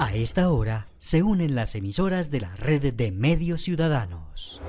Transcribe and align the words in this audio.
A 0.00 0.14
esta 0.14 0.48
hora 0.50 0.86
se 1.00 1.24
unen 1.24 1.56
las 1.56 1.74
emisoras 1.74 2.30
de 2.30 2.40
la 2.42 2.54
red 2.54 2.94
de 2.94 3.10
medios 3.10 3.62
ciudadanos. 3.62 4.62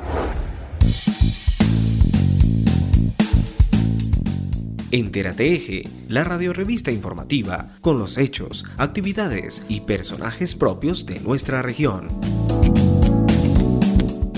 Entérate 4.90 5.54
Eje, 5.54 5.84
la 6.08 6.24
radiorevista 6.24 6.90
informativa 6.90 7.76
con 7.80 8.00
los 8.00 8.18
hechos, 8.18 8.66
actividades 8.78 9.62
y 9.70 9.82
personajes 9.82 10.56
propios 10.56 11.06
de 11.06 11.20
nuestra 11.20 11.62
región. 11.62 12.08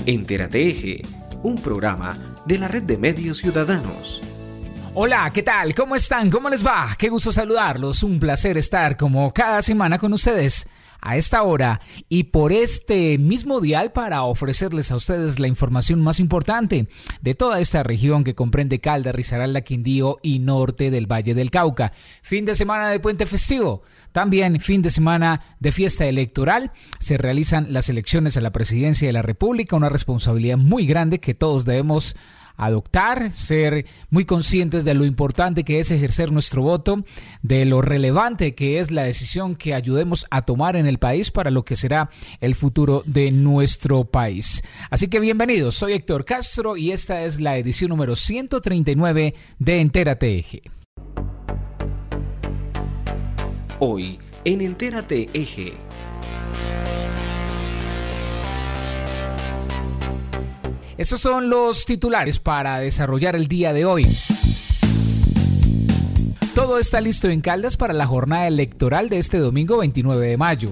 Entérate 0.04 0.68
Eje, 0.68 1.02
un 1.42 1.56
programa 1.56 2.18
de 2.44 2.58
la 2.58 2.68
red 2.68 2.82
de 2.82 2.98
medios 2.98 3.38
ciudadanos. 3.38 4.20
Hola, 4.92 5.30
¿qué 5.32 5.42
tal? 5.42 5.74
¿Cómo 5.74 5.96
están? 5.96 6.30
¿Cómo 6.30 6.50
les 6.50 6.66
va? 6.66 6.94
Qué 6.98 7.08
gusto 7.08 7.32
saludarlos. 7.32 8.02
Un 8.02 8.20
placer 8.20 8.58
estar 8.58 8.98
como 8.98 9.32
cada 9.32 9.62
semana 9.62 9.98
con 9.98 10.12
ustedes 10.12 10.66
a 11.02 11.16
esta 11.16 11.42
hora 11.42 11.80
y 12.08 12.24
por 12.24 12.52
este 12.52 13.18
mismo 13.18 13.60
dial 13.60 13.92
para 13.92 14.22
ofrecerles 14.22 14.90
a 14.92 14.96
ustedes 14.96 15.40
la 15.40 15.48
información 15.48 16.00
más 16.00 16.20
importante 16.20 16.88
de 17.20 17.34
toda 17.34 17.60
esta 17.60 17.82
región 17.82 18.22
que 18.24 18.36
comprende 18.36 18.80
Caldas, 18.80 19.14
Risaralda, 19.14 19.62
Quindío 19.62 20.18
y 20.22 20.38
norte 20.38 20.90
del 20.90 21.10
Valle 21.10 21.34
del 21.34 21.50
Cauca. 21.50 21.92
Fin 22.22 22.44
de 22.44 22.54
semana 22.54 22.88
de 22.88 23.00
puente 23.00 23.26
festivo. 23.26 23.82
También 24.12 24.60
fin 24.60 24.80
de 24.80 24.90
semana 24.90 25.42
de 25.58 25.72
fiesta 25.72 26.06
electoral. 26.06 26.70
Se 27.00 27.18
realizan 27.18 27.72
las 27.72 27.88
elecciones 27.88 28.36
a 28.36 28.40
la 28.40 28.52
presidencia 28.52 29.08
de 29.08 29.12
la 29.12 29.22
República, 29.22 29.76
una 29.76 29.88
responsabilidad 29.88 30.56
muy 30.56 30.86
grande 30.86 31.18
que 31.18 31.34
todos 31.34 31.64
debemos 31.64 32.14
adoptar, 32.56 33.32
ser 33.32 33.86
muy 34.10 34.24
conscientes 34.24 34.84
de 34.84 34.94
lo 34.94 35.04
importante 35.04 35.64
que 35.64 35.80
es 35.80 35.90
ejercer 35.90 36.32
nuestro 36.32 36.62
voto, 36.62 37.04
de 37.42 37.64
lo 37.64 37.82
relevante 37.82 38.54
que 38.54 38.78
es 38.78 38.90
la 38.90 39.04
decisión 39.04 39.56
que 39.56 39.74
ayudemos 39.74 40.26
a 40.30 40.42
tomar 40.42 40.76
en 40.76 40.86
el 40.86 40.98
país 40.98 41.30
para 41.30 41.50
lo 41.50 41.64
que 41.64 41.76
será 41.76 42.10
el 42.40 42.54
futuro 42.54 43.02
de 43.06 43.30
nuestro 43.30 44.04
país. 44.04 44.62
Así 44.90 45.08
que 45.08 45.20
bienvenidos, 45.20 45.74
soy 45.74 45.94
Héctor 45.94 46.24
Castro 46.24 46.76
y 46.76 46.90
esta 46.90 47.22
es 47.22 47.40
la 47.40 47.56
edición 47.56 47.90
número 47.90 48.16
139 48.16 49.34
de 49.58 49.80
Entérate 49.80 50.38
Eje. 50.38 50.62
Hoy 53.78 54.18
en 54.44 54.60
Entérate 54.60 55.28
Eje. 55.34 55.91
Estos 61.02 61.20
son 61.20 61.50
los 61.50 61.84
titulares 61.84 62.38
para 62.38 62.78
desarrollar 62.78 63.34
el 63.34 63.48
día 63.48 63.72
de 63.72 63.84
hoy. 63.84 64.06
Todo 66.54 66.78
está 66.78 67.00
listo 67.00 67.28
en 67.28 67.40
Caldas 67.40 67.76
para 67.76 67.92
la 67.92 68.06
jornada 68.06 68.46
electoral 68.46 69.08
de 69.08 69.18
este 69.18 69.38
domingo 69.38 69.78
29 69.78 70.24
de 70.24 70.36
mayo. 70.36 70.70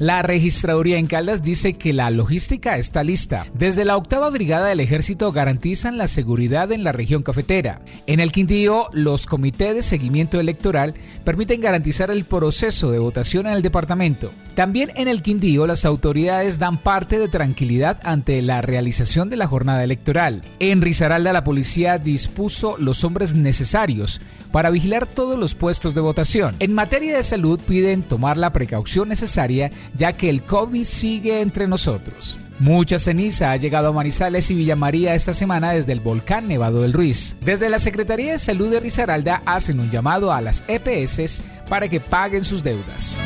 La 0.00 0.22
registraduría 0.22 0.96
en 0.96 1.06
Caldas 1.06 1.42
dice 1.42 1.74
que 1.74 1.92
la 1.92 2.10
logística 2.10 2.78
está 2.78 3.04
lista. 3.04 3.44
Desde 3.52 3.84
la 3.84 3.98
octava 3.98 4.30
brigada 4.30 4.68
del 4.68 4.80
ejército 4.80 5.30
garantizan 5.30 5.98
la 5.98 6.06
seguridad 6.06 6.72
en 6.72 6.84
la 6.84 6.92
región 6.92 7.22
cafetera. 7.22 7.82
En 8.06 8.18
el 8.18 8.32
Quindío, 8.32 8.88
los 8.94 9.26
comités 9.26 9.74
de 9.74 9.82
seguimiento 9.82 10.40
electoral 10.40 10.94
permiten 11.22 11.60
garantizar 11.60 12.10
el 12.10 12.24
proceso 12.24 12.90
de 12.90 12.98
votación 12.98 13.46
en 13.46 13.52
el 13.52 13.60
departamento. 13.60 14.30
También 14.54 14.90
en 14.94 15.06
el 15.06 15.20
Quindío, 15.20 15.66
las 15.66 15.84
autoridades 15.84 16.58
dan 16.58 16.78
parte 16.78 17.18
de 17.18 17.28
tranquilidad 17.28 18.00
ante 18.02 18.40
la 18.40 18.62
realización 18.62 19.28
de 19.28 19.36
la 19.36 19.48
jornada 19.48 19.84
electoral. 19.84 20.40
En 20.60 20.80
Risaralda, 20.80 21.34
la 21.34 21.44
policía 21.44 21.98
dispuso 21.98 22.78
los 22.78 23.04
hombres 23.04 23.34
necesarios 23.34 24.22
para 24.52 24.70
vigilar 24.70 25.06
todos 25.06 25.38
los 25.38 25.54
puestos 25.54 25.94
de 25.94 26.00
votación. 26.00 26.56
En 26.58 26.74
materia 26.74 27.16
de 27.16 27.22
salud, 27.22 27.60
piden 27.60 28.02
tomar 28.02 28.36
la 28.36 28.52
precaución 28.52 29.08
necesaria 29.08 29.70
ya 29.96 30.12
que 30.12 30.30
el 30.30 30.42
COVID 30.42 30.84
sigue 30.84 31.40
entre 31.40 31.66
nosotros. 31.66 32.38
Mucha 32.60 32.98
ceniza 32.98 33.52
ha 33.52 33.56
llegado 33.56 33.88
a 33.88 33.92
Manizales 33.92 34.50
y 34.50 34.54
Villa 34.54 34.76
María 34.76 35.14
esta 35.14 35.32
semana 35.32 35.72
desde 35.72 35.92
el 35.92 36.00
volcán 36.00 36.46
Nevado 36.46 36.82
del 36.82 36.92
Ruiz. 36.92 37.36
Desde 37.40 37.70
la 37.70 37.78
Secretaría 37.78 38.32
de 38.32 38.38
Salud 38.38 38.70
de 38.70 38.80
Risaralda 38.80 39.42
hacen 39.46 39.80
un 39.80 39.90
llamado 39.90 40.30
a 40.30 40.42
las 40.42 40.62
EPS 40.68 41.42
para 41.70 41.88
que 41.88 42.00
paguen 42.00 42.44
sus 42.44 42.62
deudas. 42.62 43.18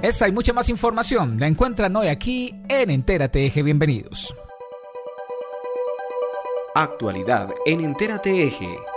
Esta 0.00 0.26
y 0.26 0.32
mucha 0.32 0.54
más 0.54 0.70
información 0.70 1.38
la 1.38 1.46
encuentran 1.46 1.94
hoy 1.94 2.08
aquí 2.08 2.54
en 2.70 2.88
Entérate 2.88 3.44
Eje. 3.44 3.62
Bienvenidos. 3.62 4.34
Actualidad 6.74 7.50
en 7.66 7.82
Entérate 7.82 8.44
Eje. 8.44 8.89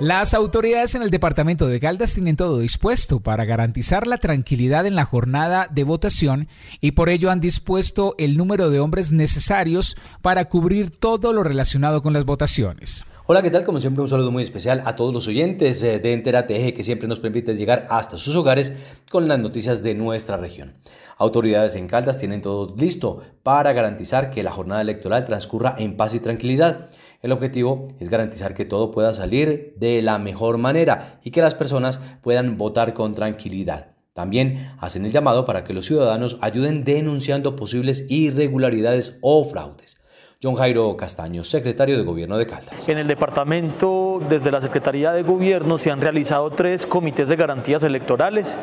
Las 0.00 0.32
autoridades 0.32 0.94
en 0.94 1.02
el 1.02 1.10
departamento 1.10 1.66
de 1.66 1.78
Caldas 1.78 2.14
tienen 2.14 2.34
todo 2.34 2.60
dispuesto 2.60 3.20
para 3.20 3.44
garantizar 3.44 4.06
la 4.06 4.16
tranquilidad 4.16 4.86
en 4.86 4.94
la 4.94 5.04
jornada 5.04 5.68
de 5.70 5.84
votación 5.84 6.48
y 6.80 6.92
por 6.92 7.10
ello 7.10 7.30
han 7.30 7.40
dispuesto 7.40 8.14
el 8.16 8.38
número 8.38 8.70
de 8.70 8.80
hombres 8.80 9.12
necesarios 9.12 9.98
para 10.22 10.46
cubrir 10.46 10.90
todo 10.90 11.34
lo 11.34 11.42
relacionado 11.42 12.00
con 12.00 12.14
las 12.14 12.24
votaciones. 12.24 13.04
Hola, 13.26 13.42
¿qué 13.42 13.50
tal? 13.50 13.64
Como 13.66 13.78
siempre, 13.78 14.02
un 14.02 14.08
saludo 14.08 14.32
muy 14.32 14.42
especial 14.42 14.82
a 14.86 14.96
todos 14.96 15.12
los 15.12 15.28
oyentes 15.28 15.82
eh, 15.82 15.98
de 15.98 16.14
Entérate 16.14 16.56
Eje 16.56 16.74
que 16.74 16.82
siempre 16.82 17.06
nos 17.06 17.20
permiten 17.20 17.58
llegar 17.58 17.86
hasta 17.90 18.16
sus 18.16 18.34
hogares 18.34 18.72
con 19.10 19.28
las 19.28 19.38
noticias 19.38 19.82
de 19.82 19.94
nuestra 19.94 20.38
región. 20.38 20.72
Autoridades 21.18 21.74
en 21.74 21.86
Caldas 21.86 22.16
tienen 22.16 22.40
todo 22.40 22.74
listo 22.76 23.20
para 23.42 23.74
garantizar 23.74 24.30
que 24.30 24.42
la 24.42 24.50
jornada 24.50 24.80
electoral 24.80 25.26
transcurra 25.26 25.74
en 25.78 25.96
paz 25.96 26.14
y 26.14 26.20
tranquilidad. 26.20 26.88
El 27.22 27.32
objetivo 27.32 27.88
es 28.00 28.08
garantizar 28.08 28.54
que 28.54 28.64
todo 28.64 28.90
pueda 28.90 29.12
salir 29.12 29.74
de 29.76 30.00
la 30.00 30.18
mejor 30.18 30.56
manera 30.56 31.20
y 31.22 31.32
que 31.32 31.42
las 31.42 31.54
personas 31.54 32.00
puedan 32.22 32.56
votar 32.56 32.94
con 32.94 33.14
tranquilidad. 33.14 33.88
También 34.14 34.72
hacen 34.80 35.04
el 35.04 35.12
llamado 35.12 35.44
para 35.44 35.62
que 35.62 35.74
los 35.74 35.84
ciudadanos 35.84 36.38
ayuden 36.40 36.84
denunciando 36.84 37.56
posibles 37.56 38.06
irregularidades 38.08 39.18
o 39.20 39.44
fraudes. 39.44 40.00
John 40.42 40.54
Jairo 40.54 40.96
Castaño, 40.96 41.44
secretario 41.44 41.98
de 41.98 42.02
Gobierno 42.02 42.38
de 42.38 42.46
Caldas. 42.46 42.88
En 42.88 42.96
el 42.96 43.06
departamento, 43.06 44.22
desde 44.26 44.50
la 44.50 44.62
Secretaría 44.62 45.12
de 45.12 45.22
Gobierno, 45.22 45.76
se 45.76 45.90
han 45.90 46.00
realizado 46.00 46.50
tres 46.50 46.86
comités 46.86 47.28
de 47.28 47.36
garantías 47.36 47.82
electorales, 47.82 48.56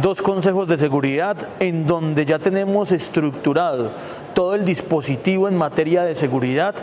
dos 0.00 0.22
consejos 0.22 0.68
de 0.68 0.78
seguridad, 0.78 1.36
en 1.58 1.84
donde 1.84 2.24
ya 2.24 2.38
tenemos 2.38 2.92
estructurado 2.92 3.90
todo 4.36 4.54
el 4.54 4.66
dispositivo 4.66 5.48
en 5.48 5.56
materia 5.56 6.04
de 6.04 6.14
seguridad 6.14 6.74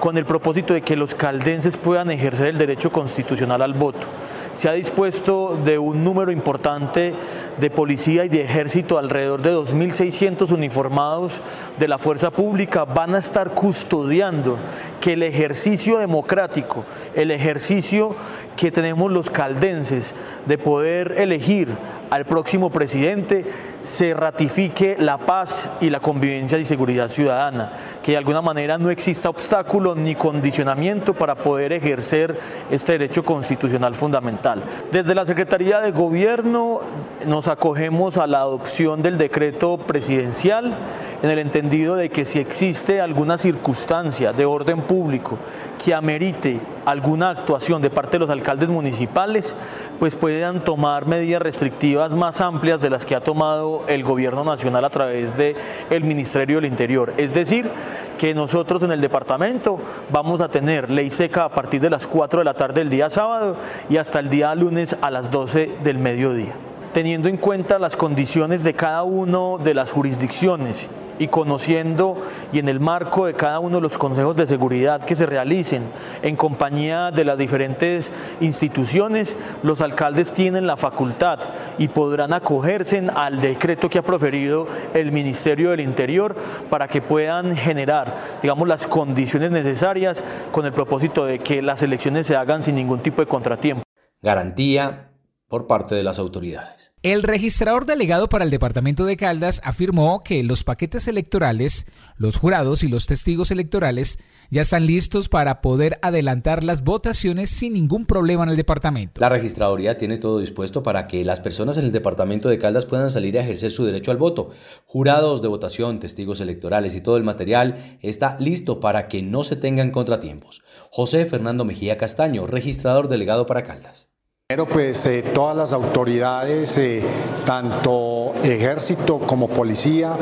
con 0.00 0.16
el 0.16 0.24
propósito 0.24 0.72
de 0.72 0.80
que 0.80 0.96
los 0.96 1.14
caldenses 1.14 1.76
puedan 1.76 2.10
ejercer 2.10 2.46
el 2.46 2.56
derecho 2.56 2.90
constitucional 2.90 3.60
al 3.60 3.74
voto. 3.74 4.06
Se 4.54 4.66
ha 4.70 4.72
dispuesto 4.72 5.60
de 5.62 5.78
un 5.78 6.04
número 6.04 6.32
importante 6.32 7.12
de 7.60 7.68
policía 7.68 8.24
y 8.24 8.30
de 8.30 8.42
ejército, 8.42 8.96
alrededor 8.96 9.42
de 9.42 9.54
2.600 9.54 10.52
uniformados 10.52 11.42
de 11.78 11.86
la 11.86 11.98
fuerza 11.98 12.30
pública 12.30 12.86
van 12.86 13.14
a 13.14 13.18
estar 13.18 13.52
custodiando 13.52 14.56
que 14.98 15.12
el 15.12 15.22
ejercicio 15.22 15.98
democrático, 15.98 16.86
el 17.14 17.30
ejercicio 17.30 18.16
que 18.56 18.72
tenemos 18.72 19.12
los 19.12 19.28
caldenses 19.28 20.14
de 20.46 20.56
poder 20.56 21.16
elegir 21.18 21.76
al 22.12 22.26
próximo 22.26 22.68
presidente, 22.68 23.46
se 23.80 24.12
ratifique 24.12 24.96
la 24.98 25.16
paz 25.16 25.70
y 25.80 25.88
la 25.88 26.00
convivencia 26.00 26.58
y 26.58 26.64
seguridad 26.66 27.08
ciudadana, 27.08 27.72
que 28.02 28.12
de 28.12 28.18
alguna 28.18 28.42
manera 28.42 28.76
no 28.76 28.90
exista 28.90 29.30
obstáculo 29.30 29.94
ni 29.94 30.14
condicionamiento 30.14 31.14
para 31.14 31.36
poder 31.36 31.72
ejercer 31.72 32.38
este 32.70 32.92
derecho 32.92 33.24
constitucional 33.24 33.94
fundamental. 33.94 34.62
Desde 34.90 35.14
la 35.14 35.24
Secretaría 35.24 35.80
de 35.80 35.90
Gobierno 35.92 36.82
nos 37.26 37.48
acogemos 37.48 38.18
a 38.18 38.26
la 38.26 38.40
adopción 38.40 39.00
del 39.00 39.16
decreto 39.16 39.78
presidencial 39.78 40.76
en 41.22 41.30
el 41.30 41.38
entendido 41.38 41.94
de 41.94 42.10
que 42.10 42.24
si 42.24 42.40
existe 42.40 43.00
alguna 43.00 43.38
circunstancia 43.38 44.32
de 44.32 44.44
orden 44.44 44.82
público 44.82 45.38
que 45.82 45.94
amerite 45.94 46.60
alguna 46.84 47.30
actuación 47.30 47.80
de 47.80 47.90
parte 47.90 48.12
de 48.12 48.18
los 48.20 48.30
alcaldes 48.30 48.68
municipales, 48.68 49.54
pues 50.00 50.16
puedan 50.16 50.64
tomar 50.64 51.06
medidas 51.06 51.40
restrictivas 51.40 52.12
más 52.12 52.40
amplias 52.40 52.80
de 52.80 52.90
las 52.90 53.06
que 53.06 53.14
ha 53.14 53.20
tomado 53.20 53.84
el 53.86 54.02
gobierno 54.02 54.42
nacional 54.42 54.84
a 54.84 54.90
través 54.90 55.36
del 55.36 55.54
el 55.90 56.02
Ministerio 56.02 56.56
del 56.56 56.66
Interior. 56.66 57.12
Es 57.16 57.32
decir, 57.32 57.70
que 58.18 58.34
nosotros 58.34 58.82
en 58.82 58.90
el 58.90 59.00
departamento 59.00 59.78
vamos 60.10 60.40
a 60.40 60.48
tener 60.48 60.90
ley 60.90 61.10
seca 61.10 61.44
a 61.44 61.48
partir 61.48 61.80
de 61.80 61.90
las 61.90 62.06
4 62.08 62.40
de 62.40 62.44
la 62.44 62.54
tarde 62.54 62.80
del 62.80 62.90
día 62.90 63.08
sábado 63.10 63.56
y 63.88 63.96
hasta 63.96 64.18
el 64.18 64.28
día 64.28 64.52
lunes 64.56 64.96
a 65.00 65.10
las 65.10 65.30
12 65.30 65.70
del 65.84 65.98
mediodía 65.98 66.52
teniendo 66.92 67.30
en 67.30 67.38
cuenta 67.38 67.78
las 67.78 67.96
condiciones 67.96 68.62
de 68.62 68.74
cada 68.74 69.02
una 69.02 69.62
de 69.62 69.72
las 69.72 69.90
jurisdicciones 69.90 70.90
y 71.22 71.28
conociendo 71.28 72.20
y 72.52 72.58
en 72.58 72.68
el 72.68 72.80
marco 72.80 73.26
de 73.26 73.34
cada 73.34 73.60
uno 73.60 73.76
de 73.76 73.82
los 73.82 73.96
consejos 73.96 74.34
de 74.34 74.46
seguridad 74.46 75.02
que 75.02 75.14
se 75.14 75.24
realicen 75.24 75.84
en 76.20 76.34
compañía 76.34 77.12
de 77.12 77.24
las 77.24 77.38
diferentes 77.38 78.10
instituciones, 78.40 79.36
los 79.62 79.80
alcaldes 79.80 80.32
tienen 80.32 80.66
la 80.66 80.76
facultad 80.76 81.38
y 81.78 81.86
podrán 81.86 82.32
acogerse 82.32 83.06
al 83.14 83.40
decreto 83.40 83.88
que 83.88 83.98
ha 83.98 84.02
proferido 84.02 84.66
el 84.94 85.12
Ministerio 85.12 85.70
del 85.70 85.80
Interior 85.80 86.34
para 86.68 86.88
que 86.88 87.00
puedan 87.00 87.56
generar, 87.56 88.18
digamos, 88.42 88.66
las 88.66 88.88
condiciones 88.88 89.52
necesarias 89.52 90.24
con 90.50 90.66
el 90.66 90.72
propósito 90.72 91.24
de 91.24 91.38
que 91.38 91.62
las 91.62 91.84
elecciones 91.84 92.26
se 92.26 92.34
hagan 92.34 92.64
sin 92.64 92.74
ningún 92.74 92.98
tipo 92.98 93.22
de 93.22 93.28
contratiempo. 93.28 93.84
Garantía 94.20 95.11
por 95.52 95.66
parte 95.66 95.94
de 95.94 96.02
las 96.02 96.18
autoridades. 96.18 96.92
El 97.02 97.22
registrador 97.22 97.84
delegado 97.84 98.30
para 98.30 98.42
el 98.42 98.50
departamento 98.50 99.04
de 99.04 99.18
Caldas 99.18 99.60
afirmó 99.64 100.22
que 100.24 100.42
los 100.42 100.64
paquetes 100.64 101.08
electorales, 101.08 101.84
los 102.16 102.38
jurados 102.38 102.82
y 102.82 102.88
los 102.88 103.06
testigos 103.06 103.50
electorales 103.50 104.18
ya 104.48 104.62
están 104.62 104.86
listos 104.86 105.28
para 105.28 105.60
poder 105.60 105.98
adelantar 106.00 106.64
las 106.64 106.84
votaciones 106.84 107.50
sin 107.50 107.74
ningún 107.74 108.06
problema 108.06 108.44
en 108.44 108.48
el 108.48 108.56
departamento. 108.56 109.20
La 109.20 109.28
registraduría 109.28 109.98
tiene 109.98 110.16
todo 110.16 110.38
dispuesto 110.38 110.82
para 110.82 111.06
que 111.06 111.22
las 111.22 111.40
personas 111.40 111.76
en 111.76 111.84
el 111.84 111.92
departamento 111.92 112.48
de 112.48 112.56
Caldas 112.58 112.86
puedan 112.86 113.10
salir 113.10 113.36
a 113.36 113.42
ejercer 113.42 113.72
su 113.72 113.84
derecho 113.84 114.10
al 114.10 114.16
voto. 114.16 114.52
Jurados 114.86 115.42
de 115.42 115.48
votación, 115.48 116.00
testigos 116.00 116.40
electorales 116.40 116.94
y 116.94 117.02
todo 117.02 117.18
el 117.18 117.24
material 117.24 117.98
está 118.00 118.38
listo 118.40 118.80
para 118.80 119.06
que 119.08 119.20
no 119.20 119.44
se 119.44 119.56
tengan 119.56 119.90
contratiempos. 119.90 120.62
José 120.90 121.26
Fernando 121.26 121.66
Mejía 121.66 121.98
Castaño, 121.98 122.46
registrador 122.46 123.08
delegado 123.08 123.44
para 123.44 123.64
Caldas. 123.64 124.11
Primero, 124.52 124.70
pues 124.70 125.06
eh, 125.06 125.22
todas 125.22 125.56
las 125.56 125.72
autoridades, 125.72 126.76
eh, 126.76 127.02
tanto 127.46 128.34
ejército 128.42 129.18
como 129.18 129.48
policía 129.48 130.12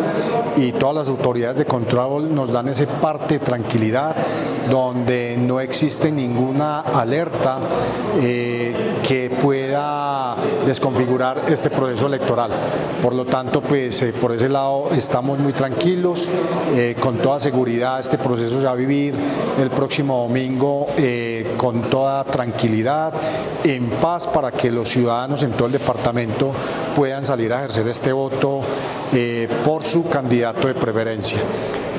y 0.56 0.70
todas 0.70 0.94
las 0.94 1.08
autoridades 1.08 1.56
de 1.56 1.64
control 1.64 2.32
nos 2.32 2.52
dan 2.52 2.68
ese 2.68 2.86
parte 2.86 3.40
de 3.40 3.44
tranquilidad 3.44 4.14
donde 4.70 5.36
no 5.36 5.58
existe 5.58 6.12
ninguna 6.12 6.78
alerta 6.78 7.58
eh, 8.20 9.00
que 9.02 9.30
pueda 9.30 10.36
desconfigurar 10.64 11.42
este 11.48 11.68
proceso 11.68 12.06
electoral. 12.06 12.52
Por 13.02 13.14
lo 13.14 13.24
tanto, 13.24 13.60
pues 13.60 14.04
por 14.20 14.32
ese 14.32 14.48
lado 14.48 14.90
estamos 14.92 15.40
muy 15.40 15.52
tranquilos, 15.52 16.28
con 17.00 17.16
toda 17.16 17.40
seguridad 17.40 17.98
este 17.98 18.18
proceso 18.18 18.60
se 18.60 18.66
va 18.66 18.72
a 18.72 18.76
vivir 18.76 19.14
el 19.58 19.70
próximo 19.70 20.22
domingo 20.22 20.86
con 21.56 21.82
toda 21.82 22.22
tranquilidad, 22.24 23.12
en 23.64 23.88
paz 23.88 24.19
para 24.26 24.50
que 24.52 24.70
los 24.70 24.88
ciudadanos 24.88 25.42
en 25.42 25.52
todo 25.52 25.66
el 25.66 25.72
departamento 25.72 26.52
puedan 26.94 27.24
salir 27.24 27.52
a 27.52 27.58
ejercer 27.58 27.88
este 27.88 28.12
voto 28.12 28.60
eh, 29.12 29.48
por 29.64 29.84
su 29.84 30.08
candidato 30.08 30.68
de 30.68 30.74
preferencia. 30.74 31.38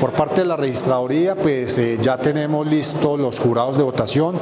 Por 0.01 0.13
parte 0.13 0.41
de 0.41 0.47
la 0.47 0.57
registraduría, 0.57 1.35
pues 1.35 1.77
eh, 1.77 1.99
ya 2.01 2.17
tenemos 2.17 2.65
listos 2.65 3.19
los 3.19 3.37
jurados 3.37 3.77
de 3.77 3.83
votación, 3.83 4.35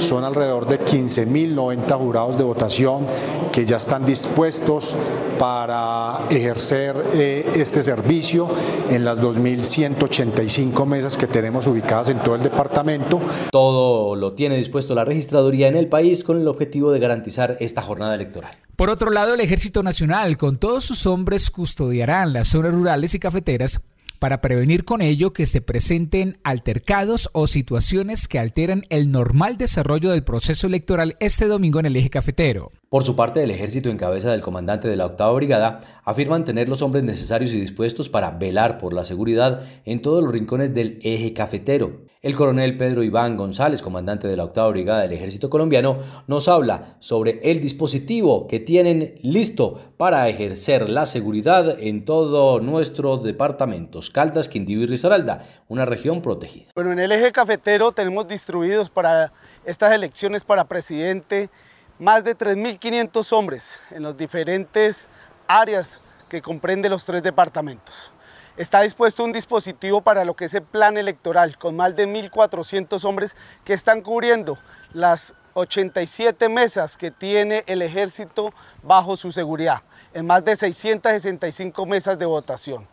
son 0.00 0.24
alrededor 0.24 0.66
de 0.66 0.80
15.090 0.80 1.96
jurados 1.96 2.36
de 2.36 2.42
votación 2.42 3.06
que 3.52 3.64
ya 3.64 3.76
están 3.76 4.04
dispuestos 4.04 4.96
para 5.38 6.26
ejercer 6.30 6.96
eh, 7.12 7.48
este 7.54 7.84
servicio 7.84 8.48
en 8.90 9.04
las 9.04 9.22
2.185 9.22 10.84
mesas 10.84 11.16
que 11.16 11.28
tenemos 11.28 11.68
ubicadas 11.68 12.08
en 12.08 12.18
todo 12.18 12.34
el 12.34 12.42
departamento. 12.42 13.20
Todo 13.52 14.16
lo 14.16 14.32
tiene 14.32 14.56
dispuesto 14.56 14.96
la 14.96 15.04
registraduría 15.04 15.68
en 15.68 15.76
el 15.76 15.86
país 15.86 16.24
con 16.24 16.40
el 16.40 16.48
objetivo 16.48 16.90
de 16.90 16.98
garantizar 16.98 17.56
esta 17.60 17.82
jornada 17.82 18.16
electoral. 18.16 18.56
Por 18.74 18.90
otro 18.90 19.12
lado, 19.12 19.34
el 19.34 19.40
Ejército 19.40 19.84
Nacional, 19.84 20.36
con 20.36 20.56
todos 20.56 20.84
sus 20.84 21.06
hombres, 21.06 21.52
custodiarán 21.52 22.32
las 22.32 22.48
zonas 22.48 22.72
rurales 22.72 23.14
y 23.14 23.20
cafeteras 23.20 23.80
para 24.24 24.40
prevenir 24.40 24.86
con 24.86 25.02
ello 25.02 25.34
que 25.34 25.44
se 25.44 25.60
presenten 25.60 26.38
altercados 26.44 27.28
o 27.34 27.46
situaciones 27.46 28.26
que 28.26 28.38
alteren 28.38 28.86
el 28.88 29.10
normal 29.10 29.58
desarrollo 29.58 30.12
del 30.12 30.24
proceso 30.24 30.66
electoral 30.66 31.14
este 31.20 31.46
domingo 31.46 31.78
en 31.78 31.84
el 31.84 31.96
eje 31.96 32.08
cafetero. 32.08 32.72
Por 32.94 33.02
su 33.02 33.16
parte, 33.16 33.42
el 33.42 33.50
ejército 33.50 33.88
en 33.88 33.96
cabeza 33.96 34.30
del 34.30 34.40
comandante 34.40 34.86
de 34.86 34.94
la 34.94 35.06
octava 35.06 35.32
brigada 35.32 35.80
afirman 36.04 36.44
tener 36.44 36.68
los 36.68 36.80
hombres 36.80 37.02
necesarios 37.02 37.52
y 37.52 37.60
dispuestos 37.60 38.08
para 38.08 38.30
velar 38.30 38.78
por 38.78 38.92
la 38.92 39.04
seguridad 39.04 39.64
en 39.84 40.00
todos 40.00 40.22
los 40.22 40.32
rincones 40.32 40.74
del 40.74 41.00
eje 41.02 41.32
cafetero. 41.32 42.02
El 42.22 42.36
coronel 42.36 42.76
Pedro 42.76 43.02
Iván 43.02 43.36
González, 43.36 43.82
comandante 43.82 44.28
de 44.28 44.36
la 44.36 44.44
octava 44.44 44.70
brigada 44.70 45.00
del 45.00 45.12
ejército 45.12 45.50
colombiano, 45.50 45.98
nos 46.28 46.46
habla 46.46 46.94
sobre 47.00 47.40
el 47.42 47.60
dispositivo 47.60 48.46
que 48.46 48.60
tienen 48.60 49.16
listo 49.22 49.92
para 49.96 50.28
ejercer 50.28 50.88
la 50.88 51.04
seguridad 51.06 51.76
en 51.80 52.04
todo 52.04 52.60
nuestro 52.60 53.16
departamentos, 53.16 54.08
Caldas, 54.08 54.48
Quindío 54.48 54.82
y 54.82 54.86
Risaralda, 54.86 55.44
una 55.66 55.84
región 55.84 56.22
protegida. 56.22 56.70
Bueno, 56.76 56.92
en 56.92 57.00
el 57.00 57.10
eje 57.10 57.32
cafetero 57.32 57.90
tenemos 57.90 58.28
distribuidos 58.28 58.88
para 58.88 59.32
estas 59.64 59.92
elecciones 59.92 60.44
para 60.44 60.68
presidente 60.68 61.50
más 61.98 62.24
de 62.24 62.36
3.500 62.36 63.32
hombres 63.32 63.78
en 63.90 64.02
las 64.02 64.16
diferentes 64.16 65.08
áreas 65.46 66.00
que 66.28 66.42
comprende 66.42 66.88
los 66.88 67.04
tres 67.04 67.22
departamentos. 67.22 68.12
Está 68.56 68.82
dispuesto 68.82 69.24
un 69.24 69.32
dispositivo 69.32 70.00
para 70.00 70.24
lo 70.24 70.34
que 70.34 70.44
es 70.44 70.54
el 70.54 70.62
plan 70.62 70.96
electoral, 70.96 71.58
con 71.58 71.76
más 71.76 71.96
de 71.96 72.06
1.400 72.06 73.04
hombres 73.04 73.36
que 73.64 73.72
están 73.72 74.00
cubriendo 74.00 74.58
las 74.92 75.34
87 75.54 76.48
mesas 76.48 76.96
que 76.96 77.10
tiene 77.10 77.64
el 77.66 77.82
ejército 77.82 78.52
bajo 78.82 79.16
su 79.16 79.32
seguridad, 79.32 79.82
en 80.12 80.26
más 80.26 80.44
de 80.44 80.54
665 80.54 81.86
mesas 81.86 82.18
de 82.18 82.26
votación. 82.26 82.86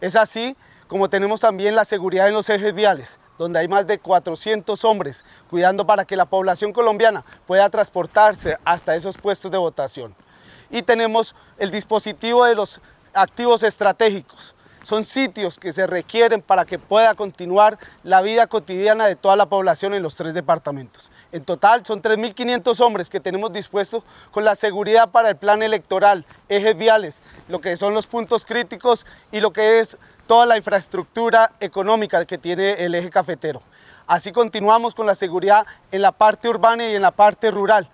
Es 0.00 0.14
así 0.14 0.56
como 0.86 1.10
tenemos 1.10 1.40
también 1.40 1.74
la 1.74 1.84
seguridad 1.84 2.28
en 2.28 2.34
los 2.34 2.48
ejes 2.48 2.74
viales, 2.74 3.18
donde 3.38 3.60
hay 3.60 3.68
más 3.68 3.86
de 3.86 3.98
400 3.98 4.84
hombres 4.84 5.24
cuidando 5.48 5.86
para 5.86 6.04
que 6.04 6.16
la 6.16 6.26
población 6.26 6.72
colombiana 6.72 7.24
pueda 7.46 7.70
transportarse 7.70 8.58
hasta 8.64 8.96
esos 8.96 9.16
puestos 9.16 9.50
de 9.50 9.58
votación. 9.58 10.14
Y 10.70 10.82
tenemos 10.82 11.34
el 11.56 11.70
dispositivo 11.70 12.44
de 12.44 12.54
los 12.54 12.80
activos 13.14 13.62
estratégicos. 13.62 14.54
Son 14.82 15.04
sitios 15.04 15.58
que 15.58 15.72
se 15.72 15.86
requieren 15.86 16.40
para 16.40 16.64
que 16.64 16.78
pueda 16.78 17.14
continuar 17.14 17.78
la 18.04 18.22
vida 18.22 18.46
cotidiana 18.46 19.06
de 19.06 19.16
toda 19.16 19.36
la 19.36 19.46
población 19.46 19.92
en 19.92 20.02
los 20.02 20.16
tres 20.16 20.34
departamentos. 20.34 21.10
En 21.30 21.44
total 21.44 21.84
son 21.84 22.00
3.500 22.00 22.80
hombres 22.80 23.10
que 23.10 23.20
tenemos 23.20 23.52
dispuestos 23.52 24.04
con 24.30 24.44
la 24.44 24.54
seguridad 24.54 25.10
para 25.10 25.28
el 25.28 25.36
plan 25.36 25.62
electoral, 25.62 26.24
ejes 26.48 26.76
viales, 26.76 27.22
lo 27.48 27.60
que 27.60 27.76
son 27.76 27.92
los 27.92 28.06
puntos 28.06 28.46
críticos 28.46 29.04
y 29.30 29.40
lo 29.40 29.52
que 29.52 29.80
es 29.80 29.98
toda 30.28 30.46
la 30.46 30.56
infraestructura 30.56 31.54
económica 31.58 32.24
que 32.24 32.38
tiene 32.38 32.74
el 32.74 32.94
eje 32.94 33.10
cafetero. 33.10 33.62
Así 34.06 34.30
continuamos 34.30 34.94
con 34.94 35.06
la 35.06 35.16
seguridad 35.16 35.66
en 35.90 36.02
la 36.02 36.12
parte 36.12 36.48
urbana 36.48 36.88
y 36.88 36.94
en 36.94 37.02
la 37.02 37.10
parte 37.10 37.50
rural, 37.50 37.90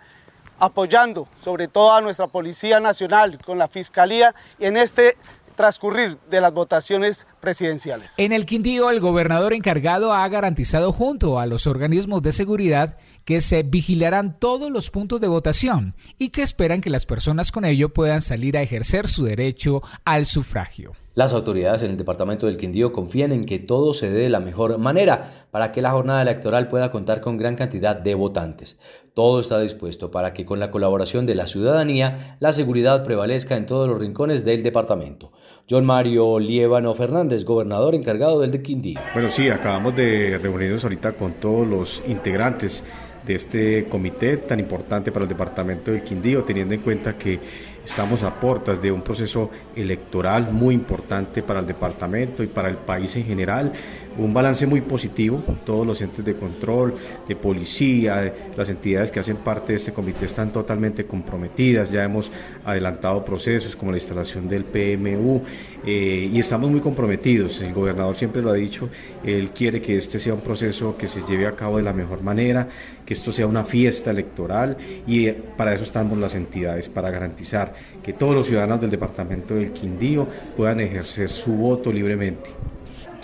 apoyando 0.58 1.26
sobre 1.40 1.68
todo 1.68 1.94
a 1.94 2.00
nuestra 2.02 2.26
Policía 2.26 2.80
Nacional, 2.80 3.38
con 3.42 3.56
la 3.56 3.68
Fiscalía 3.68 4.34
en 4.58 4.76
este 4.76 5.16
transcurrir 5.54 6.18
de 6.28 6.40
las 6.40 6.52
votaciones 6.52 7.28
presidenciales. 7.40 8.14
En 8.18 8.32
el 8.32 8.46
Quindío, 8.46 8.90
el 8.90 8.98
gobernador 8.98 9.52
encargado 9.52 10.12
ha 10.12 10.28
garantizado 10.28 10.92
junto 10.92 11.38
a 11.38 11.46
los 11.46 11.68
organismos 11.68 12.22
de 12.22 12.32
seguridad 12.32 12.96
que 13.24 13.40
se 13.40 13.62
vigilarán 13.62 14.38
todos 14.38 14.72
los 14.72 14.90
puntos 14.90 15.20
de 15.20 15.28
votación 15.28 15.94
y 16.18 16.30
que 16.30 16.42
esperan 16.42 16.80
que 16.80 16.90
las 16.90 17.06
personas 17.06 17.52
con 17.52 17.64
ello 17.64 17.94
puedan 17.94 18.20
salir 18.20 18.56
a 18.56 18.62
ejercer 18.62 19.06
su 19.06 19.24
derecho 19.24 19.82
al 20.04 20.26
sufragio. 20.26 20.96
Las 21.16 21.32
autoridades 21.32 21.82
en 21.82 21.92
el 21.92 21.96
departamento 21.96 22.46
del 22.46 22.56
Quindío 22.56 22.92
confían 22.92 23.30
en 23.30 23.44
que 23.44 23.60
todo 23.60 23.94
se 23.94 24.10
dé 24.10 24.22
de 24.22 24.28
la 24.30 24.40
mejor 24.40 24.78
manera 24.78 25.30
para 25.52 25.70
que 25.70 25.80
la 25.80 25.92
jornada 25.92 26.22
electoral 26.22 26.66
pueda 26.66 26.90
contar 26.90 27.20
con 27.20 27.36
gran 27.36 27.54
cantidad 27.54 27.94
de 27.94 28.16
votantes. 28.16 28.80
Todo 29.14 29.38
está 29.38 29.60
dispuesto 29.60 30.10
para 30.10 30.32
que 30.32 30.44
con 30.44 30.58
la 30.58 30.72
colaboración 30.72 31.24
de 31.24 31.36
la 31.36 31.46
ciudadanía 31.46 32.36
la 32.40 32.52
seguridad 32.52 33.04
prevalezca 33.04 33.56
en 33.56 33.66
todos 33.66 33.88
los 33.88 34.00
rincones 34.00 34.44
del 34.44 34.64
departamento. 34.64 35.30
John 35.70 35.86
Mario 35.86 36.40
Lievano 36.40 36.92
Fernández, 36.96 37.44
gobernador 37.44 37.94
encargado 37.94 38.40
del 38.40 38.50
de 38.50 38.62
Quindío. 38.62 39.00
Bueno, 39.12 39.30
sí, 39.30 39.48
acabamos 39.48 39.94
de 39.94 40.36
reunirnos 40.42 40.82
ahorita 40.82 41.12
con 41.12 41.34
todos 41.34 41.64
los 41.64 42.02
integrantes 42.08 42.82
de 43.24 43.34
este 43.36 43.86
comité 43.86 44.36
tan 44.36 44.60
importante 44.60 45.10
para 45.10 45.22
el 45.22 45.28
departamento 45.28 45.90
del 45.90 46.02
Quindío, 46.02 46.44
teniendo 46.44 46.74
en 46.74 46.80
cuenta 46.80 47.16
que 47.16 47.40
Estamos 47.84 48.22
a 48.22 48.34
puertas 48.34 48.80
de 48.80 48.90
un 48.90 49.02
proceso 49.02 49.50
electoral 49.76 50.50
muy 50.50 50.74
importante 50.74 51.42
para 51.42 51.60
el 51.60 51.66
departamento 51.66 52.42
y 52.42 52.46
para 52.46 52.70
el 52.70 52.76
país 52.76 53.14
en 53.16 53.26
general. 53.26 53.72
Un 54.16 54.32
balance 54.32 54.66
muy 54.66 54.80
positivo. 54.80 55.42
Todos 55.64 55.86
los 55.86 56.00
entes 56.00 56.24
de 56.24 56.34
control, 56.34 56.94
de 57.26 57.34
policía, 57.34 58.32
las 58.56 58.68
entidades 58.68 59.10
que 59.10 59.18
hacen 59.18 59.38
parte 59.38 59.72
de 59.72 59.78
este 59.78 59.92
comité 59.92 60.26
están 60.26 60.52
totalmente 60.52 61.04
comprometidas. 61.04 61.90
Ya 61.90 62.04
hemos 62.04 62.30
adelantado 62.64 63.24
procesos 63.24 63.74
como 63.74 63.90
la 63.90 63.96
instalación 63.96 64.48
del 64.48 64.64
PMU 64.64 65.42
eh, 65.84 66.30
y 66.32 66.38
estamos 66.38 66.70
muy 66.70 66.80
comprometidos. 66.80 67.60
El 67.60 67.74
gobernador 67.74 68.14
siempre 68.14 68.40
lo 68.40 68.50
ha 68.50 68.54
dicho. 68.54 68.88
Él 69.24 69.50
quiere 69.50 69.82
que 69.82 69.96
este 69.96 70.20
sea 70.20 70.34
un 70.34 70.40
proceso 70.40 70.96
que 70.96 71.08
se 71.08 71.22
lleve 71.22 71.46
a 71.46 71.56
cabo 71.56 71.78
de 71.78 71.82
la 71.82 71.92
mejor 71.92 72.22
manera, 72.22 72.68
que 73.04 73.14
esto 73.14 73.32
sea 73.32 73.48
una 73.48 73.64
fiesta 73.64 74.12
electoral 74.12 74.76
y 75.06 75.26
eh, 75.26 75.42
para 75.56 75.74
eso 75.74 75.82
estamos 75.82 76.16
las 76.18 76.36
entidades, 76.36 76.88
para 76.88 77.10
garantizar 77.10 77.74
que 78.02 78.12
todos 78.12 78.34
los 78.34 78.46
ciudadanos 78.46 78.80
del 78.80 78.90
departamento 78.90 79.54
del 79.54 79.72
Quindío 79.72 80.28
puedan 80.56 80.80
ejercer 80.80 81.28
su 81.28 81.52
voto 81.52 81.92
libremente. 81.92 82.50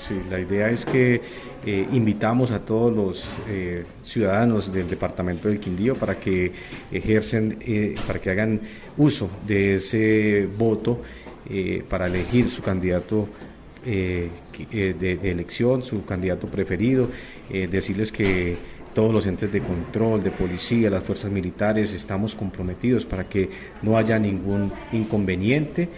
Sí, 0.07 0.19
la 0.31 0.41
idea 0.41 0.71
es 0.71 0.85
que 0.87 1.21
eh, 1.67 1.87
invitamos 1.93 2.51
a 2.53 2.61
todos 2.61 2.95
los 2.95 3.25
eh, 3.49 3.85
ciudadanos 4.03 4.73
del 4.73 4.89
departamento 4.89 5.49
del 5.49 5.61
Quindío 5.61 5.95
para 5.95 6.19
que 6.19 6.53
ejercen, 6.91 7.59
eh, 7.61 7.95
para 8.07 8.19
que 8.19 8.31
hagan 8.31 8.61
uso 8.97 9.31
de 9.47 9.75
ese 9.75 10.49
voto 10.59 11.03
para 11.89 12.07
elegir 12.07 12.49
su 12.49 12.63
candidato 12.63 13.27
de, 13.85 14.31
de, 14.71 15.31
elección, 15.31 15.83
su 15.83 16.05
candidato 16.05 16.47
preferido, 16.47 17.09
decirles 17.49 18.13
que 18.13 18.57
todos 18.95 19.13
los 19.13 19.27
entes 19.27 19.51
de 19.51 19.61
control, 19.61 20.23
de 20.23 20.31
policía, 20.31 20.91
las 20.91 21.03
fuerzas 21.03 21.29
militares, 21.29 21.93
estamos 21.93 22.37
comprometidos 22.37 23.05
para 23.05 23.29
que 23.29 23.49
no 23.83 23.97
haya 23.97 24.17
ningún 24.21 24.73
inconveniente, 24.93 25.89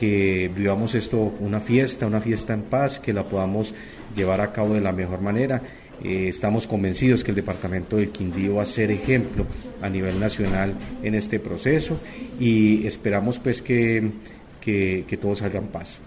que 0.00 0.50
vivamos 0.56 0.94
esto 0.94 1.18
una 1.40 1.60
fiesta, 1.60 2.06
una 2.06 2.22
fiesta 2.22 2.54
en 2.54 2.62
paz, 2.62 2.98
que 2.98 3.12
la 3.12 3.28
podamos 3.28 3.74
llevar 4.16 4.40
a 4.40 4.50
cabo 4.50 4.72
de 4.72 4.80
la 4.80 4.92
mejor 4.92 5.20
manera. 5.20 5.60
Eh, 6.02 6.28
estamos 6.28 6.66
convencidos 6.66 7.22
que 7.22 7.32
el 7.32 7.34
departamento 7.34 7.98
del 7.98 8.08
Quindío 8.08 8.54
va 8.54 8.62
a 8.62 8.66
ser 8.66 8.90
ejemplo 8.90 9.44
a 9.82 9.90
nivel 9.90 10.18
nacional 10.18 10.72
en 11.02 11.14
este 11.14 11.38
proceso 11.38 12.00
y 12.40 12.86
esperamos 12.86 13.38
pues 13.40 13.60
que, 13.60 14.10
que, 14.58 15.04
que 15.06 15.16
todo 15.18 15.34
paz. 15.66 15.98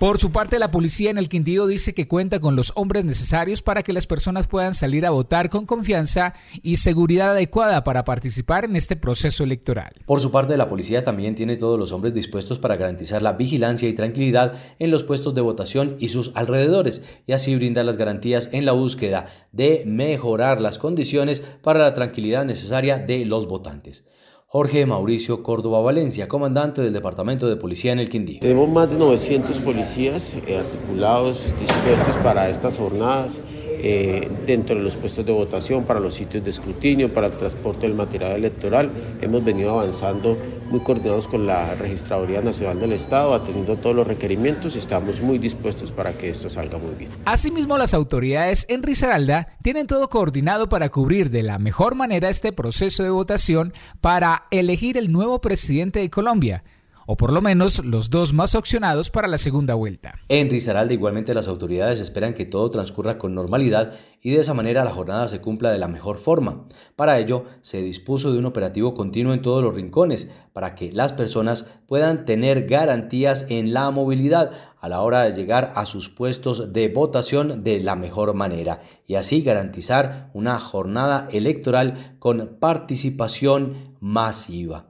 Por 0.00 0.18
su 0.18 0.32
parte, 0.32 0.58
la 0.58 0.70
policía 0.70 1.10
en 1.10 1.18
el 1.18 1.28
Quindío 1.28 1.66
dice 1.66 1.92
que 1.92 2.08
cuenta 2.08 2.40
con 2.40 2.56
los 2.56 2.72
hombres 2.74 3.04
necesarios 3.04 3.60
para 3.60 3.82
que 3.82 3.92
las 3.92 4.06
personas 4.06 4.46
puedan 4.46 4.72
salir 4.72 5.04
a 5.04 5.10
votar 5.10 5.50
con 5.50 5.66
confianza 5.66 6.32
y 6.62 6.76
seguridad 6.76 7.32
adecuada 7.32 7.84
para 7.84 8.06
participar 8.06 8.64
en 8.64 8.76
este 8.76 8.96
proceso 8.96 9.44
electoral. 9.44 9.92
Por 10.06 10.22
su 10.22 10.30
parte, 10.30 10.56
la 10.56 10.70
policía 10.70 11.04
también 11.04 11.34
tiene 11.34 11.58
todos 11.58 11.78
los 11.78 11.92
hombres 11.92 12.14
dispuestos 12.14 12.58
para 12.58 12.76
garantizar 12.76 13.20
la 13.20 13.34
vigilancia 13.34 13.90
y 13.90 13.92
tranquilidad 13.92 14.54
en 14.78 14.90
los 14.90 15.04
puestos 15.04 15.34
de 15.34 15.42
votación 15.42 15.96
y 15.98 16.08
sus 16.08 16.32
alrededores 16.34 17.02
y 17.26 17.32
así 17.32 17.54
brindar 17.54 17.84
las 17.84 17.98
garantías 17.98 18.48
en 18.52 18.64
la 18.64 18.72
búsqueda 18.72 19.26
de 19.52 19.82
mejorar 19.84 20.62
las 20.62 20.78
condiciones 20.78 21.42
para 21.60 21.80
la 21.80 21.92
tranquilidad 21.92 22.46
necesaria 22.46 22.96
de 22.96 23.26
los 23.26 23.46
votantes. 23.46 24.04
Jorge 24.52 24.84
Mauricio 24.84 25.44
Córdoba 25.44 25.80
Valencia, 25.80 26.26
comandante 26.26 26.82
del 26.82 26.92
Departamento 26.92 27.48
de 27.48 27.54
Policía 27.54 27.92
en 27.92 28.00
el 28.00 28.08
Quindío. 28.08 28.40
Tenemos 28.40 28.68
más 28.68 28.90
de 28.90 28.98
900 28.98 29.60
policías 29.60 30.34
eh, 30.44 30.56
articulados, 30.56 31.54
dispuestos 31.60 32.16
para 32.16 32.48
estas 32.50 32.76
jornadas. 32.76 33.40
Eh, 33.82 34.28
dentro 34.46 34.76
de 34.76 34.82
los 34.82 34.96
puestos 34.96 35.24
de 35.24 35.32
votación, 35.32 35.84
para 35.84 36.00
los 36.00 36.12
sitios 36.12 36.44
de 36.44 36.50
escrutinio, 36.50 37.12
para 37.14 37.28
el 37.28 37.32
transporte 37.32 37.86
del 37.86 37.96
material 37.96 38.32
electoral. 38.32 38.90
Hemos 39.22 39.42
venido 39.42 39.70
avanzando 39.70 40.36
muy 40.68 40.80
coordinados 40.80 41.26
con 41.26 41.46
la 41.46 41.74
Registraduría 41.74 42.42
Nacional 42.42 42.78
del 42.78 42.92
Estado, 42.92 43.34
atendiendo 43.34 43.76
todos 43.76 43.96
los 43.96 44.06
requerimientos 44.06 44.76
y 44.76 44.78
estamos 44.78 45.22
muy 45.22 45.38
dispuestos 45.38 45.92
para 45.92 46.12
que 46.12 46.28
esto 46.28 46.50
salga 46.50 46.76
muy 46.76 46.94
bien. 46.94 47.10
Asimismo, 47.24 47.78
las 47.78 47.94
autoridades 47.94 48.66
en 48.68 48.82
Risaralda 48.82 49.48
tienen 49.62 49.86
todo 49.86 50.10
coordinado 50.10 50.68
para 50.68 50.90
cubrir 50.90 51.30
de 51.30 51.42
la 51.42 51.58
mejor 51.58 51.94
manera 51.94 52.28
este 52.28 52.52
proceso 52.52 53.02
de 53.02 53.10
votación 53.10 53.72
para 54.02 54.44
elegir 54.50 54.98
el 54.98 55.10
nuevo 55.10 55.40
presidente 55.40 56.00
de 56.00 56.10
Colombia 56.10 56.64
o 57.12 57.16
por 57.16 57.32
lo 57.32 57.42
menos 57.42 57.84
los 57.84 58.08
dos 58.08 58.32
más 58.32 58.54
opcionados 58.54 59.10
para 59.10 59.26
la 59.26 59.36
segunda 59.36 59.74
vuelta. 59.74 60.14
En 60.28 60.48
Risaralda 60.48 60.94
igualmente 60.94 61.34
las 61.34 61.48
autoridades 61.48 61.98
esperan 61.98 62.34
que 62.34 62.44
todo 62.44 62.70
transcurra 62.70 63.18
con 63.18 63.34
normalidad 63.34 63.94
y 64.22 64.30
de 64.30 64.40
esa 64.40 64.54
manera 64.54 64.84
la 64.84 64.92
jornada 64.92 65.26
se 65.26 65.40
cumpla 65.40 65.72
de 65.72 65.80
la 65.80 65.88
mejor 65.88 66.18
forma. 66.18 66.68
Para 66.94 67.18
ello 67.18 67.46
se 67.62 67.82
dispuso 67.82 68.32
de 68.32 68.38
un 68.38 68.46
operativo 68.46 68.94
continuo 68.94 69.32
en 69.32 69.42
todos 69.42 69.60
los 69.60 69.74
rincones 69.74 70.28
para 70.52 70.76
que 70.76 70.92
las 70.92 71.12
personas 71.12 71.66
puedan 71.88 72.24
tener 72.24 72.68
garantías 72.68 73.44
en 73.48 73.74
la 73.74 73.90
movilidad 73.90 74.52
a 74.80 74.88
la 74.88 75.00
hora 75.00 75.22
de 75.24 75.32
llegar 75.32 75.72
a 75.74 75.86
sus 75.86 76.10
puestos 76.10 76.72
de 76.72 76.86
votación 76.90 77.64
de 77.64 77.80
la 77.80 77.96
mejor 77.96 78.34
manera 78.34 78.82
y 79.04 79.16
así 79.16 79.42
garantizar 79.42 80.30
una 80.32 80.60
jornada 80.60 81.26
electoral 81.32 82.14
con 82.20 82.56
participación 82.60 83.96
masiva 83.98 84.89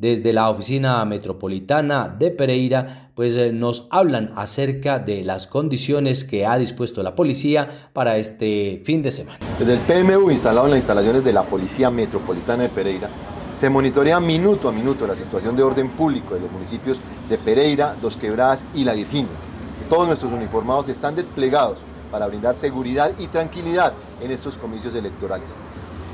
desde 0.00 0.32
la 0.32 0.48
oficina 0.48 1.04
metropolitana 1.04 2.08
de 2.08 2.30
Pereira, 2.30 3.10
pues 3.14 3.34
eh, 3.34 3.52
nos 3.52 3.86
hablan 3.90 4.32
acerca 4.34 4.98
de 4.98 5.22
las 5.24 5.46
condiciones 5.46 6.24
que 6.24 6.46
ha 6.46 6.56
dispuesto 6.56 7.02
la 7.02 7.14
policía 7.14 7.68
para 7.92 8.16
este 8.16 8.80
fin 8.86 9.02
de 9.02 9.12
semana. 9.12 9.38
Desde 9.58 9.74
el 9.74 9.80
PMU 9.80 10.30
instalado 10.30 10.66
en 10.68 10.70
las 10.70 10.78
instalaciones 10.78 11.22
de 11.22 11.34
la 11.34 11.42
Policía 11.42 11.90
Metropolitana 11.90 12.62
de 12.62 12.68
Pereira, 12.70 13.10
se 13.54 13.68
monitorea 13.68 14.18
minuto 14.20 14.70
a 14.70 14.72
minuto 14.72 15.06
la 15.06 15.14
situación 15.14 15.54
de 15.54 15.64
orden 15.64 15.90
público 15.90 16.34
de 16.34 16.40
los 16.40 16.50
municipios 16.50 16.98
de 17.28 17.36
Pereira, 17.36 17.94
Dos 18.00 18.16
Quebradas 18.16 18.64
y 18.74 18.84
La 18.84 18.94
Virginia. 18.94 19.28
Todos 19.90 20.06
nuestros 20.06 20.32
uniformados 20.32 20.88
están 20.88 21.14
desplegados 21.14 21.80
para 22.10 22.26
brindar 22.26 22.54
seguridad 22.54 23.12
y 23.18 23.26
tranquilidad 23.26 23.92
en 24.22 24.30
estos 24.30 24.56
comicios 24.56 24.94
electorales. 24.94 25.54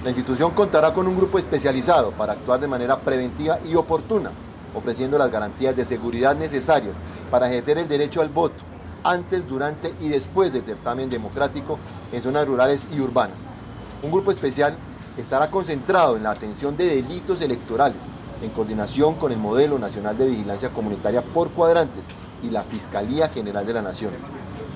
La 0.06 0.10
institución 0.10 0.52
contará 0.52 0.94
con 0.94 1.08
un 1.08 1.16
grupo 1.16 1.36
especializado 1.36 2.12
para 2.12 2.34
actuar 2.34 2.60
de 2.60 2.68
manera 2.68 2.96
preventiva 2.96 3.58
y 3.64 3.74
oportuna, 3.74 4.30
ofreciendo 4.72 5.18
las 5.18 5.32
garantías 5.32 5.74
de 5.74 5.84
seguridad 5.84 6.36
necesarias 6.36 6.98
para 7.28 7.48
ejercer 7.48 7.78
el 7.78 7.88
derecho 7.88 8.20
al 8.20 8.28
voto 8.28 8.62
antes, 9.02 9.48
durante 9.48 9.92
y 10.00 10.08
después 10.08 10.52
del 10.52 10.64
certamen 10.64 11.10
democrático 11.10 11.80
en 12.12 12.22
zonas 12.22 12.46
rurales 12.46 12.82
y 12.94 13.00
urbanas. 13.00 13.48
Un 14.00 14.12
grupo 14.12 14.30
especial 14.30 14.76
estará 15.18 15.50
concentrado 15.50 16.16
en 16.16 16.22
la 16.22 16.30
atención 16.30 16.76
de 16.76 16.86
delitos 16.86 17.40
electorales, 17.40 17.98
en 18.40 18.50
coordinación 18.50 19.16
con 19.16 19.32
el 19.32 19.38
Modelo 19.38 19.76
Nacional 19.76 20.16
de 20.16 20.26
Vigilancia 20.26 20.70
Comunitaria 20.70 21.22
por 21.22 21.50
cuadrantes 21.50 22.04
y 22.44 22.50
la 22.50 22.62
Fiscalía 22.62 23.28
General 23.28 23.66
de 23.66 23.72
la 23.72 23.82
Nación. 23.82 24.12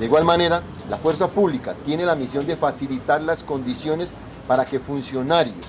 De 0.01 0.07
igual 0.07 0.25
manera, 0.25 0.63
la 0.89 0.97
fuerza 0.97 1.29
pública 1.29 1.77
tiene 1.85 2.05
la 2.05 2.17
misión 2.17 2.49
de 2.49 2.57
facilitar 2.57 3.23
las 3.23 3.45
condiciones 3.45 4.13
para 4.47 4.65
que 4.65 4.81
funcionarios, 4.81 5.67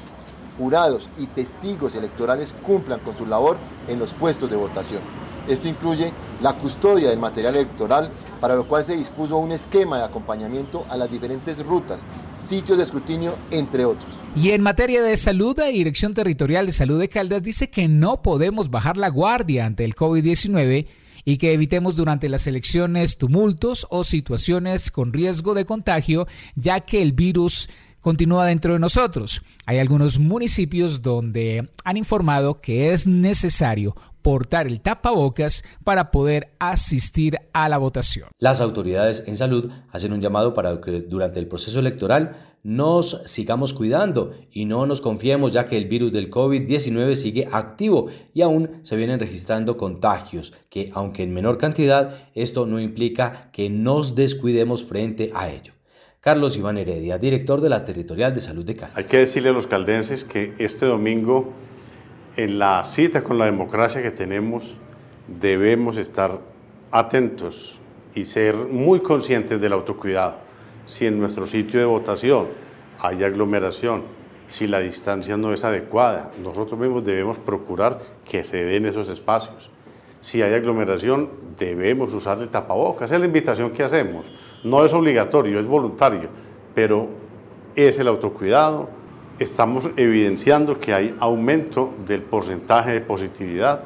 jurados 0.58 1.10
y 1.18 1.28
testigos 1.28 1.96
electorales 1.96 2.54
cumplan 2.66 3.00
con 3.00 3.18
su 3.18 3.26
labor 3.26 3.58
en 3.88 4.00
los 4.00 4.14
puestos 4.14 4.50
de 4.50 4.56
votación. 4.56 5.02
Esto 5.48 5.68
incluye 5.68 6.12
la 6.42 6.54
custodia 6.54 7.10
del 7.10 7.20
material 7.20 7.56
electoral, 7.56 8.12
para 8.40 8.56
lo 8.56 8.68
cual 8.68 8.86
se 8.86 8.96
dispuso 8.96 9.38
un 9.38 9.52
esquema 9.52 9.98
de 9.98 10.04
acompañamiento 10.04 10.86
a 10.90 10.98
las 10.98 11.12
diferentes 11.12 11.64
rutas, 11.66 12.06
sitios 12.38 12.78
de 12.78 12.84
escrutinio, 12.84 13.36
entre 13.50 13.86
otros. 13.86 14.10
Y 14.36 14.52
en 14.52 14.62
materia 14.62 15.02
de 15.02 15.18
salud, 15.18 15.58
la 15.58 15.66
Dirección 15.66 16.14
Territorial 16.14 16.66
de 16.66 16.72
Salud 16.74 17.00
de 17.00 17.10
Caldas 17.10 17.44
dice 17.44 17.70
que 17.70 17.88
no 17.88 18.22
podemos 18.22 18.70
bajar 18.70 18.98
la 18.98 19.10
guardia 19.10 19.66
ante 19.66 19.84
el 19.84 19.96
COVID-19 19.96 20.88
y 21.26 21.38
que 21.38 21.54
evitemos 21.54 21.96
durante 21.96 22.30
las 22.30 22.48
elecciones 22.48 23.18
tumultos 23.18 23.88
o 23.90 24.04
situaciones 24.04 24.90
con 24.92 25.14
riesgo 25.14 25.54
de 25.54 25.66
contagio, 25.66 26.28
ya 26.56 26.80
que 26.80 27.02
el 27.02 27.14
virus 27.14 27.70
continúa 28.02 28.48
dentro 28.48 28.74
de 28.74 28.80
nosotros. 28.80 29.42
Hay 29.66 29.80
algunos 29.80 30.20
municipios 30.20 31.02
donde 31.02 31.70
han 31.84 31.98
informado 31.98 32.56
que 32.56 32.92
es 32.92 33.08
necesario 33.08 33.96
portar 34.22 34.68
el 34.68 34.82
tapabocas 34.82 35.64
para 35.84 36.12
poder 36.12 36.52
asistir 36.60 37.40
a 37.54 37.70
la 37.70 37.78
votación. 37.78 38.30
Las 38.38 38.62
autoridades 38.62 39.24
en 39.26 39.38
salud 39.38 39.72
hacen 39.92 40.14
un 40.14 40.22
llamado 40.22 40.54
para 40.54 40.80
que 40.80 41.02
durante 41.02 41.40
el 41.40 41.48
proceso 41.48 41.80
electoral 41.80 42.36
nos 42.64 43.22
sigamos 43.26 43.74
cuidando 43.74 44.34
y 44.52 44.66
no 44.66 44.86
nos 44.86 45.02
confiemos 45.02 45.52
ya 45.52 45.66
que 45.66 45.78
el 45.78 45.86
virus 45.86 46.12
del 46.12 46.30
COVID-19 46.30 47.16
sigue 47.16 47.50
activo 47.52 48.08
y 48.34 48.42
aún 48.42 48.70
se 48.84 48.96
vienen 48.96 49.20
registrando 49.20 49.78
contagios, 49.78 50.54
que 50.70 50.92
aunque 50.94 51.24
en 51.24 51.34
menor 51.34 51.58
cantidad, 51.58 52.16
esto 52.36 52.68
no 52.68 52.80
implica 52.80 53.50
que 53.52 53.70
nos 53.72 54.14
descuidemos 54.14 54.84
frente 54.84 55.32
a 55.34 55.50
ello. 55.50 55.74
Carlos 56.24 56.56
Iván 56.56 56.78
Heredia, 56.78 57.18
director 57.18 57.62
de 57.62 57.70
la 57.70 57.84
Territorial 57.84 58.36
de 58.36 58.42
Salud 58.42 58.64
de 58.64 58.76
Cali. 58.76 58.92
Hay 58.94 59.06
que 59.06 59.18
decirle 59.18 59.50
a 59.50 59.54
los 59.54 59.66
caldenses 59.66 60.24
que 60.24 60.54
este 60.60 60.86
domingo, 60.86 61.52
en 62.38 62.60
la 62.60 62.84
cita 62.84 63.24
con 63.24 63.40
la 63.40 63.46
democracia 63.46 64.04
que 64.04 64.12
tenemos, 64.12 64.76
debemos 65.28 65.98
estar 65.98 66.40
atentos 66.92 67.80
y 68.14 68.26
ser 68.26 68.54
muy 68.54 69.00
conscientes 69.00 69.60
del 69.60 69.74
autocuidado. 69.74 70.38
Si 70.86 71.08
en 71.08 71.20
nuestro 71.20 71.48
sitio 71.48 71.80
de 71.80 71.88
votación 71.88 72.50
hay 73.00 73.24
aglomeración, 73.24 74.04
si 74.48 74.68
la 74.68 74.80
distancia 74.80 75.38
no 75.38 75.52
es 75.52 75.64
adecuada, 75.64 76.34
nosotros 76.40 76.80
mismos 76.80 77.04
debemos 77.04 77.40
procurar 77.40 77.98
que 78.26 78.44
se 78.44 78.64
den 78.64 78.86
esos 78.86 79.10
espacios. 79.10 79.72
Si 80.20 80.44
hay 80.44 80.54
aglomeración, 80.54 81.32
debemos 81.58 82.14
usar 82.14 82.40
el 82.42 82.50
tapabocas. 82.50 83.06
Esa 83.06 83.16
es 83.16 83.22
la 83.22 83.26
invitación 83.26 83.72
que 83.72 83.82
hacemos. 83.82 84.32
No 84.64 84.86
es 84.86 84.94
obligatorio, 84.94 85.60
es 85.60 85.66
voluntario, 85.66 86.30
pero 86.76 87.08
es 87.76 87.98
el 87.98 88.08
autocuidado. 88.08 88.90
Estamos 89.40 89.90
evidenciando 89.96 90.80
que 90.80 90.94
hay 90.94 91.16
aumento 91.20 91.94
del 92.06 92.22
porcentaje 92.22 92.92
de 92.92 93.02
positividad. 93.02 93.84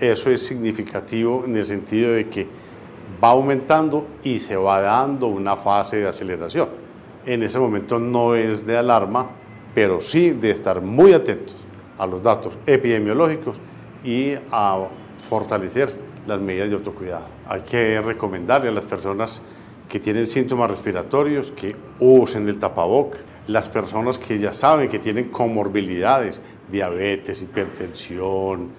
Eso 0.00 0.30
es 0.30 0.44
significativo 0.44 1.44
en 1.46 1.56
el 1.56 1.64
sentido 1.64 2.12
de 2.12 2.28
que 2.28 2.48
va 3.22 3.30
aumentando 3.30 4.06
y 4.24 4.40
se 4.40 4.56
va 4.56 4.80
dando 4.80 5.28
una 5.28 5.56
fase 5.56 5.98
de 5.98 6.08
aceleración. 6.08 6.68
En 7.24 7.44
ese 7.44 7.60
momento 7.60 8.00
no 8.00 8.34
es 8.34 8.66
de 8.66 8.76
alarma, 8.76 9.30
pero 9.72 10.00
sí 10.00 10.30
de 10.30 10.50
estar 10.50 10.80
muy 10.80 11.12
atentos 11.12 11.54
a 11.96 12.06
los 12.06 12.20
datos 12.20 12.58
epidemiológicos 12.66 13.60
y 14.02 14.32
a 14.50 14.88
fortalecer 15.18 15.90
las 16.26 16.40
medidas 16.40 16.70
de 16.70 16.74
autocuidado. 16.74 17.26
Hay 17.46 17.60
que 17.60 18.00
recomendarle 18.00 18.70
a 18.70 18.72
las 18.72 18.84
personas 18.84 19.40
que 19.92 20.00
tienen 20.00 20.26
síntomas 20.26 20.70
respiratorios 20.70 21.52
que 21.52 21.76
usen 22.00 22.48
el 22.48 22.58
tapaboca. 22.58 23.18
Las 23.46 23.68
personas 23.68 24.18
que 24.18 24.38
ya 24.38 24.54
saben 24.54 24.88
que 24.88 24.98
tienen 24.98 25.28
comorbilidades, 25.28 26.40
diabetes, 26.70 27.42
hipertensión, 27.42 28.70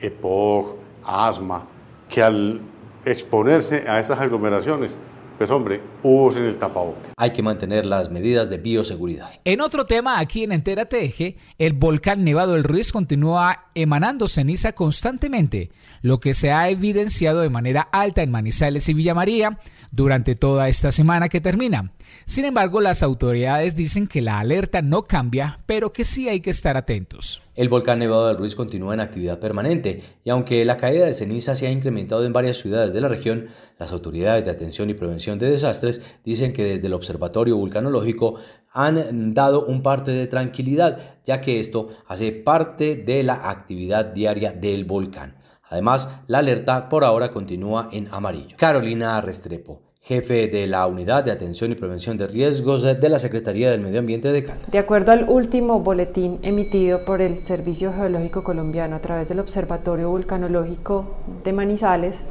EPOC, 0.00 0.76
asma, 1.04 1.66
que 2.08 2.22
al 2.22 2.62
exponerse 3.04 3.84
a 3.86 4.00
esas 4.00 4.18
aglomeraciones, 4.18 4.96
pues 5.38 5.50
hombre, 5.50 5.80
usen 6.02 6.44
el 6.44 6.58
tapaboca. 6.58 7.10
Hay 7.16 7.32
que 7.32 7.42
mantener 7.42 7.86
las 7.86 8.10
medidas 8.10 8.50
de 8.50 8.58
bioseguridad. 8.58 9.30
En 9.44 9.60
otro 9.60 9.84
tema, 9.84 10.18
aquí 10.18 10.44
en 10.44 10.52
Entera 10.52 10.86
Teje, 10.86 11.36
el 11.58 11.72
volcán 11.72 12.24
Nevado 12.24 12.52
del 12.52 12.64
Ruiz 12.64 12.92
continúa 12.92 13.66
emanando 13.74 14.28
ceniza 14.28 14.72
constantemente, 14.72 15.70
lo 16.00 16.20
que 16.20 16.34
se 16.34 16.52
ha 16.52 16.68
evidenciado 16.68 17.40
de 17.40 17.50
manera 17.50 17.82
alta 17.92 18.22
en 18.22 18.30
Manizales 18.30 18.88
y 18.88 18.94
Villa 18.94 19.14
María 19.14 19.58
durante 19.90 20.34
toda 20.34 20.68
esta 20.68 20.90
semana 20.90 21.28
que 21.28 21.40
termina. 21.40 21.92
Sin 22.24 22.44
embargo, 22.44 22.80
las 22.80 23.02
autoridades 23.02 23.74
dicen 23.74 24.06
que 24.06 24.22
la 24.22 24.38
alerta 24.38 24.82
no 24.82 25.02
cambia, 25.02 25.60
pero 25.66 25.92
que 25.92 26.04
sí 26.04 26.28
hay 26.28 26.40
que 26.40 26.50
estar 26.50 26.76
atentos. 26.76 27.42
El 27.54 27.68
volcán 27.68 27.98
Nevado 27.98 28.28
del 28.28 28.38
Ruiz 28.38 28.54
continúa 28.54 28.94
en 28.94 29.00
actividad 29.00 29.38
permanente 29.38 30.02
y 30.24 30.30
aunque 30.30 30.64
la 30.64 30.76
caída 30.76 31.04
de 31.04 31.14
ceniza 31.14 31.54
se 31.54 31.66
ha 31.66 31.70
incrementado 31.70 32.24
en 32.24 32.32
varias 32.32 32.58
ciudades 32.58 32.92
de 32.94 33.00
la 33.00 33.08
región, 33.08 33.48
las 33.78 33.92
autoridades 33.92 34.44
de 34.44 34.50
atención 34.50 34.88
y 34.88 34.94
prevención 34.94 35.38
de 35.38 35.50
desastres 35.50 36.00
dicen 36.24 36.52
que 36.52 36.64
desde 36.64 36.86
el 36.86 36.94
Observatorio 36.94 37.56
Vulcanológico 37.56 38.36
han 38.72 39.34
dado 39.34 39.66
un 39.66 39.82
parte 39.82 40.12
de 40.12 40.26
tranquilidad, 40.26 40.98
ya 41.24 41.40
que 41.40 41.60
esto 41.60 41.90
hace 42.06 42.32
parte 42.32 42.96
de 42.96 43.22
la 43.22 43.50
actividad 43.50 44.06
diaria 44.06 44.52
del 44.52 44.84
volcán. 44.84 45.36
Además, 45.64 46.08
la 46.26 46.38
alerta 46.38 46.88
por 46.88 47.04
ahora 47.04 47.30
continúa 47.30 47.88
en 47.92 48.08
amarillo. 48.12 48.56
Carolina 48.58 49.20
Restrepo 49.20 49.91
jefe 50.04 50.48
de 50.48 50.66
la 50.66 50.88
Unidad 50.88 51.22
de 51.22 51.30
Atención 51.30 51.70
y 51.70 51.76
Prevención 51.76 52.18
de 52.18 52.26
Riesgos 52.26 52.82
de 52.82 53.08
la 53.08 53.20
Secretaría 53.20 53.70
del 53.70 53.80
Medio 53.80 54.00
Ambiente 54.00 54.32
de 54.32 54.42
Caldas. 54.42 54.68
De 54.68 54.78
acuerdo 54.78 55.12
al 55.12 55.28
último 55.28 55.78
boletín 55.78 56.40
emitido 56.42 57.04
por 57.04 57.20
el 57.20 57.36
Servicio 57.36 57.92
Geológico 57.92 58.42
Colombiano 58.42 58.96
a 58.96 58.98
través 58.98 59.28
del 59.28 59.38
Observatorio 59.38 60.10
Vulcanológico 60.10 61.14
de 61.44 61.52
Manizales, 61.52 62.24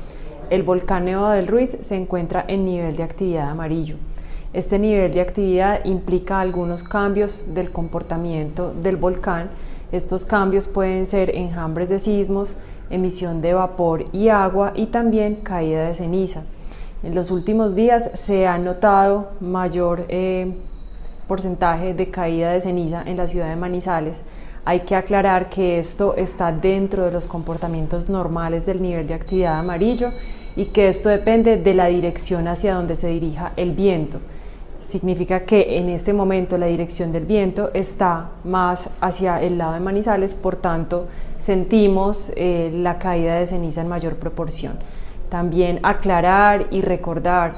el 0.49 0.63
volcán 0.63 1.05
Nevado 1.05 1.31
del 1.31 1.47
Ruiz 1.47 1.77
se 1.79 1.95
encuentra 1.95 2.43
en 2.45 2.65
nivel 2.65 2.97
de 2.97 3.03
actividad 3.03 3.49
amarillo. 3.49 3.95
Este 4.51 4.77
nivel 4.77 5.13
de 5.13 5.21
actividad 5.21 5.85
implica 5.85 6.41
algunos 6.41 6.83
cambios 6.83 7.45
del 7.53 7.71
comportamiento 7.71 8.73
del 8.73 8.97
volcán. 8.97 9.49
Estos 9.93 10.25
cambios 10.25 10.67
pueden 10.67 11.05
ser 11.05 11.33
enjambres 11.37 11.87
de 11.87 11.99
sismos, 11.99 12.57
emisión 12.89 13.39
de 13.39 13.53
vapor 13.53 14.03
y 14.11 14.27
agua 14.27 14.73
y 14.75 14.87
también 14.87 15.35
caída 15.35 15.87
de 15.87 15.93
ceniza. 15.93 16.43
En 17.03 17.15
los 17.15 17.31
últimos 17.31 17.73
días 17.73 18.11
se 18.13 18.45
ha 18.45 18.59
notado 18.59 19.31
mayor 19.39 20.05
eh, 20.07 20.53
porcentaje 21.27 21.95
de 21.95 22.11
caída 22.11 22.51
de 22.51 22.61
ceniza 22.61 23.01
en 23.03 23.17
la 23.17 23.25
ciudad 23.25 23.49
de 23.49 23.55
Manizales. 23.55 24.21
Hay 24.65 24.81
que 24.81 24.95
aclarar 24.95 25.49
que 25.49 25.79
esto 25.79 26.15
está 26.15 26.51
dentro 26.51 27.05
de 27.05 27.11
los 27.11 27.25
comportamientos 27.25 28.07
normales 28.07 28.67
del 28.67 28.83
nivel 28.83 29.07
de 29.07 29.15
actividad 29.15 29.57
amarillo 29.57 30.11
y 30.55 30.65
que 30.65 30.89
esto 30.89 31.09
depende 31.09 31.57
de 31.57 31.73
la 31.73 31.87
dirección 31.87 32.47
hacia 32.47 32.75
donde 32.75 32.95
se 32.95 33.07
dirija 33.07 33.53
el 33.55 33.71
viento. 33.71 34.19
Significa 34.83 35.39
que 35.39 35.79
en 35.79 35.89
este 35.89 36.13
momento 36.13 36.55
la 36.59 36.67
dirección 36.67 37.11
del 37.11 37.25
viento 37.25 37.71
está 37.73 38.29
más 38.43 38.91
hacia 38.99 39.41
el 39.41 39.57
lado 39.57 39.73
de 39.73 39.79
Manizales, 39.79 40.35
por 40.35 40.55
tanto 40.55 41.07
sentimos 41.39 42.31
eh, 42.35 42.69
la 42.71 42.99
caída 42.99 43.39
de 43.39 43.47
ceniza 43.47 43.81
en 43.81 43.87
mayor 43.87 44.17
proporción. 44.17 44.77
También 45.31 45.79
aclarar 45.83 46.67
y 46.71 46.81
recordar 46.81 47.53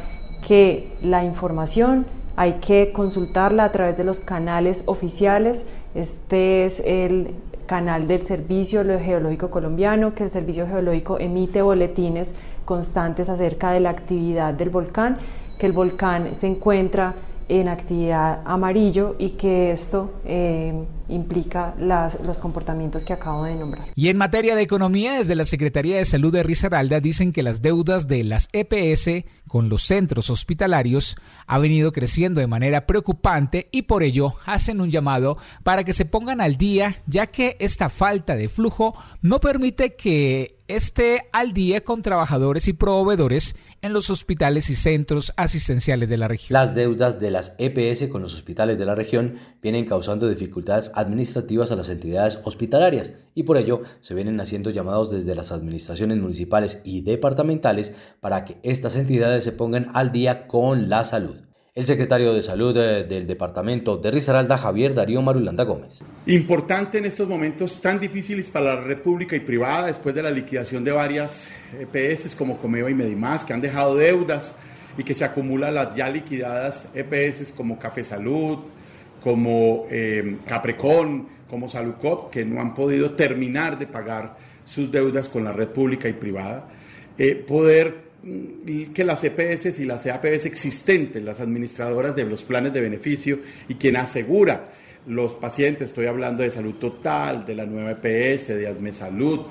que 0.47 0.95
la 1.01 1.23
información 1.23 2.05
hay 2.35 2.59
que 2.61 2.91
consultarla 2.91 3.63
a 3.63 3.71
través 3.71 3.97
de 3.97 4.03
los 4.03 4.19
canales 4.19 4.83
oficiales. 4.85 5.65
Este 5.95 6.65
es 6.65 6.81
el 6.85 7.33
canal 7.65 8.05
del 8.05 8.21
Servicio 8.21 8.83
Geológico 8.83 9.49
Colombiano, 9.49 10.13
que 10.13 10.23
el 10.23 10.29
Servicio 10.29 10.67
Geológico 10.67 11.17
emite 11.17 11.63
boletines 11.63 12.35
constantes 12.63 13.27
acerca 13.27 13.71
de 13.71 13.79
la 13.79 13.89
actividad 13.89 14.53
del 14.53 14.69
volcán, 14.69 15.17
que 15.57 15.65
el 15.65 15.71
volcán 15.71 16.35
se 16.35 16.45
encuentra 16.45 17.15
en 17.49 17.69
actividad 17.69 18.41
amarillo 18.45 19.15
y 19.17 19.31
que 19.31 19.71
esto 19.71 20.11
eh, 20.25 20.85
implica 21.09 21.75
los 21.77 22.37
comportamientos 22.37 23.03
que 23.03 23.13
acabo 23.13 23.43
de 23.43 23.55
nombrar. 23.55 23.87
Y 23.95 24.09
en 24.09 24.17
materia 24.17 24.55
de 24.55 24.61
economía, 24.61 25.13
desde 25.13 25.35
la 25.35 25.45
Secretaría 25.45 25.97
de 25.97 26.05
Salud 26.05 26.31
de 26.31 26.43
Risaralda 26.43 26.99
dicen 26.99 27.31
que 27.31 27.43
las 27.43 27.61
deudas 27.61 28.07
de 28.07 28.23
las 28.23 28.49
EPS 28.53 29.25
con 29.47 29.69
los 29.69 29.83
centros 29.83 30.29
hospitalarios 30.29 31.15
ha 31.47 31.59
venido 31.59 31.91
creciendo 31.91 32.39
de 32.39 32.47
manera 32.47 32.85
preocupante 32.85 33.69
y 33.71 33.83
por 33.83 34.03
ello 34.03 34.35
hacen 34.45 34.81
un 34.81 34.91
llamado 34.91 35.37
para 35.63 35.83
que 35.83 35.93
se 35.93 36.05
pongan 36.05 36.41
al 36.41 36.57
día, 36.57 37.01
ya 37.07 37.27
que 37.27 37.57
esta 37.59 37.89
falta 37.89 38.35
de 38.35 38.49
flujo 38.49 38.93
no 39.21 39.39
permite 39.39 39.95
que 39.95 40.57
esté 40.67 41.29
al 41.33 41.53
día 41.53 41.83
con 41.83 42.01
trabajadores 42.01 42.67
y 42.67 42.73
proveedores 42.73 43.57
en 43.81 43.91
los 43.91 44.09
hospitales 44.09 44.69
y 44.69 44.75
centros 44.75 45.33
asistenciales 45.35 46.07
de 46.07 46.17
la 46.17 46.29
región. 46.29 46.53
Las 46.53 46.73
deudas 46.73 47.19
de 47.19 47.31
las 47.31 47.55
EPS 47.57 48.09
con 48.09 48.21
los 48.21 48.33
hospitales 48.33 48.77
de 48.77 48.85
la 48.85 48.95
región 48.95 49.35
vienen 49.61 49.85
causando 49.85 50.29
dificultades 50.29 50.91
administrativas 50.95 51.71
a 51.71 51.75
las 51.75 51.89
entidades 51.89 52.39
hospitalarias 52.45 53.13
y 53.35 53.43
por 53.43 53.57
ello 53.57 53.81
se 53.99 54.13
vienen 54.13 54.39
haciendo 54.39 54.69
llamados 54.69 55.11
desde 55.11 55.35
las 55.35 55.51
administraciones 55.51 56.17
municipales 56.19 56.79
y 56.85 57.01
departamentales 57.01 57.93
para 58.21 58.45
que 58.45 58.57
estas 58.63 58.95
entidades 58.95 59.32
se 59.41 59.51
pongan 59.51 59.89
al 59.93 60.11
día 60.11 60.47
con 60.47 60.89
la 60.89 61.03
salud. 61.03 61.41
El 61.75 61.87
secretario 61.87 62.35
de 62.35 62.43
Salud 62.43 62.77
eh, 62.77 63.03
del 63.03 63.25
departamento 63.25 63.97
de 63.97 64.11
Risaralda, 64.11 64.59
Javier 64.59 64.93
Darío 64.93 65.23
Marulanda 65.23 65.63
Gómez. 65.63 66.03
Importante 66.27 66.99
en 66.99 67.05
estos 67.05 67.27
momentos 67.27 67.81
tan 67.81 67.99
difíciles 67.99 68.51
para 68.51 68.75
la 68.75 68.81
red 68.81 68.99
pública 68.99 69.35
y 69.35 69.39
privada, 69.39 69.87
después 69.87 70.13
de 70.13 70.21
la 70.21 70.29
liquidación 70.29 70.83
de 70.83 70.91
varias 70.91 71.47
EPS 71.79 72.35
como 72.35 72.59
Comeva 72.59 72.91
y 72.91 72.93
Medimás, 72.93 73.43
que 73.43 73.53
han 73.53 73.61
dejado 73.61 73.95
deudas 73.95 74.53
y 74.99 75.03
que 75.03 75.15
se 75.15 75.25
acumulan 75.25 75.73
las 75.73 75.95
ya 75.95 76.09
liquidadas 76.09 76.91
EPS 76.93 77.51
como 77.53 77.79
Café 77.79 78.03
Salud, 78.03 78.59
como 79.23 79.87
eh, 79.89 80.37
Caprecon, 80.45 81.27
como 81.49 81.67
Salucop, 81.67 82.29
que 82.29 82.45
no 82.45 82.61
han 82.61 82.75
podido 82.75 83.11
terminar 83.11 83.79
de 83.79 83.87
pagar 83.87 84.37
sus 84.63 84.91
deudas 84.91 85.27
con 85.27 85.43
la 85.43 85.53
red 85.53 85.69
pública 85.69 86.07
y 86.07 86.13
privada, 86.13 86.67
eh, 87.17 87.33
poder 87.35 88.12
que 88.93 89.03
las 89.03 89.23
EPS 89.23 89.79
y 89.79 89.85
las 89.85 90.05
EAPS 90.05 90.45
existentes, 90.45 91.21
las 91.21 91.39
administradoras 91.39 92.15
de 92.15 92.23
los 92.23 92.43
planes 92.43 92.73
de 92.73 92.81
beneficio 92.81 93.39
y 93.67 93.75
quien 93.75 93.97
asegura 93.97 94.71
los 95.07 95.33
pacientes, 95.33 95.89
estoy 95.89 96.05
hablando 96.05 96.43
de 96.43 96.51
salud 96.51 96.75
total, 96.75 97.45
de 97.45 97.55
la 97.55 97.65
nueva 97.65 97.91
EPS, 97.91 98.47
de 98.55 98.67
Asme 98.67 98.93
Salud, 98.93 99.41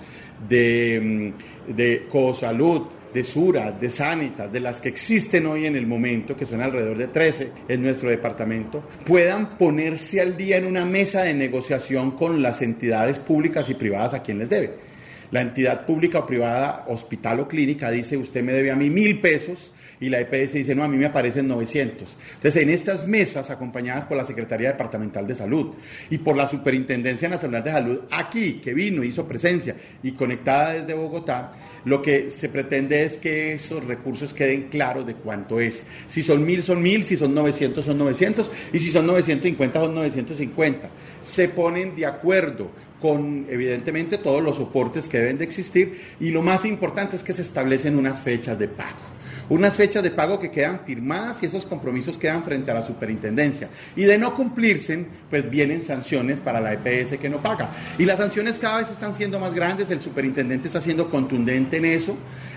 de, 0.49 1.33
mm, 1.69 1.75
de 1.75 2.07
Cosalud, 2.11 2.83
de 3.13 3.23
Sura, 3.23 3.73
de 3.73 3.91
Sanitas, 3.91 4.51
de 4.51 4.61
las 4.61 4.81
que 4.81 4.89
existen 4.89 5.47
hoy 5.47 5.67
en 5.67 5.77
el 5.77 5.87
momento, 5.87 6.35
que 6.35 6.47
son 6.47 6.63
alrededor 6.63 6.97
de 6.97 7.09
13 7.09 7.53
en 7.69 7.83
nuestro 7.83 8.09
departamento, 8.09 8.83
puedan 9.05 9.59
ponerse 9.59 10.23
al 10.23 10.37
día 10.37 10.57
en 10.57 10.65
una 10.65 10.87
mesa 10.87 11.23
de 11.23 11.35
negociación 11.35 12.13
con 12.13 12.41
las 12.41 12.63
entidades 12.63 13.19
públicas 13.19 13.69
y 13.69 13.75
privadas 13.75 14.15
a 14.15 14.23
quien 14.23 14.39
les 14.39 14.49
debe. 14.49 14.92
La 15.33 15.41
entidad 15.41 15.85
pública 15.85 16.21
o 16.21 16.27
privada, 16.27 16.85
hospital 16.89 17.41
o 17.41 17.49
clínica, 17.49 17.91
dice, 17.91 18.17
usted 18.17 18.45
me 18.45 18.53
debe 18.53 18.71
a 18.71 18.77
mí 18.77 18.89
mil 18.91 19.19
pesos, 19.19 19.73
y 20.03 20.09
la 20.09 20.19
EPS 20.21 20.55
dice, 20.55 20.75
no, 20.75 20.83
a 20.83 20.89
mí 20.89 20.97
me 20.97 21.07
aparecen 21.07 21.47
900. 21.47 22.17
Entonces, 22.35 22.63
en 22.63 22.71
estas 22.71 23.07
mesas, 23.07 23.51
acompañadas 23.51 24.05
por 24.05 24.17
la 24.17 24.25
Secretaría 24.25 24.73
Departamental 24.73 25.29
de 25.29 25.37
Salud 25.37 25.75
y 26.11 26.19
por 26.19 26.37
la 26.37 26.49
Superintendencia 26.49 27.29
Nacional 27.29 27.63
de 27.63 27.71
Salud, 27.71 28.01
aquí, 28.11 28.55
que 28.55 28.75
vino, 28.75 29.05
hizo 29.05 29.29
presencia 29.29 29.77
y 30.03 30.11
conectada 30.13 30.73
desde 30.73 30.95
Bogotá, 30.95 31.53
lo 31.85 32.03
que 32.03 32.31
se 32.31 32.49
pretende 32.49 33.05
es 33.05 33.17
que 33.17 33.55
esos 33.55 33.85
recursos 33.85 34.35
queden 34.35 34.69
claros 34.69 35.07
de 35.07 35.15
cuánto 35.15 35.61
es. 35.61 35.85
Si 36.09 36.23
son 36.23 36.45
mil, 36.45 36.65
son 36.65 36.83
mil, 36.83 37.05
si 37.05 37.17
son 37.17 37.33
900, 37.33 37.85
son 37.85 37.99
900, 37.99 38.51
y 38.73 38.79
si 38.81 38.91
son 38.91 39.07
950, 39.07 39.81
son 39.81 39.95
950. 39.95 40.91
Se 41.21 41.49
ponen 41.49 41.95
de 41.95 42.07
acuerdo 42.07 42.71
con 43.03 43.47
evidentemente 43.51 44.17
todos 44.17 44.43
los 44.43 44.57
soportes 44.57 45.09
que 45.09 45.19
deben 45.19 45.37
de 45.37 45.45
existir 45.45 46.01
y 46.21 46.31
lo 46.31 46.41
más 46.41 46.65
importante 46.65 47.17
es 47.17 47.23
que 47.23 47.35
se 47.35 47.43
establecen 47.43 47.99
unas 47.99 48.21
fechas 48.21 48.59
de 48.59 48.69
pago 48.69 49.13
unas 49.49 49.77
fechas 49.77 50.03
de 50.03 50.11
pago 50.11 50.39
que 50.39 50.51
quedan 50.51 50.81
firmadas 50.87 51.43
y 51.43 51.47
esos 51.47 51.67
compromisos 51.67 52.17
quedan 52.17 52.43
frente 52.43 52.71
a 52.71 52.75
la 52.75 52.83
superintendencia. 52.83 53.69
Y 53.97 54.05
de 54.05 54.17
no 54.17 54.35
cumplirse, 54.35 55.05
pues 55.29 55.51
vienen 55.51 55.83
sanciones 55.83 56.41
para 56.41 56.61
la 56.61 56.73
EPS 56.73 57.19
que 57.19 57.29
no 57.29 57.43
paga. 57.43 57.71
Y 57.99 58.07
las 58.07 58.19
sanciones 58.19 58.57
cada 58.57 58.79
vez 58.79 58.91
están 58.91 59.15
siendo 59.15 59.39
más 59.39 59.55
grandes, 59.55 59.91
el 59.91 60.01
superintendente 60.01 60.69
está 60.69 60.81
siendo 60.81 61.11
contundente 61.11 61.77
en 61.77 61.85
eso 61.85 62.17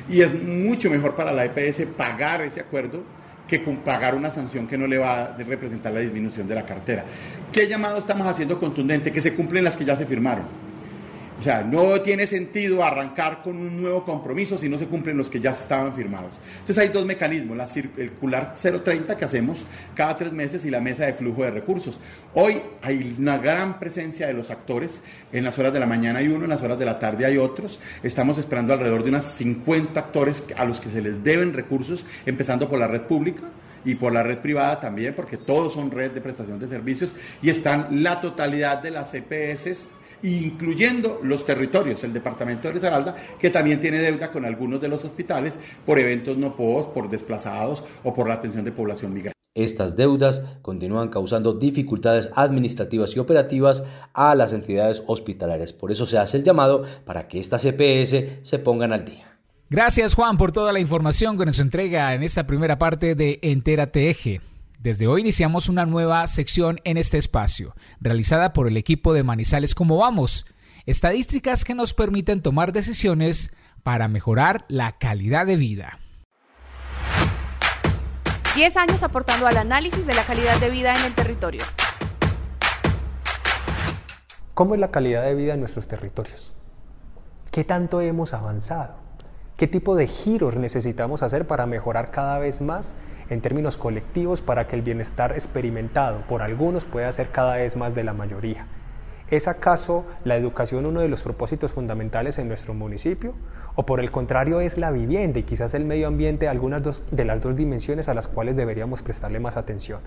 y 0.10 0.21
es 0.21 0.34
mucho 0.41 0.89
mejor 0.89 1.15
para 1.15 1.34
la 1.34 1.45
EPS 1.45 1.81
pagar 1.97 2.41
ese 2.41 2.62
acuerdo 2.62 3.03
que 3.47 3.60
pagar 3.60 4.15
una 4.15 4.31
sanción 4.31 4.67
que 4.67 4.77
no 4.77 4.88
le 4.88 4.97
va 4.97 5.23
a 5.23 5.38
representar 5.38 5.93
la 5.93 5.99
disminución 5.99 6.47
de 6.47 6.55
la 6.55 6.65
cartera. 6.65 7.05
¿Qué 7.51 7.67
llamado 7.67 7.97
estamos 7.97 8.27
haciendo 8.27 8.60
contundente? 8.60 9.12
Que 9.12 9.21
se 9.21 9.36
cumplen 9.36 9.63
las 9.63 9.77
que 9.77 9.86
ya 9.86 9.95
se 9.95 10.05
firmaron. 10.05 10.64
O 11.37 11.43
sea, 11.43 11.63
no 11.63 11.99
tiene 12.01 12.27
sentido 12.27 12.83
arrancar 12.83 13.41
con 13.43 13.57
un 13.57 13.81
nuevo 13.81 14.05
compromiso 14.05 14.57
si 14.57 14.69
no 14.69 14.77
se 14.77 14.85
cumplen 14.85 15.17
los 15.17 15.29
que 15.29 15.41
ya 15.41 15.51
estaban 15.51 15.93
firmados. 15.93 16.39
Entonces 16.59 16.77
hay 16.77 16.87
dos 16.89 17.05
mecanismos, 17.05 17.57
la 17.57 17.67
circular 17.67 18.53
030 18.53 19.17
que 19.17 19.25
hacemos 19.25 19.65
cada 19.95 20.15
tres 20.15 20.31
meses 20.31 20.63
y 20.63 20.69
la 20.69 20.79
mesa 20.79 21.05
de 21.05 21.13
flujo 21.13 21.43
de 21.43 21.51
recursos. 21.51 21.99
Hoy 22.33 22.61
hay 22.81 23.15
una 23.19 23.37
gran 23.37 23.79
presencia 23.79 24.27
de 24.27 24.33
los 24.33 24.49
actores, 24.49 25.01
en 25.33 25.43
las 25.43 25.59
horas 25.59 25.73
de 25.73 25.79
la 25.79 25.85
mañana 25.85 26.19
hay 26.19 26.29
uno, 26.29 26.45
en 26.45 26.49
las 26.51 26.61
horas 26.61 26.79
de 26.79 26.85
la 26.85 26.99
tarde 26.99 27.25
hay 27.25 27.37
otros. 27.37 27.81
Estamos 28.01 28.37
esperando 28.37 28.73
alrededor 28.73 29.03
de 29.03 29.09
unas 29.09 29.25
50 29.25 29.99
actores 29.99 30.45
a 30.55 30.63
los 30.63 30.79
que 30.79 30.89
se 30.89 31.01
les 31.01 31.21
deben 31.21 31.53
recursos, 31.53 32.05
empezando 32.25 32.69
por 32.69 32.79
la 32.79 32.87
red 32.87 33.01
pública 33.01 33.43
y 33.83 33.95
por 33.95 34.13
la 34.13 34.23
red 34.23 34.39
privada 34.39 34.79
también, 34.79 35.13
porque 35.13 35.35
todos 35.35 35.73
son 35.73 35.91
red 35.91 36.11
de 36.11 36.21
prestación 36.21 36.59
de 36.59 36.67
servicios 36.69 37.13
y 37.41 37.49
están 37.49 38.03
la 38.03 38.21
totalidad 38.21 38.81
de 38.81 38.91
las 38.91 39.13
EPS 39.13 39.87
incluyendo 40.25 41.19
los 41.23 41.45
territorios, 41.45 42.03
el 42.03 42.13
departamento 42.13 42.67
de 42.67 42.73
Risaralda, 42.73 43.15
que 43.39 43.49
también 43.49 43.79
tiene 43.79 43.99
deuda 43.99 44.31
con 44.31 44.45
algunos 44.45 44.81
de 44.81 44.88
los 44.88 45.03
hospitales 45.05 45.57
por 45.85 45.99
eventos 45.99 46.38
no 46.38 46.55
POS, 46.55 46.88
por 46.88 47.09
desplazados 47.09 47.83
o 48.03 48.13
por 48.13 48.27
la 48.27 48.35
atención 48.35 48.65
de 48.65 48.71
población 48.71 49.13
migrante. 49.13 49.35
Estas 49.53 49.95
deudas 49.95 50.41
continúan 50.61 51.07
causando 51.07 51.53
dificultades 51.53 52.29
administrativas 52.35 53.15
y 53.15 53.19
operativas 53.19 53.83
a 54.13 54.35
las 54.35 54.51
entidades 54.51 55.01
hospitalarias. 55.07 55.71
Por 55.71 55.93
eso 55.93 56.05
se 56.05 56.17
hace 56.17 56.38
el 56.38 56.43
llamado 56.43 56.83
para 57.05 57.29
que 57.29 57.39
estas 57.39 57.63
EPS 57.63 58.39
se 58.41 58.59
pongan 58.59 58.91
al 58.91 59.05
día. 59.05 59.39
Gracias 59.69 60.13
Juan 60.13 60.38
por 60.38 60.51
toda 60.51 60.73
la 60.73 60.79
información 60.79 61.38
que 61.38 61.45
nos 61.45 61.59
entrega 61.59 62.13
en 62.13 62.21
esta 62.21 62.45
primera 62.45 62.77
parte 62.77 63.15
de 63.15 63.39
Entérate 63.41 64.09
Eje. 64.09 64.41
Desde 64.79 65.07
hoy 65.07 65.21
iniciamos 65.21 65.69
una 65.69 65.85
nueva 65.85 66.25
sección 66.27 66.79
en 66.83 66.97
este 66.97 67.17
espacio, 67.17 67.75
realizada 67.99 68.53
por 68.53 68.67
el 68.67 68.77
equipo 68.77 69.13
de 69.13 69.23
Manizales 69.23 69.73
Como 69.73 69.97
Vamos, 69.97 70.45
estadísticas 70.85 71.63
que 71.63 71.73
nos 71.73 71.93
permiten 71.93 72.41
tomar 72.41 72.73
decisiones 72.73 73.53
para 73.83 74.07
mejorar 74.07 74.65
la 74.67 74.91
calidad 74.97 75.45
de 75.45 75.55
vida. 75.55 75.99
10 78.55 78.77
años 78.77 79.03
aportando 79.03 79.47
al 79.47 79.57
análisis 79.57 80.05
de 80.05 80.13
la 80.13 80.23
calidad 80.23 80.59
de 80.59 80.69
vida 80.69 80.95
en 80.97 81.05
el 81.05 81.13
territorio. 81.13 81.63
¿Cómo 84.53 84.75
es 84.75 84.79
la 84.79 84.91
calidad 84.91 85.23
de 85.23 85.35
vida 85.35 85.53
en 85.53 85.59
nuestros 85.59 85.88
territorios? 85.88 86.53
¿Qué 87.51 87.63
tanto 87.63 88.01
hemos 88.01 88.33
avanzado? 88.33 88.95
¿Qué 89.57 89.67
tipo 89.67 89.95
de 89.95 90.07
giros 90.07 90.55
necesitamos 90.55 91.23
hacer 91.23 91.47
para 91.47 91.65
mejorar 91.65 92.11
cada 92.11 92.39
vez 92.39 92.61
más 92.61 92.93
en 93.29 93.41
términos 93.41 93.77
colectivos 93.77 94.41
para 94.41 94.67
que 94.67 94.75
el 94.75 94.81
bienestar 94.81 95.31
experimentado 95.33 96.21
por 96.27 96.41
algunos 96.41 96.85
pueda 96.85 97.11
ser 97.11 97.29
cada 97.29 97.55
vez 97.57 97.75
más 97.75 97.95
de 97.95 98.03
la 98.03 98.13
mayoría? 98.13 98.67
¿Es 99.29 99.47
acaso 99.47 100.05
la 100.23 100.35
educación 100.35 100.85
uno 100.85 100.99
de 100.99 101.09
los 101.09 101.23
propósitos 101.23 101.71
fundamentales 101.71 102.38
en 102.38 102.47
nuestro 102.47 102.75
municipio? 102.75 103.33
¿O 103.75 103.85
por 103.85 103.99
el 103.99 104.11
contrario 104.11 104.61
es 104.61 104.77
la 104.77 104.91
vivienda 104.91 105.39
y 105.39 105.43
quizás 105.43 105.73
el 105.73 105.83
medio 105.83 106.07
ambiente 106.07 106.47
algunas 106.47 106.83
de 107.11 107.25
las 107.25 107.41
dos 107.41 107.55
dimensiones 107.55 108.07
a 108.07 108.13
las 108.13 108.27
cuales 108.27 108.55
deberíamos 108.55 109.01
prestarle 109.01 109.39
más 109.39 109.57
atención? 109.57 109.99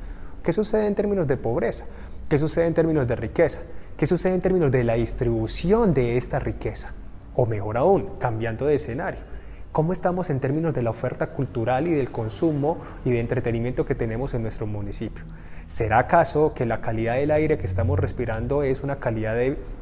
¿Qué 0.43 0.53
sucede 0.53 0.87
en 0.87 0.95
términos 0.95 1.27
de 1.27 1.37
pobreza? 1.37 1.87
¿Qué 2.29 2.39
sucede 2.39 2.67
en 2.67 2.75
términos 2.75 3.09
de 3.09 3.17
riqueza? 3.17 3.63
¿Qué 3.97 4.07
sucede 4.07 4.35
en 4.35 4.41
términos 4.41 4.71
de 4.71 4.85
la 4.85 4.95
distribución 4.95 5.93
de 5.93 6.17
esta 6.17 6.39
riqueza? 6.39 6.95
O 7.35 7.45
mejor 7.45 7.77
aún, 7.77 8.19
cambiando 8.21 8.67
de 8.67 8.77
escenario 8.77 9.38
cómo 9.73 9.93
estamos 9.93 10.31
en 10.31 10.41
términos 10.41 10.75
de 10.75 10.83
la 10.83 10.91
oferta 10.91 11.29
cultural 11.29 11.87
y 11.89 11.93
del 11.93 12.11
consumo 12.11 12.79
y 13.05 13.11
de 13.11 13.21
entretenimiento 13.21 13.87
que 13.87 13.95
tenemos 13.95 14.35
en 14.35 14.43
nuestro 14.43 14.67
municipio. 14.67 15.25
¿Será 15.67 15.99
acaso 15.99 16.55
que 16.55 16.65
la 16.65 16.81
calidad 16.81 17.17
del 17.17 17.31
aire 17.31 17.59
que 17.59 17.67
estamos 17.67 17.99
respirando 17.99 18.63
es 18.63 18.83
una 18.83 18.97
calidad 18.97 19.37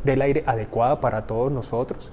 del 0.04 0.22
aire 0.22 0.42
adecuada 0.46 1.00
para 1.00 1.26
todos 1.26 1.52
nosotros? 1.52 2.12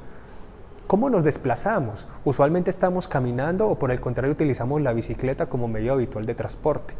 ¿Cómo 0.86 1.10
nos 1.10 1.24
desplazamos? 1.24 2.08
¿Usualmente 2.24 2.70
estamos 2.70 3.08
caminando 3.08 3.68
o 3.68 3.80
por 3.80 3.90
el 3.90 4.00
contrario 4.00 4.34
utilizamos 4.34 4.82
la 4.82 4.94
bicicleta 4.94 5.48
como 5.48 5.68
medio 5.68 5.94
habitual 5.94 6.28
de 6.28 6.36
transporte? 6.36 6.94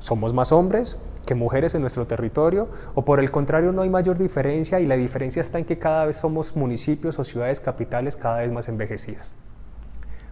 ¿Somos 0.00 0.34
más 0.34 0.50
hombres 0.50 0.98
que 1.24 1.36
mujeres 1.36 1.74
en 1.76 1.82
nuestro 1.82 2.06
territorio? 2.06 2.68
¿O 2.94 3.04
por 3.04 3.20
el 3.20 3.30
contrario 3.30 3.72
no 3.72 3.82
hay 3.82 3.90
mayor 3.90 4.18
diferencia 4.18 4.80
y 4.80 4.86
la 4.86 4.96
diferencia 4.96 5.40
está 5.40 5.60
en 5.60 5.64
que 5.64 5.78
cada 5.78 6.06
vez 6.06 6.16
somos 6.16 6.56
municipios 6.56 7.18
o 7.20 7.24
ciudades 7.24 7.60
capitales 7.60 8.16
cada 8.16 8.38
vez 8.38 8.50
más 8.50 8.68
envejecidas? 8.68 9.36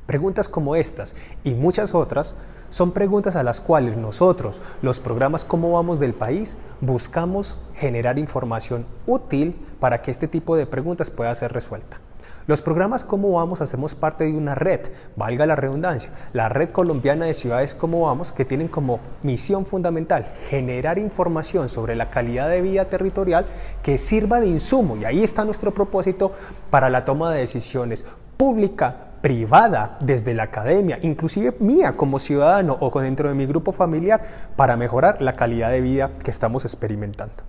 Preguntas 0.07 0.49
como 0.49 0.77
estas 0.77 1.15
y 1.45 1.55
muchas 1.55 1.95
otras 1.95 2.37
son 2.69 2.93
preguntas 2.93 3.37
a 3.37 3.43
las 3.43 3.61
cuales 3.61 3.97
nosotros, 3.97 4.61
los 4.83 5.01
programas 5.01 5.47
Cómo 5.47 5.73
vamos 5.73 5.99
del 5.99 6.13
país, 6.13 6.59
buscamos 6.83 7.59
generar 7.75 8.19
información 8.19 8.85
útil 9.07 9.57
para 9.81 10.03
que 10.03 10.11
este 10.11 10.29
tipo 10.29 10.57
de 10.57 10.67
preguntas 10.67 11.09
pueda 11.09 11.35
ser 11.35 11.53
resuelta. 11.53 12.01
Los 12.47 12.61
programas 12.61 13.05
Cómo 13.05 13.33
Vamos 13.33 13.63
hacemos 13.63 13.95
parte 13.95 14.25
de 14.25 14.37
una 14.37 14.55
red, 14.55 14.81
valga 15.17 15.47
la 15.47 15.57
redundancia, 15.57 16.11
la 16.35 16.51
Red 16.51 16.73
Colombiana 16.73 17.25
de 17.25 17.33
Ciudades 17.33 17.75
Cómo 17.75 18.03
Vamos, 18.03 18.33
que 18.33 18.45
tienen 18.45 18.69
como 18.69 19.01
misión 19.23 19.65
fundamental 19.65 20.31
generar 20.51 20.99
información 20.99 21.71
sobre 21.71 21.97
la 21.97 22.11
calidad 22.11 22.51
de 22.51 22.61
vida 22.61 22.85
territorial 22.91 23.47
que 23.83 23.97
sirva 23.97 24.41
de 24.41 24.49
insumo, 24.49 24.99
y 24.99 25.07
ahí 25.07 25.25
está 25.25 25.47
nuestro 25.47 25.73
propósito 25.73 26.33
para 26.69 26.91
la 26.91 27.07
toma 27.07 27.33
de 27.33 27.41
decisiones 27.41 28.05
pública, 28.37 29.14
privada 29.25 29.97
desde 30.01 30.35
la 30.35 30.43
academia, 30.43 30.99
inclusive 31.01 31.57
mía 31.59 31.95
como 31.97 32.19
ciudadano 32.19 32.77
o 32.79 33.01
dentro 33.01 33.31
de 33.31 33.35
mi 33.35 33.47
grupo 33.47 33.73
familiar, 33.73 34.21
para 34.55 34.77
mejorar 34.77 35.23
la 35.23 35.35
calidad 35.35 35.71
de 35.71 35.81
vida 35.81 36.11
que 36.23 36.31
estamos 36.31 36.67
experimentando. 36.67 37.43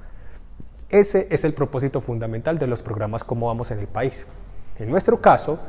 Ese 0.87 1.27
es 1.31 1.43
el 1.43 1.53
propósito 1.53 1.99
fundamental 1.99 2.57
de 2.59 2.67
los 2.67 2.81
programas 2.81 3.25
Como 3.25 3.47
Vamos 3.47 3.71
en 3.71 3.79
el 3.79 3.87
país. 3.87 4.25
En 4.79 4.89
nuestro 4.89 5.19
caso, 5.19 5.59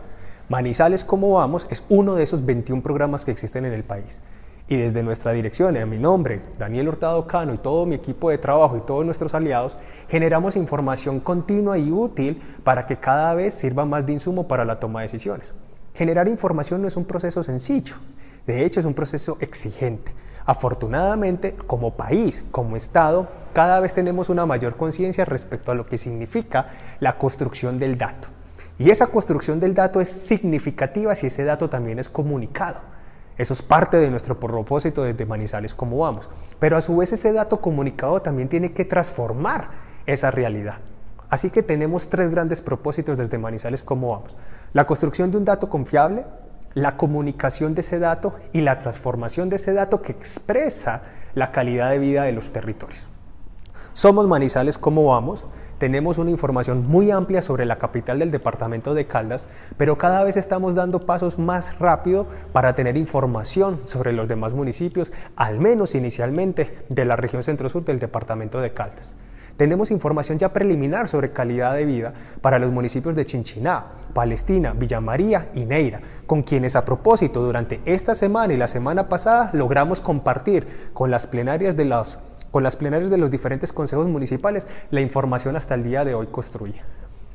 Manizales 0.48 1.02
Como 1.02 1.32
Vamos 1.32 1.66
es 1.70 1.84
uno 1.88 2.14
de 2.14 2.22
esos 2.22 2.46
21 2.46 2.84
programas 2.84 3.24
que 3.24 3.32
existen 3.32 3.64
en 3.64 3.72
el 3.72 3.82
país. 3.82 4.22
Y 4.68 4.76
desde 4.76 5.02
nuestra 5.02 5.32
dirección, 5.32 5.76
en 5.76 5.90
mi 5.90 5.98
nombre, 5.98 6.40
Daniel 6.56 6.86
Hurtado 6.86 7.26
Cano 7.26 7.52
y 7.52 7.58
todo 7.58 7.84
mi 7.84 7.96
equipo 7.96 8.30
de 8.30 8.38
trabajo 8.38 8.76
y 8.76 8.80
todos 8.82 9.04
nuestros 9.04 9.34
aliados, 9.34 9.76
generamos 10.08 10.54
información 10.54 11.18
continua 11.18 11.78
y 11.78 11.90
útil 11.90 12.40
para 12.62 12.86
que 12.86 12.96
cada 12.96 13.34
vez 13.34 13.54
sirva 13.54 13.84
más 13.84 14.06
de 14.06 14.12
insumo 14.12 14.46
para 14.46 14.64
la 14.64 14.78
toma 14.78 15.00
de 15.00 15.06
decisiones. 15.06 15.52
Generar 15.96 16.28
información 16.28 16.82
no 16.82 16.88
es 16.88 16.96
un 16.98 17.06
proceso 17.06 17.42
sencillo, 17.42 17.94
de 18.46 18.66
hecho 18.66 18.80
es 18.80 18.86
un 18.86 18.92
proceso 18.92 19.38
exigente. 19.40 20.12
Afortunadamente, 20.44 21.56
como 21.66 21.94
país, 21.94 22.44
como 22.50 22.76
Estado, 22.76 23.26
cada 23.54 23.80
vez 23.80 23.94
tenemos 23.94 24.28
una 24.28 24.44
mayor 24.44 24.76
conciencia 24.76 25.24
respecto 25.24 25.72
a 25.72 25.74
lo 25.74 25.86
que 25.86 25.96
significa 25.96 26.68
la 27.00 27.16
construcción 27.16 27.78
del 27.78 27.96
dato. 27.96 28.28
Y 28.78 28.90
esa 28.90 29.06
construcción 29.06 29.58
del 29.58 29.72
dato 29.72 30.02
es 30.02 30.10
significativa 30.10 31.14
si 31.14 31.28
ese 31.28 31.44
dato 31.44 31.70
también 31.70 31.98
es 31.98 32.10
comunicado. 32.10 32.80
Eso 33.38 33.54
es 33.54 33.62
parte 33.62 33.96
de 33.96 34.10
nuestro 34.10 34.38
propósito 34.38 35.02
desde 35.02 35.24
Manizales 35.24 35.72
como 35.72 35.96
vamos. 35.96 36.28
Pero 36.58 36.76
a 36.76 36.82
su 36.82 36.94
vez 36.98 37.10
ese 37.14 37.32
dato 37.32 37.62
comunicado 37.62 38.20
también 38.20 38.50
tiene 38.50 38.72
que 38.72 38.84
transformar 38.84 39.70
esa 40.04 40.30
realidad. 40.30 40.76
Así 41.28 41.50
que 41.50 41.62
tenemos 41.62 42.08
tres 42.08 42.30
grandes 42.30 42.60
propósitos 42.60 43.18
desde 43.18 43.38
Manizales 43.38 43.82
como 43.82 44.10
vamos. 44.10 44.36
La 44.72 44.86
construcción 44.86 45.30
de 45.30 45.38
un 45.38 45.44
dato 45.44 45.68
confiable, 45.68 46.24
la 46.74 46.96
comunicación 46.96 47.74
de 47.74 47.80
ese 47.80 47.98
dato 47.98 48.34
y 48.52 48.60
la 48.60 48.78
transformación 48.78 49.48
de 49.48 49.56
ese 49.56 49.72
dato 49.72 50.02
que 50.02 50.12
expresa 50.12 51.02
la 51.34 51.50
calidad 51.50 51.90
de 51.90 51.98
vida 51.98 52.24
de 52.24 52.32
los 52.32 52.52
territorios. 52.52 53.10
Somos 53.92 54.26
Manizales 54.28 54.76
como 54.78 55.06
vamos, 55.06 55.46
tenemos 55.78 56.16
una 56.16 56.30
información 56.30 56.86
muy 56.86 57.10
amplia 57.10 57.42
sobre 57.42 57.66
la 57.66 57.76
capital 57.76 58.18
del 58.18 58.30
departamento 58.30 58.94
de 58.94 59.06
Caldas, 59.06 59.46
pero 59.76 59.98
cada 59.98 60.24
vez 60.24 60.36
estamos 60.36 60.74
dando 60.74 61.04
pasos 61.04 61.38
más 61.38 61.78
rápido 61.78 62.26
para 62.52 62.74
tener 62.74 62.96
información 62.96 63.80
sobre 63.84 64.12
los 64.12 64.28
demás 64.28 64.54
municipios, 64.54 65.12
al 65.36 65.58
menos 65.58 65.94
inicialmente 65.94 66.78
de 66.88 67.04
la 67.04 67.16
región 67.16 67.42
centro-sur 67.42 67.84
del 67.84 67.98
departamento 67.98 68.60
de 68.60 68.72
Caldas. 68.72 69.16
Tenemos 69.56 69.90
información 69.90 70.38
ya 70.38 70.52
preliminar 70.52 71.08
sobre 71.08 71.32
calidad 71.32 71.74
de 71.74 71.86
vida 71.86 72.12
para 72.42 72.58
los 72.58 72.70
municipios 72.70 73.16
de 73.16 73.24
Chinchiná, 73.24 73.86
Palestina, 74.12 74.74
Villa 74.74 75.00
María 75.00 75.48
y 75.54 75.64
Neira, 75.64 76.00
con 76.26 76.42
quienes 76.42 76.76
a 76.76 76.84
propósito 76.84 77.42
durante 77.42 77.80
esta 77.86 78.14
semana 78.14 78.52
y 78.52 78.58
la 78.58 78.68
semana 78.68 79.08
pasada 79.08 79.50
logramos 79.54 80.02
compartir 80.02 80.90
con 80.92 81.10
las 81.10 81.26
plenarias 81.26 81.74
de 81.74 81.86
los, 81.86 82.20
con 82.50 82.62
las 82.62 82.76
plenarias 82.76 83.10
de 83.10 83.16
los 83.16 83.30
diferentes 83.30 83.72
consejos 83.72 84.06
municipales 84.06 84.66
la 84.90 85.00
información 85.00 85.56
hasta 85.56 85.74
el 85.74 85.84
día 85.84 86.04
de 86.04 86.14
hoy 86.14 86.26
construida. 86.26 86.82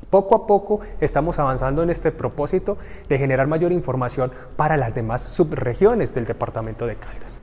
Poco 0.08 0.36
a 0.36 0.46
poco 0.46 0.80
estamos 1.00 1.40
avanzando 1.40 1.82
en 1.82 1.90
este 1.90 2.12
propósito 2.12 2.78
de 3.08 3.18
generar 3.18 3.48
mayor 3.48 3.72
información 3.72 4.30
para 4.56 4.76
las 4.76 4.94
demás 4.94 5.22
subregiones 5.22 6.14
del 6.14 6.26
departamento 6.26 6.86
de 6.86 6.96
Caldas. 6.96 7.40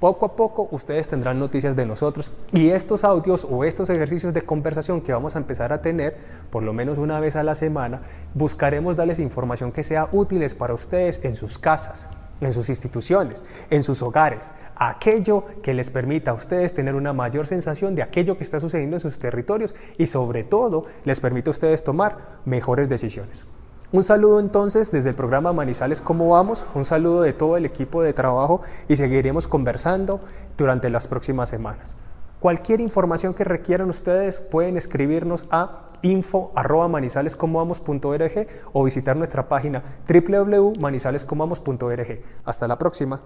Poco 0.00 0.26
a 0.26 0.36
poco 0.36 0.68
ustedes 0.70 1.08
tendrán 1.08 1.40
noticias 1.40 1.74
de 1.74 1.84
nosotros 1.84 2.30
y 2.52 2.70
estos 2.70 3.02
audios 3.02 3.44
o 3.50 3.64
estos 3.64 3.90
ejercicios 3.90 4.32
de 4.32 4.42
conversación 4.42 5.00
que 5.00 5.12
vamos 5.12 5.34
a 5.34 5.40
empezar 5.40 5.72
a 5.72 5.82
tener 5.82 6.16
por 6.50 6.62
lo 6.62 6.72
menos 6.72 6.98
una 6.98 7.18
vez 7.18 7.34
a 7.34 7.42
la 7.42 7.56
semana, 7.56 8.02
buscaremos 8.32 8.96
darles 8.96 9.18
información 9.18 9.72
que 9.72 9.82
sea 9.82 10.08
útiles 10.12 10.54
para 10.54 10.72
ustedes 10.72 11.24
en 11.24 11.34
sus 11.34 11.58
casas, 11.58 12.06
en 12.40 12.52
sus 12.52 12.68
instituciones, 12.68 13.44
en 13.70 13.82
sus 13.82 14.00
hogares, 14.02 14.52
aquello 14.76 15.44
que 15.64 15.74
les 15.74 15.90
permita 15.90 16.30
a 16.30 16.34
ustedes 16.34 16.74
tener 16.74 16.94
una 16.94 17.12
mayor 17.12 17.48
sensación 17.48 17.96
de 17.96 18.02
aquello 18.02 18.38
que 18.38 18.44
está 18.44 18.60
sucediendo 18.60 18.94
en 18.94 19.00
sus 19.00 19.18
territorios 19.18 19.74
y 19.96 20.06
sobre 20.06 20.44
todo 20.44 20.86
les 21.04 21.18
permita 21.18 21.50
a 21.50 21.52
ustedes 21.52 21.82
tomar 21.82 22.38
mejores 22.44 22.88
decisiones. 22.88 23.46
Un 23.90 24.02
saludo 24.02 24.38
entonces 24.38 24.92
desde 24.92 25.08
el 25.08 25.14
programa 25.14 25.54
Manizales, 25.54 26.02
¿cómo 26.02 26.28
vamos? 26.28 26.66
Un 26.74 26.84
saludo 26.84 27.22
de 27.22 27.32
todo 27.32 27.56
el 27.56 27.64
equipo 27.64 28.02
de 28.02 28.12
trabajo 28.12 28.60
y 28.86 28.96
seguiremos 28.96 29.48
conversando 29.48 30.20
durante 30.58 30.90
las 30.90 31.08
próximas 31.08 31.48
semanas. 31.48 31.96
Cualquier 32.38 32.82
información 32.82 33.32
que 33.32 33.44
requieran 33.44 33.88
ustedes 33.88 34.40
pueden 34.40 34.76
escribirnos 34.76 35.46
a 35.50 35.86
info.manizalescomovamos.org 36.02 38.46
o 38.74 38.84
visitar 38.84 39.16
nuestra 39.16 39.48
página 39.48 39.82
www.manizalescomovamos.org. 40.06 42.20
Hasta 42.44 42.68
la 42.68 42.76
próxima. 42.76 43.22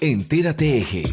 Entérate 0.00 0.78
Eje. 0.78 1.04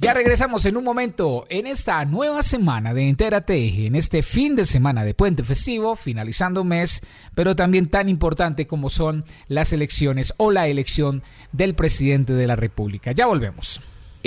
Ya 0.00 0.14
regresamos 0.14 0.64
en 0.64 0.76
un 0.76 0.84
momento 0.84 1.44
en 1.48 1.66
esta 1.66 2.04
nueva 2.04 2.44
semana 2.44 2.94
de 2.94 3.08
Entérate 3.08 3.84
en 3.84 3.96
este 3.96 4.22
fin 4.22 4.54
de 4.54 4.64
semana 4.64 5.02
de 5.02 5.12
puente 5.12 5.42
festivo, 5.42 5.96
finalizando 5.96 6.62
mes, 6.62 7.02
pero 7.34 7.56
también 7.56 7.88
tan 7.88 8.08
importante 8.08 8.68
como 8.68 8.90
son 8.90 9.24
las 9.48 9.72
elecciones 9.72 10.34
o 10.36 10.52
la 10.52 10.68
elección 10.68 11.24
del 11.50 11.74
presidente 11.74 12.32
de 12.32 12.46
la 12.46 12.54
República. 12.54 13.10
Ya 13.10 13.26
volvemos. 13.26 13.80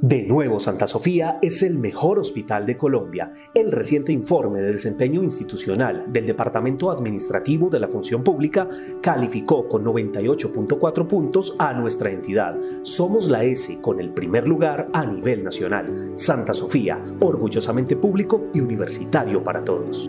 De 0.00 0.22
nuevo, 0.22 0.60
Santa 0.60 0.86
Sofía 0.86 1.40
es 1.42 1.60
el 1.64 1.76
mejor 1.76 2.20
hospital 2.20 2.66
de 2.66 2.76
Colombia. 2.76 3.32
El 3.52 3.72
reciente 3.72 4.12
informe 4.12 4.60
de 4.60 4.70
desempeño 4.70 5.24
institucional 5.24 6.04
del 6.12 6.24
Departamento 6.24 6.92
Administrativo 6.92 7.68
de 7.68 7.80
la 7.80 7.88
Función 7.88 8.22
Pública 8.22 8.68
calificó 9.02 9.66
con 9.66 9.84
98.4 9.84 11.04
puntos 11.08 11.56
a 11.58 11.72
nuestra 11.72 12.12
entidad. 12.12 12.56
Somos 12.82 13.28
la 13.28 13.42
S 13.42 13.80
con 13.80 13.98
el 13.98 14.10
primer 14.10 14.46
lugar 14.46 14.88
a 14.92 15.04
nivel 15.04 15.42
nacional. 15.42 16.12
Santa 16.14 16.54
Sofía, 16.54 17.04
orgullosamente 17.18 17.96
público 17.96 18.50
y 18.54 18.60
universitario 18.60 19.42
para 19.42 19.64
todos. 19.64 20.08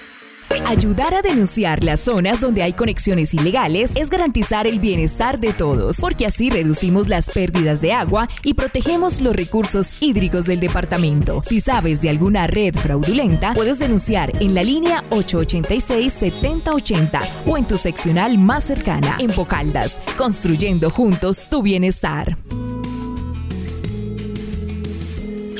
Ayudar 0.65 1.13
a 1.13 1.21
denunciar 1.21 1.83
las 1.83 1.99
zonas 2.01 2.41
donde 2.41 2.63
hay 2.63 2.73
conexiones 2.73 3.33
ilegales 3.33 3.91
es 3.95 4.09
garantizar 4.09 4.67
el 4.67 4.79
bienestar 4.79 5.39
de 5.39 5.53
todos, 5.53 5.97
porque 5.99 6.25
así 6.25 6.49
reducimos 6.49 7.07
las 7.07 7.29
pérdidas 7.29 7.79
de 7.81 7.93
agua 7.93 8.27
y 8.43 8.53
protegemos 8.53 9.21
los 9.21 9.33
recursos 9.35 10.01
hídricos 10.01 10.45
del 10.45 10.59
departamento. 10.59 11.41
Si 11.47 11.61
sabes 11.61 12.01
de 12.01 12.09
alguna 12.09 12.47
red 12.47 12.75
fraudulenta, 12.75 13.53
puedes 13.53 13.79
denunciar 13.79 14.33
en 14.41 14.53
la 14.53 14.63
línea 14.63 15.03
886-7080 15.09 17.21
o 17.45 17.57
en 17.57 17.65
tu 17.65 17.77
seccional 17.77 18.37
más 18.37 18.65
cercana 18.65 19.15
en 19.19 19.31
Pocaldas, 19.31 20.01
construyendo 20.17 20.89
juntos 20.89 21.47
tu 21.49 21.61
bienestar. 21.61 22.37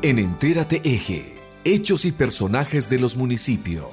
En 0.02 0.20
Entérate 0.20 0.82
Eje, 0.84 1.34
hechos 1.64 2.04
y 2.04 2.12
personajes 2.12 2.90
de 2.90 3.00
los 3.00 3.16
municipios. 3.16 3.88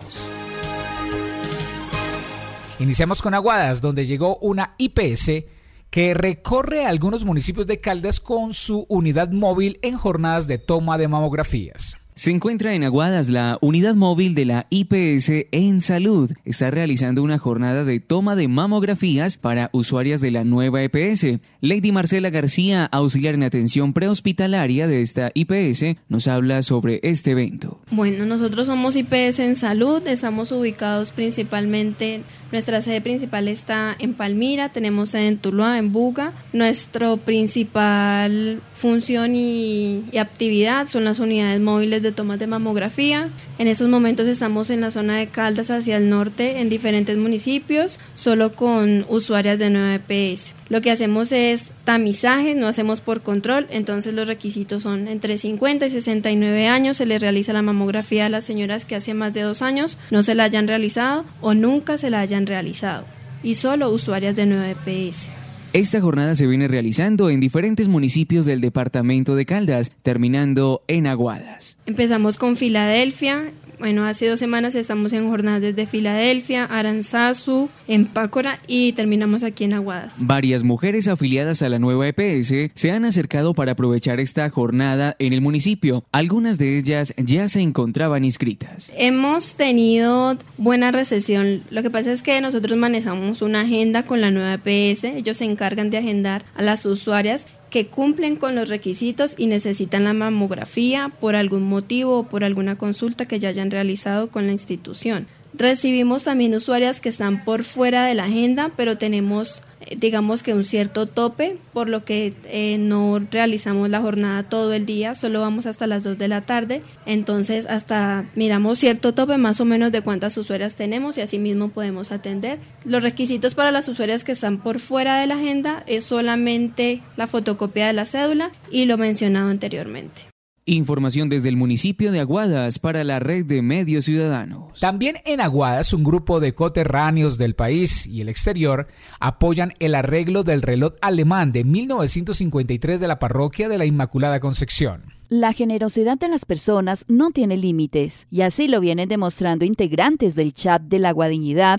Iniciamos 2.80 3.22
con 3.22 3.34
Aguadas, 3.34 3.80
donde 3.80 4.06
llegó 4.06 4.38
una 4.38 4.74
IPS 4.78 5.44
que 5.88 6.14
recorre 6.14 6.84
algunos 6.84 7.24
municipios 7.24 7.68
de 7.68 7.80
Caldas 7.80 8.18
con 8.18 8.54
su 8.54 8.86
unidad 8.88 9.30
móvil 9.30 9.78
en 9.82 9.96
jornadas 9.96 10.48
de 10.48 10.58
toma 10.58 10.98
de 10.98 11.06
mamografías. 11.06 11.99
Se 12.20 12.30
encuentra 12.30 12.74
en 12.74 12.84
Aguadas 12.84 13.30
la 13.30 13.56
unidad 13.62 13.94
móvil 13.94 14.34
de 14.34 14.44
la 14.44 14.66
IPS 14.68 15.46
en 15.52 15.80
salud. 15.80 16.30
Está 16.44 16.70
realizando 16.70 17.22
una 17.22 17.38
jornada 17.38 17.82
de 17.82 17.98
toma 17.98 18.36
de 18.36 18.46
mamografías 18.46 19.38
para 19.38 19.70
usuarias 19.72 20.20
de 20.20 20.30
la 20.30 20.44
nueva 20.44 20.82
EPS. 20.82 21.38
Lady 21.62 21.92
Marcela 21.92 22.28
García, 22.28 22.84
auxiliar 22.84 23.36
en 23.36 23.44
atención 23.44 23.94
prehospitalaria 23.94 24.86
de 24.86 25.00
esta 25.00 25.30
IPS, 25.32 25.96
nos 26.10 26.28
habla 26.28 26.62
sobre 26.62 27.00
este 27.04 27.30
evento. 27.30 27.80
Bueno, 27.90 28.26
nosotros 28.26 28.66
somos 28.66 28.96
IPS 28.96 29.38
en 29.38 29.56
salud, 29.56 30.06
estamos 30.06 30.52
ubicados 30.52 31.12
principalmente 31.12 32.22
nuestra 32.52 32.80
sede 32.82 33.00
principal 33.00 33.46
está 33.46 33.94
en 33.98 34.14
Palmira, 34.14 34.70
tenemos 34.70 35.10
sede 35.10 35.28
en 35.28 35.38
Tuluá, 35.38 35.78
en 35.78 35.92
Buga. 35.92 36.32
Nuestra 36.52 37.16
principal 37.16 38.60
función 38.74 39.36
y, 39.36 40.02
y, 40.10 40.18
actividad 40.18 40.88
son 40.88 41.04
las 41.04 41.20
unidades 41.20 41.60
móviles 41.60 42.02
de 42.02 42.09
tomas 42.12 42.38
de 42.38 42.46
mamografía. 42.46 43.28
En 43.58 43.68
estos 43.68 43.88
momentos 43.88 44.26
estamos 44.26 44.70
en 44.70 44.80
la 44.80 44.90
zona 44.90 45.18
de 45.18 45.28
Caldas 45.28 45.70
hacia 45.70 45.96
el 45.96 46.08
norte, 46.08 46.60
en 46.60 46.68
diferentes 46.68 47.16
municipios, 47.16 47.98
solo 48.14 48.54
con 48.54 49.04
usuarias 49.08 49.58
de 49.58 49.70
9 49.70 50.00
EPS. 50.06 50.54
Lo 50.68 50.80
que 50.80 50.90
hacemos 50.90 51.32
es 51.32 51.70
tamizaje, 51.84 52.54
no 52.54 52.68
hacemos 52.68 53.00
por 53.00 53.22
control, 53.22 53.66
entonces 53.70 54.14
los 54.14 54.28
requisitos 54.28 54.84
son 54.84 55.08
entre 55.08 55.36
50 55.36 55.86
y 55.86 55.90
69 55.90 56.68
años, 56.68 56.96
se 56.96 57.06
le 57.06 57.18
realiza 57.18 57.52
la 57.52 57.62
mamografía 57.62 58.26
a 58.26 58.28
las 58.28 58.44
señoras 58.44 58.84
que 58.84 58.96
hace 58.96 59.14
más 59.14 59.34
de 59.34 59.42
dos 59.42 59.62
años 59.62 59.98
no 60.10 60.22
se 60.22 60.34
la 60.34 60.44
hayan 60.44 60.68
realizado 60.68 61.24
o 61.40 61.54
nunca 61.54 61.98
se 61.98 62.10
la 62.10 62.20
hayan 62.20 62.46
realizado, 62.46 63.04
y 63.42 63.54
solo 63.54 63.90
usuarias 63.90 64.36
de 64.36 64.46
9 64.46 64.76
EPS. 64.84 65.39
Esta 65.72 66.00
jornada 66.00 66.34
se 66.34 66.48
viene 66.48 66.66
realizando 66.66 67.30
en 67.30 67.38
diferentes 67.38 67.86
municipios 67.86 68.44
del 68.44 68.60
departamento 68.60 69.36
de 69.36 69.46
Caldas, 69.46 69.92
terminando 70.02 70.82
en 70.88 71.06
Aguadas. 71.06 71.78
Empezamos 71.86 72.38
con 72.38 72.56
Filadelfia, 72.56 73.52
bueno, 73.80 74.04
hace 74.04 74.28
dos 74.28 74.38
semanas 74.38 74.74
estamos 74.74 75.12
en 75.14 75.28
jornadas 75.28 75.62
desde 75.62 75.86
Filadelfia, 75.86 76.66
Aranzazu, 76.66 77.70
en 77.88 78.04
Pácora 78.04 78.58
y 78.66 78.92
terminamos 78.92 79.42
aquí 79.42 79.64
en 79.64 79.72
Aguadas. 79.72 80.14
Varias 80.18 80.62
mujeres 80.62 81.08
afiliadas 81.08 81.62
a 81.62 81.70
la 81.70 81.78
nueva 81.78 82.06
EPS 82.06 82.70
se 82.74 82.90
han 82.90 83.06
acercado 83.06 83.54
para 83.54 83.72
aprovechar 83.72 84.20
esta 84.20 84.48
jornada 84.50 85.16
en 85.18 85.32
el 85.32 85.40
municipio. 85.40 86.04
Algunas 86.12 86.58
de 86.58 86.76
ellas 86.76 87.14
ya 87.16 87.48
se 87.48 87.62
encontraban 87.62 88.24
inscritas. 88.24 88.92
Hemos 88.96 89.54
tenido 89.54 90.36
buena 90.58 90.90
recesión. 90.90 91.62
Lo 91.70 91.82
que 91.82 91.90
pasa 91.90 92.12
es 92.12 92.22
que 92.22 92.40
nosotros 92.42 92.76
manejamos 92.76 93.40
una 93.40 93.62
agenda 93.62 94.04
con 94.04 94.20
la 94.20 94.30
nueva 94.30 94.60
EPS. 94.62 95.04
Ellos 95.04 95.38
se 95.38 95.46
encargan 95.46 95.88
de 95.88 95.96
agendar 95.96 96.44
a 96.54 96.62
las 96.62 96.84
usuarias 96.84 97.46
que 97.70 97.86
cumplen 97.86 98.36
con 98.36 98.54
los 98.54 98.68
requisitos 98.68 99.34
y 99.38 99.46
necesitan 99.46 100.04
la 100.04 100.12
mamografía 100.12 101.10
por 101.20 101.36
algún 101.36 101.62
motivo 101.62 102.18
o 102.18 102.22
por 102.24 102.44
alguna 102.44 102.76
consulta 102.76 103.26
que 103.26 103.38
ya 103.38 103.48
hayan 103.48 103.70
realizado 103.70 104.28
con 104.28 104.46
la 104.46 104.52
institución. 104.52 105.26
Recibimos 105.52 106.24
también 106.24 106.54
usuarias 106.54 107.00
que 107.00 107.08
están 107.08 107.44
por 107.44 107.64
fuera 107.64 108.06
de 108.06 108.14
la 108.14 108.24
agenda, 108.24 108.70
pero 108.76 108.98
tenemos 108.98 109.62
eh, 109.80 109.96
digamos 109.98 110.42
que 110.42 110.54
un 110.54 110.64
cierto 110.64 111.06
tope, 111.06 111.58
por 111.72 111.88
lo 111.88 112.04
que 112.04 112.34
eh, 112.44 112.76
no 112.78 113.18
realizamos 113.30 113.88
la 113.88 114.00
jornada 114.00 114.42
todo 114.42 114.72
el 114.74 114.84
día, 114.84 115.14
solo 115.14 115.40
vamos 115.40 115.66
hasta 115.66 115.86
las 115.86 116.04
2 116.04 116.18
de 116.18 116.28
la 116.28 116.42
tarde, 116.42 116.80
entonces 117.06 117.66
hasta 117.66 118.26
miramos 118.34 118.78
cierto 118.78 119.14
tope 119.14 119.38
más 119.38 119.60
o 119.60 119.64
menos 119.64 119.90
de 119.92 120.02
cuántas 120.02 120.36
usuarias 120.36 120.74
tenemos 120.74 121.16
y 121.16 121.22
así 121.22 121.38
mismo 121.38 121.68
podemos 121.68 122.12
atender. 122.12 122.58
Los 122.84 123.02
requisitos 123.02 123.54
para 123.54 123.72
las 123.72 123.88
usuarias 123.88 124.22
que 124.22 124.32
están 124.32 124.58
por 124.58 124.80
fuera 124.80 125.18
de 125.18 125.26
la 125.26 125.36
agenda 125.36 125.82
es 125.86 126.04
solamente 126.04 127.02
la 127.16 127.26
fotocopia 127.26 127.86
de 127.86 127.94
la 127.94 128.04
cédula 128.04 128.50
y 128.70 128.84
lo 128.84 128.98
mencionado 128.98 129.48
anteriormente. 129.48 130.29
Información 130.70 131.28
desde 131.28 131.48
el 131.48 131.56
municipio 131.56 132.12
de 132.12 132.20
Aguadas 132.20 132.78
para 132.78 133.02
la 133.02 133.18
red 133.18 133.44
de 133.44 133.60
medios 133.60 134.04
ciudadanos. 134.04 134.78
También 134.78 135.16
en 135.24 135.40
Aguadas, 135.40 135.92
un 135.92 136.04
grupo 136.04 136.38
de 136.38 136.54
coterráneos 136.54 137.38
del 137.38 137.56
país 137.56 138.06
y 138.06 138.20
el 138.20 138.28
exterior 138.28 138.86
apoyan 139.18 139.74
el 139.80 139.96
arreglo 139.96 140.44
del 140.44 140.62
reloj 140.62 140.92
alemán 141.00 141.50
de 141.50 141.64
1953 141.64 143.00
de 143.00 143.08
la 143.08 143.18
parroquia 143.18 143.68
de 143.68 143.78
la 143.78 143.84
Inmaculada 143.84 144.38
Concepción. 144.38 145.19
La 145.32 145.52
generosidad 145.52 146.18
de 146.18 146.26
las 146.26 146.44
personas 146.44 147.04
no 147.06 147.30
tiene 147.30 147.56
límites, 147.56 148.26
y 148.32 148.40
así 148.40 148.66
lo 148.66 148.80
vienen 148.80 149.08
demostrando 149.08 149.64
integrantes 149.64 150.34
del 150.34 150.52
chat 150.52 150.82
de 150.82 150.98
la 150.98 151.14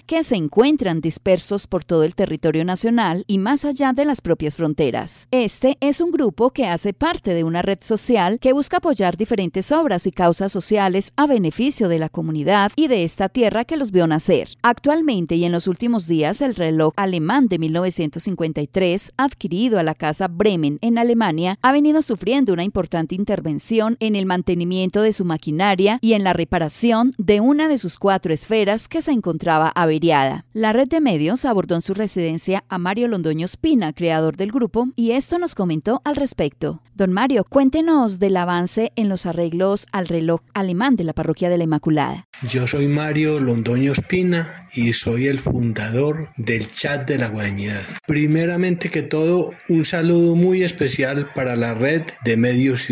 que 0.06 0.24
se 0.24 0.38
encuentran 0.38 1.02
dispersos 1.02 1.68
por 1.68 1.84
todo 1.84 2.06
el 2.06 2.16
territorio 2.16 2.64
nacional 2.64 3.26
y 3.28 3.40
más 3.40 3.66
allá 3.66 3.92
de 3.92 4.06
las 4.06 4.22
propias 4.22 4.56
fronteras. 4.56 5.28
Este 5.32 5.78
es 5.82 6.00
un 6.00 6.12
grupo 6.12 6.52
que 6.52 6.68
hace 6.68 6.94
parte 6.94 7.34
de 7.34 7.44
una 7.44 7.62
red 7.62 7.80
social 7.82 8.40
que 8.40 8.54
busca 8.54 8.78
apoyar 8.78 9.18
diferentes 9.18 9.74
obras 9.74 10.08
y 10.08 10.14
causas 10.14 10.54
sociales 10.54 11.12
a 11.18 11.28
beneficio 11.28 11.90
de 11.90 12.00
la 12.00 12.08
comunidad 12.08 12.72
y 12.78 12.88
de 12.88 13.04
esta 13.04 13.28
tierra 13.28 13.66
que 13.66 13.76
los 13.76 13.92
vio 13.92 14.08
nacer. 14.08 14.48
Actualmente 14.62 15.36
y 15.36 15.44
en 15.44 15.52
los 15.52 15.68
últimos 15.68 16.08
días, 16.08 16.40
el 16.42 16.56
reloj 16.56 16.94
alemán 16.96 17.50
de 17.50 17.60
1953, 17.60 19.12
adquirido 19.18 19.78
a 19.78 19.84
la 19.84 19.94
casa 19.94 20.30
Bremen 20.30 20.78
en 20.80 20.98
Alemania, 20.98 21.58
ha 21.62 21.74
venido 21.74 22.02
sufriendo 22.02 22.54
una 22.54 22.64
importante 22.64 23.14
intervención 23.14 23.41
intervención 23.42 23.98
en 24.00 24.16
el 24.16 24.28
mantenimiento 24.28 25.02
de 25.02 25.14
su 25.14 25.26
maquinaria 25.26 25.98
y 26.02 26.14
en 26.14 26.24
la 26.24 26.32
reparación 26.32 27.12
de 27.18 27.40
una 27.40 27.68
de 27.68 27.80
sus 27.80 27.98
cuatro 27.98 28.32
esferas 28.32 28.88
que 28.88 29.02
se 29.02 29.12
encontraba 29.12 29.70
averiada. 29.70 30.46
La 30.54 30.74
red 30.74 30.88
de 30.88 31.02
medios 31.02 31.44
abordó 31.44 31.74
en 31.74 31.82
su 31.82 31.96
residencia 31.96 32.64
a 32.70 32.78
Mario 32.78 33.08
Londoño 33.08 33.46
Espina, 33.46 33.94
creador 33.94 34.38
del 34.38 34.52
grupo, 34.52 34.90
y 34.96 35.12
esto 35.12 35.40
nos 35.40 35.56
comentó 35.56 36.02
al 36.04 36.18
respecto. 36.18 36.84
Don 36.94 37.14
Mario, 37.14 37.46
cuéntenos 37.46 38.20
del 38.20 38.38
avance 38.38 38.92
en 38.96 39.10
los 39.10 39.26
arreglos 39.26 39.88
al 39.92 40.08
reloj 40.08 40.42
alemán 40.54 40.96
de 40.98 41.04
la 41.04 41.14
parroquia 41.14 41.50
de 41.50 41.58
la 41.58 41.64
Inmaculada. 41.64 42.28
Yo 42.48 42.68
soy 42.68 42.88
Mario 42.88 43.40
Londoño 43.40 43.94
Espina 43.94 44.68
y 44.74 44.94
soy 44.94 45.28
el 45.28 45.40
fundador 45.40 46.30
del 46.38 46.70
chat 46.70 47.08
de 47.08 47.18
la 47.18 47.30
Guadañidad. 47.30 47.82
Primeramente 48.06 48.90
que 48.90 49.02
todo, 49.02 49.52
un 49.70 49.86
saludo 49.86 50.36
muy 50.36 50.64
especial 50.64 51.28
para 51.34 51.56
la 51.56 51.74
red 51.74 52.04
de 52.24 52.38
medios 52.38 52.90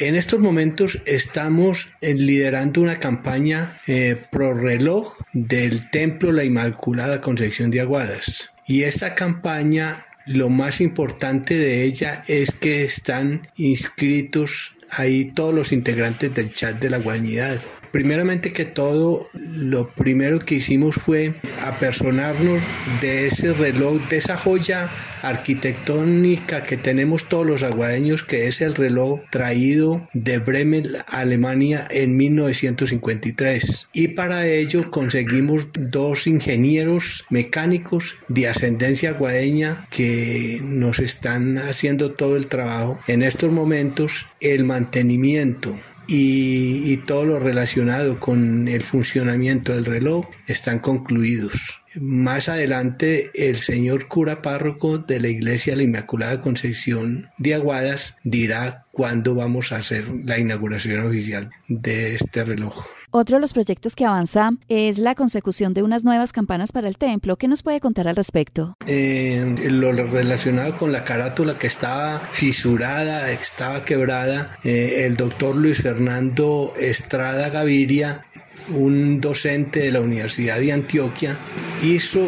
En 0.00 0.14
estos 0.14 0.40
momentos 0.40 1.00
estamos 1.06 1.88
liderando 2.00 2.80
una 2.80 2.98
campaña 2.98 3.76
eh, 3.86 4.16
pro 4.30 4.54
reloj 4.54 5.16
del 5.32 5.90
Templo 5.90 6.32
La 6.32 6.44
Inmaculada 6.44 7.20
Concepción 7.20 7.70
de 7.70 7.80
Aguadas. 7.80 8.50
Y 8.66 8.84
esta 8.84 9.14
campaña 9.14 10.04
lo 10.26 10.48
más 10.48 10.80
importante 10.80 11.58
de 11.58 11.82
ella 11.82 12.22
es 12.28 12.52
que 12.52 12.84
están 12.84 13.48
inscritos 13.56 14.74
ahí 14.90 15.24
todos 15.24 15.54
los 15.54 15.72
integrantes 15.72 16.34
del 16.34 16.52
chat 16.52 16.78
de 16.78 16.90
la 16.90 16.98
Guadañidad. 16.98 17.60
Primeramente 17.92 18.52
que 18.52 18.64
todo, 18.64 19.28
lo 19.34 19.88
primero 19.90 20.38
que 20.38 20.56
hicimos 20.56 20.96
fue 20.96 21.34
apersonarnos 21.62 22.62
de 23.02 23.26
ese 23.26 23.52
reloj, 23.52 24.00
de 24.08 24.16
esa 24.16 24.38
joya 24.38 24.88
arquitectónica 25.22 26.64
que 26.64 26.76
tenemos 26.76 27.28
todos 27.28 27.46
los 27.46 27.62
aguadeños, 27.62 28.22
que 28.22 28.48
es 28.48 28.60
el 28.60 28.74
reloj 28.74 29.20
traído 29.30 30.08
de 30.14 30.38
Bremen, 30.38 30.88
Alemania, 31.08 31.86
en 31.90 32.16
1953. 32.16 33.88
Y 33.92 34.08
para 34.08 34.46
ello 34.46 34.90
conseguimos 34.90 35.66
dos 35.74 36.26
ingenieros 36.26 37.24
mecánicos 37.30 38.16
de 38.28 38.48
ascendencia 38.48 39.10
aguadeña 39.10 39.86
que 39.90 40.60
nos 40.62 40.98
están 40.98 41.58
haciendo 41.58 42.12
todo 42.12 42.36
el 42.36 42.46
trabajo. 42.46 42.98
En 43.06 43.22
estos 43.22 43.52
momentos, 43.52 44.26
el 44.40 44.64
mantenimiento 44.64 45.76
y, 46.14 46.96
todo 47.06 47.24
lo 47.24 47.38
relacionado 47.38 48.20
con 48.20 48.68
el 48.68 48.82
funcionamiento 48.82 49.72
del 49.72 49.86
reloj 49.86 50.26
están 50.46 50.78
concluidos. 50.78 51.80
Más 51.94 52.48
adelante, 52.48 53.30
el 53.34 53.56
señor 53.56 54.08
cura 54.08 54.42
párroco 54.42 54.98
de 54.98 55.20
la 55.20 55.28
Iglesia 55.28 55.72
de 55.72 55.78
la 55.78 55.82
Inmaculada 55.84 56.40
Concepción 56.40 57.30
de 57.38 57.54
Aguadas 57.54 58.16
dirá 58.24 58.84
cuándo 58.92 59.34
vamos 59.34 59.72
a 59.72 59.76
hacer 59.76 60.06
la 60.24 60.38
inauguración 60.38 61.00
oficial 61.06 61.50
de 61.68 62.14
este 62.14 62.44
reloj. 62.44 62.84
Otro 63.14 63.36
de 63.36 63.42
los 63.42 63.52
proyectos 63.52 63.94
que 63.94 64.06
avanza 64.06 64.52
es 64.68 64.98
la 64.98 65.14
consecución 65.14 65.74
de 65.74 65.82
unas 65.82 66.02
nuevas 66.02 66.32
campanas 66.32 66.72
para 66.72 66.88
el 66.88 66.96
templo. 66.96 67.36
¿Qué 67.36 67.46
nos 67.46 67.62
puede 67.62 67.78
contar 67.78 68.08
al 68.08 68.16
respecto? 68.16 68.74
Eh, 68.86 69.54
lo 69.68 69.92
relacionado 69.92 70.74
con 70.76 70.92
la 70.92 71.04
carátula 71.04 71.58
que 71.58 71.66
estaba 71.66 72.20
fisurada, 72.20 73.30
estaba 73.30 73.84
quebrada, 73.84 74.56
eh, 74.64 75.04
el 75.04 75.18
doctor 75.18 75.54
Luis 75.54 75.82
Fernando 75.82 76.72
Estrada 76.80 77.50
Gaviria 77.50 78.24
un 78.70 79.20
docente 79.20 79.80
de 79.80 79.90
la 79.90 80.00
Universidad 80.00 80.58
de 80.58 80.72
Antioquia, 80.72 81.36
hizo 81.82 82.20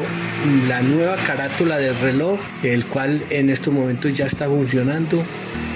la 0.68 0.82
nueva 0.82 1.16
carátula 1.26 1.78
del 1.78 1.98
reloj, 2.00 2.40
el 2.62 2.84
cual 2.86 3.22
en 3.30 3.48
estos 3.48 3.72
momentos 3.72 4.14
ya 4.16 4.26
está 4.26 4.48
funcionando, 4.48 5.24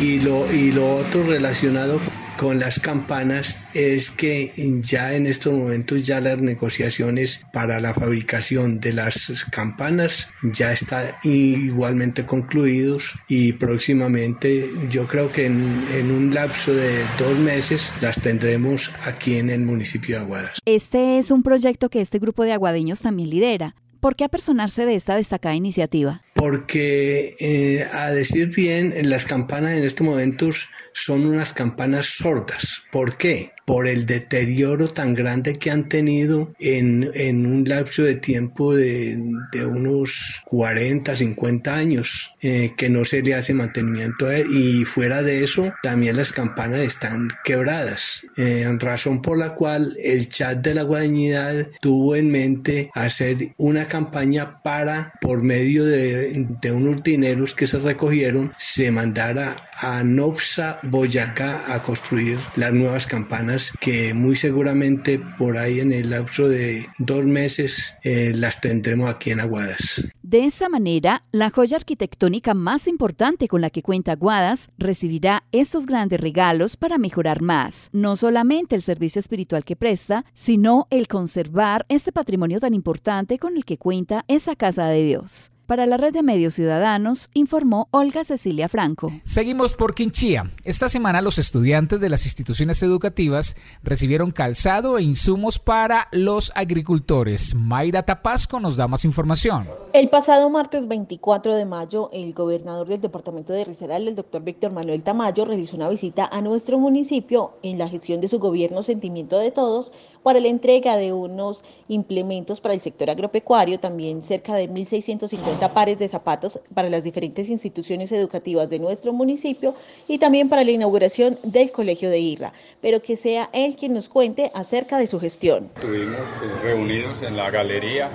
y 0.01 0.21
lo, 0.21 0.53
y 0.53 0.73
lo 0.73 0.97
otro 0.97 1.23
relacionado 1.23 1.99
con 2.39 2.61
las 2.61 2.79
campanas 2.79 3.59
es 3.75 4.13
que 4.13 4.53
ya 4.83 5.15
en 5.15 5.27
estos 5.27 5.53
momentos 5.53 6.07
ya 6.07 6.21
las 6.21 6.39
negociaciones 6.39 7.45
para 7.53 7.81
la 7.81 7.93
fabricación 7.93 8.79
de 8.79 8.93
las 8.93 9.45
campanas 9.51 10.29
ya 10.43 10.73
están 10.73 11.17
igualmente 11.25 12.25
concluidos 12.25 13.17
y 13.29 13.55
próximamente 13.55 14.71
yo 14.89 15.09
creo 15.09 15.33
que 15.33 15.47
en, 15.47 15.85
en, 15.93 16.13
un 16.13 16.33
lapso 16.33 16.73
de 16.73 17.03
dos 17.19 17.37
meses 17.41 17.93
las 18.01 18.21
tendremos 18.21 18.93
aquí 19.05 19.37
en 19.37 19.51
el 19.51 19.63
municipio 19.63 20.17
de 20.17 20.23
Aguadas. 20.23 20.61
Este 20.65 21.19
es 21.19 21.33
un 21.33 21.43
proyecto 21.43 21.91
que 21.91 22.01
este 22.01 22.21
grupo 22.21 22.45
de 22.45 22.53
aguadeños 22.53 23.01
también 23.01 23.31
lidera. 23.31 23.75
¿Por 24.01 24.15
qué 24.15 24.23
apersonarse 24.23 24.87
de 24.87 24.95
esta 24.95 25.17
destacada 25.17 25.57
iniciativa? 25.57 26.23
Porque, 26.39 27.35
eh, 27.41 27.85
a 27.93 28.13
decir 28.13 28.55
bien, 28.55 28.95
las 29.11 29.25
campanas 29.25 29.73
en 29.73 29.83
estos 29.83 30.07
momentos 30.07 30.69
son 30.93 31.27
unas 31.27 31.53
campanas 31.53 32.07
sordas. 32.07 32.83
¿Por 32.93 33.17
qué? 33.17 33.51
por 33.69 33.87
el 33.87 34.07
deterioro 34.07 34.89
tan 34.89 35.13
grande 35.13 35.53
que 35.53 35.71
han 35.71 35.91
tenido 35.91 36.55
en, 36.59 37.11
en 37.13 37.45
un 37.45 37.65
lapso 37.65 38.03
de 38.03 38.15
tiempo 38.15 38.75
de, 38.75 39.23
de, 39.53 39.67
unos 39.67 40.41
40, 40.47 41.15
50 41.15 41.75
años, 41.75 42.35
eh, 42.41 42.73
que 42.79 42.89
no 42.89 43.05
se 43.05 43.21
le 43.21 43.35
hace 43.35 43.53
mantenimiento 43.53 44.27
a 44.27 44.37
él. 44.37 44.47
Y 44.51 44.87
fuera 44.87 45.23
de 45.23 45.45
eso, 45.45 45.71
también 45.83 46.17
las 46.17 46.33
campanas 46.33 46.81
están 46.81 47.29
quebradas, 47.45 48.25
eh, 48.39 48.67
razón 48.79 49.21
por 49.21 49.37
la 49.37 49.55
cual 49.55 49.95
el 50.03 50.31
chat 50.31 50.57
de 50.61 50.73
la 50.73 50.85
guadañidad 50.85 51.69
tuvo 51.83 52.17
en 52.17 52.31
mente 52.31 52.91
hacer 52.95 53.37
una 53.59 53.87
campaña 53.87 54.63
para, 54.63 55.13
por 55.21 55.43
medio 55.43 55.85
de, 55.85 56.28
de 56.33 56.73
unos 56.73 57.03
dineros 57.03 57.55
que 57.55 57.67
se 57.67 57.79
recogieron, 57.79 58.53
se 58.59 58.91
mandara 58.91 59.57
a 59.81 60.03
Nopsa, 60.03 60.79
Boyacá, 60.83 61.75
a 61.75 61.83
construir 61.83 62.39
las 62.57 62.73
nuevas 62.73 63.07
campanas 63.07 63.73
que 63.81 64.15
muy 64.15 64.37
seguramente 64.37 65.21
por 65.39 65.59
ahí 65.59 65.81
en 65.81 65.93
el 65.93 66.11
lapso 66.11 66.49
de 66.49 66.87
dos 66.99 67.25
meses 67.25 67.95
eh, 68.05 68.33
las 68.35 68.61
tendremos 68.61 69.11
aquí 69.11 69.31
en 69.31 69.41
Aguadas. 69.41 70.05
De 70.23 70.45
esta 70.45 70.69
manera, 70.69 71.25
la 71.33 71.51
joya 71.51 71.77
arquitectónica 71.77 72.53
más 72.53 72.87
importante 72.87 73.49
con 73.49 73.61
la 73.61 73.71
que 73.71 73.83
cuenta 73.83 74.13
Aguadas 74.13 74.69
recibirá 74.77 75.45
estos 75.53 75.87
grandes 75.87 76.21
regalos 76.21 76.77
para 76.77 76.99
mejorar 76.99 77.41
más, 77.41 77.89
no 77.93 78.17
solamente 78.17 78.75
el 78.75 78.83
servicio 78.83 79.21
espiritual 79.21 79.65
que 79.65 79.77
presta, 79.77 80.25
sino 80.35 80.87
el 80.91 81.09
conservar 81.09 81.87
este 81.89 82.13
patrimonio 82.13 82.61
tan 82.61 82.75
importante 82.75 83.39
con 83.39 83.57
el 83.57 83.65
que 83.65 83.79
cuenta 83.79 84.25
esa 84.29 84.55
casa 84.57 84.87
de 84.89 85.05
Dios. 85.05 85.51
Para 85.69 85.85
la 85.85 85.99
red 85.99 86.15
de 86.15 86.23
medios 86.23 86.55
ciudadanos, 86.55 87.29
informó 87.35 87.89
Olga 87.91 88.25
Cecilia 88.25 88.71
Franco. 88.71 89.13
Seguimos 89.23 89.75
por 89.75 89.95
Quinchía. 89.95 90.51
Esta 90.65 90.89
semana 90.89 91.21
los 91.21 91.37
estudiantes 91.37 92.01
de 92.01 92.09
las 92.09 92.25
instituciones 92.25 92.83
educativas 92.83 93.55
recibieron 93.83 94.31
calzado 94.31 94.97
e 94.97 95.03
insumos 95.03 95.59
para 95.59 96.09
los 96.11 96.53
agricultores. 96.55 97.55
Mayra 97.55 98.05
Tapasco 98.05 98.61
nos 98.61 98.77
da 98.77 98.89
más 98.89 99.05
información. 99.05 99.69
El 99.93 100.09
pasado 100.09 100.49
martes 100.49 100.89
24 100.89 101.55
de 101.55 101.67
mayo, 101.67 102.09
el 102.15 102.33
gobernador 102.33 102.89
del 102.89 103.03
departamento 103.03 103.53
de 103.53 103.65
Risaralda, 103.65 104.09
el 104.09 104.17
doctor 104.17 104.43
Víctor 104.43 104.73
Manuel 104.73 105.03
Tamayo, 105.03 105.45
realizó 105.45 105.77
una 105.77 105.91
visita 105.91 106.31
a 106.33 106.41
nuestro 106.41 106.79
municipio 106.79 107.59
en 107.63 107.77
la 107.77 107.91
gestión 107.91 108.23
de 108.23 108.29
su 108.29 108.39
gobierno 108.39 108.83
Sentimiento 108.83 109.39
de 109.39 109.51
Todos, 109.51 109.93
para 110.23 110.41
la 110.41 110.49
entrega 110.49 110.97
de 110.97 111.13
unos 111.13 111.65
implementos 111.89 112.61
para 112.61 112.75
el 112.75 112.81
sector 112.81 113.11
agropecuario, 113.11 113.79
también 113.79 114.23
cerca 114.23 114.55
de 114.55 114.69
1.650 114.69 115.73
pares 115.73 115.99
de 115.99 116.09
zapatos 116.09 116.61
para 116.75 116.89
las 116.89 117.05
diferentes 117.05 117.49
instituciones 117.49 118.13
educativas 118.13 118.71
de 118.71 118.79
nuestro 118.79 119.13
municipio 119.13 119.75
y 120.07 120.19
también 120.19 120.49
para 120.49 120.65
la 120.65 120.71
inauguración 120.71 121.39
del 121.43 121.71
Colegio 121.71 122.11
de 122.11 122.19
Irra. 122.19 122.53
Pero 122.81 123.03
que 123.03 123.17
sea 123.17 123.51
él 123.53 123.77
quien 123.77 123.95
nos 123.95 124.09
cuente 124.09 124.51
acerca 124.55 124.99
de 124.99 125.07
su 125.07 125.19
gestión. 125.19 125.71
Estuvimos 125.75 126.21
eh, 126.21 126.63
reunidos 126.63 127.23
en 127.23 127.37
la 127.37 127.51
galería 127.51 128.11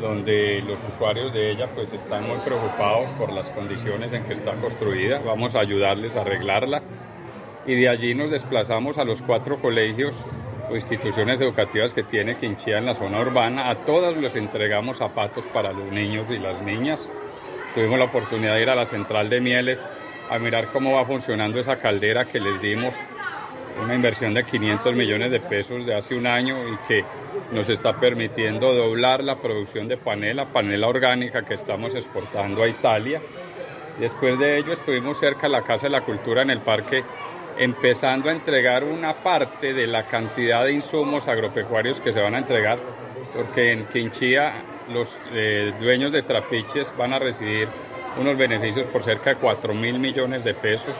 donde 0.00 0.60
los 0.62 0.78
usuarios 0.92 1.32
de 1.32 1.52
ella 1.52 1.68
pues 1.74 1.92
están 1.92 2.26
muy 2.26 2.38
preocupados 2.38 3.08
por 3.18 3.32
las 3.32 3.48
condiciones 3.50 4.12
en 4.12 4.24
que 4.24 4.34
está 4.34 4.52
construida. 4.54 5.20
Vamos 5.24 5.54
a 5.54 5.60
ayudarles 5.60 6.16
a 6.16 6.22
arreglarla 6.22 6.82
y 7.66 7.76
de 7.76 7.88
allí 7.88 8.14
nos 8.14 8.30
desplazamos 8.30 8.98
a 8.98 9.04
los 9.04 9.22
cuatro 9.22 9.60
colegios 9.60 10.14
instituciones 10.74 11.40
educativas 11.40 11.92
que 11.92 12.02
tiene 12.02 12.36
Quinchía 12.36 12.78
en 12.78 12.86
la 12.86 12.94
zona 12.94 13.20
urbana. 13.20 13.70
A 13.70 13.76
todas 13.76 14.16
les 14.16 14.36
entregamos 14.36 14.98
zapatos 14.98 15.44
para 15.52 15.72
los 15.72 15.90
niños 15.92 16.26
y 16.30 16.38
las 16.38 16.60
niñas. 16.62 17.00
Tuvimos 17.74 17.98
la 17.98 18.06
oportunidad 18.06 18.54
de 18.54 18.62
ir 18.62 18.70
a 18.70 18.74
la 18.74 18.86
central 18.86 19.30
de 19.30 19.40
Mieles 19.40 19.82
a 20.30 20.38
mirar 20.38 20.68
cómo 20.72 20.94
va 20.96 21.04
funcionando 21.04 21.58
esa 21.58 21.76
caldera 21.78 22.24
que 22.24 22.40
les 22.40 22.60
dimos 22.60 22.94
una 23.82 23.94
inversión 23.94 24.34
de 24.34 24.44
500 24.44 24.94
millones 24.94 25.30
de 25.30 25.40
pesos 25.40 25.86
de 25.86 25.94
hace 25.94 26.14
un 26.14 26.26
año 26.26 26.56
y 26.68 26.76
que 26.86 27.04
nos 27.52 27.68
está 27.68 27.98
permitiendo 27.98 28.74
doblar 28.74 29.24
la 29.24 29.36
producción 29.36 29.88
de 29.88 29.96
panela, 29.96 30.46
panela 30.46 30.88
orgánica 30.88 31.44
que 31.44 31.54
estamos 31.54 31.94
exportando 31.94 32.62
a 32.62 32.68
Italia. 32.68 33.20
Después 33.98 34.38
de 34.38 34.58
ello 34.58 34.72
estuvimos 34.72 35.18
cerca 35.18 35.42
de 35.42 35.50
la 35.50 35.62
Casa 35.62 35.86
de 35.86 35.90
la 35.90 36.02
Cultura 36.02 36.42
en 36.42 36.50
el 36.50 36.60
Parque 36.60 37.04
empezando 37.58 38.28
a 38.28 38.32
entregar 38.32 38.84
una 38.84 39.22
parte 39.22 39.72
de 39.72 39.86
la 39.86 40.06
cantidad 40.06 40.64
de 40.64 40.72
insumos 40.72 41.28
agropecuarios 41.28 42.00
que 42.00 42.12
se 42.12 42.20
van 42.20 42.34
a 42.34 42.38
entregar, 42.38 42.78
porque 43.34 43.72
en 43.72 43.86
Quinchía 43.86 44.52
los 44.92 45.08
eh, 45.32 45.72
dueños 45.80 46.12
de 46.12 46.22
trapiches 46.22 46.92
van 46.96 47.12
a 47.12 47.18
recibir 47.18 47.68
unos 48.18 48.36
beneficios 48.36 48.86
por 48.86 49.02
cerca 49.02 49.30
de 49.30 49.36
4 49.36 49.74
mil 49.74 49.98
millones 49.98 50.44
de 50.44 50.54
pesos. 50.54 50.94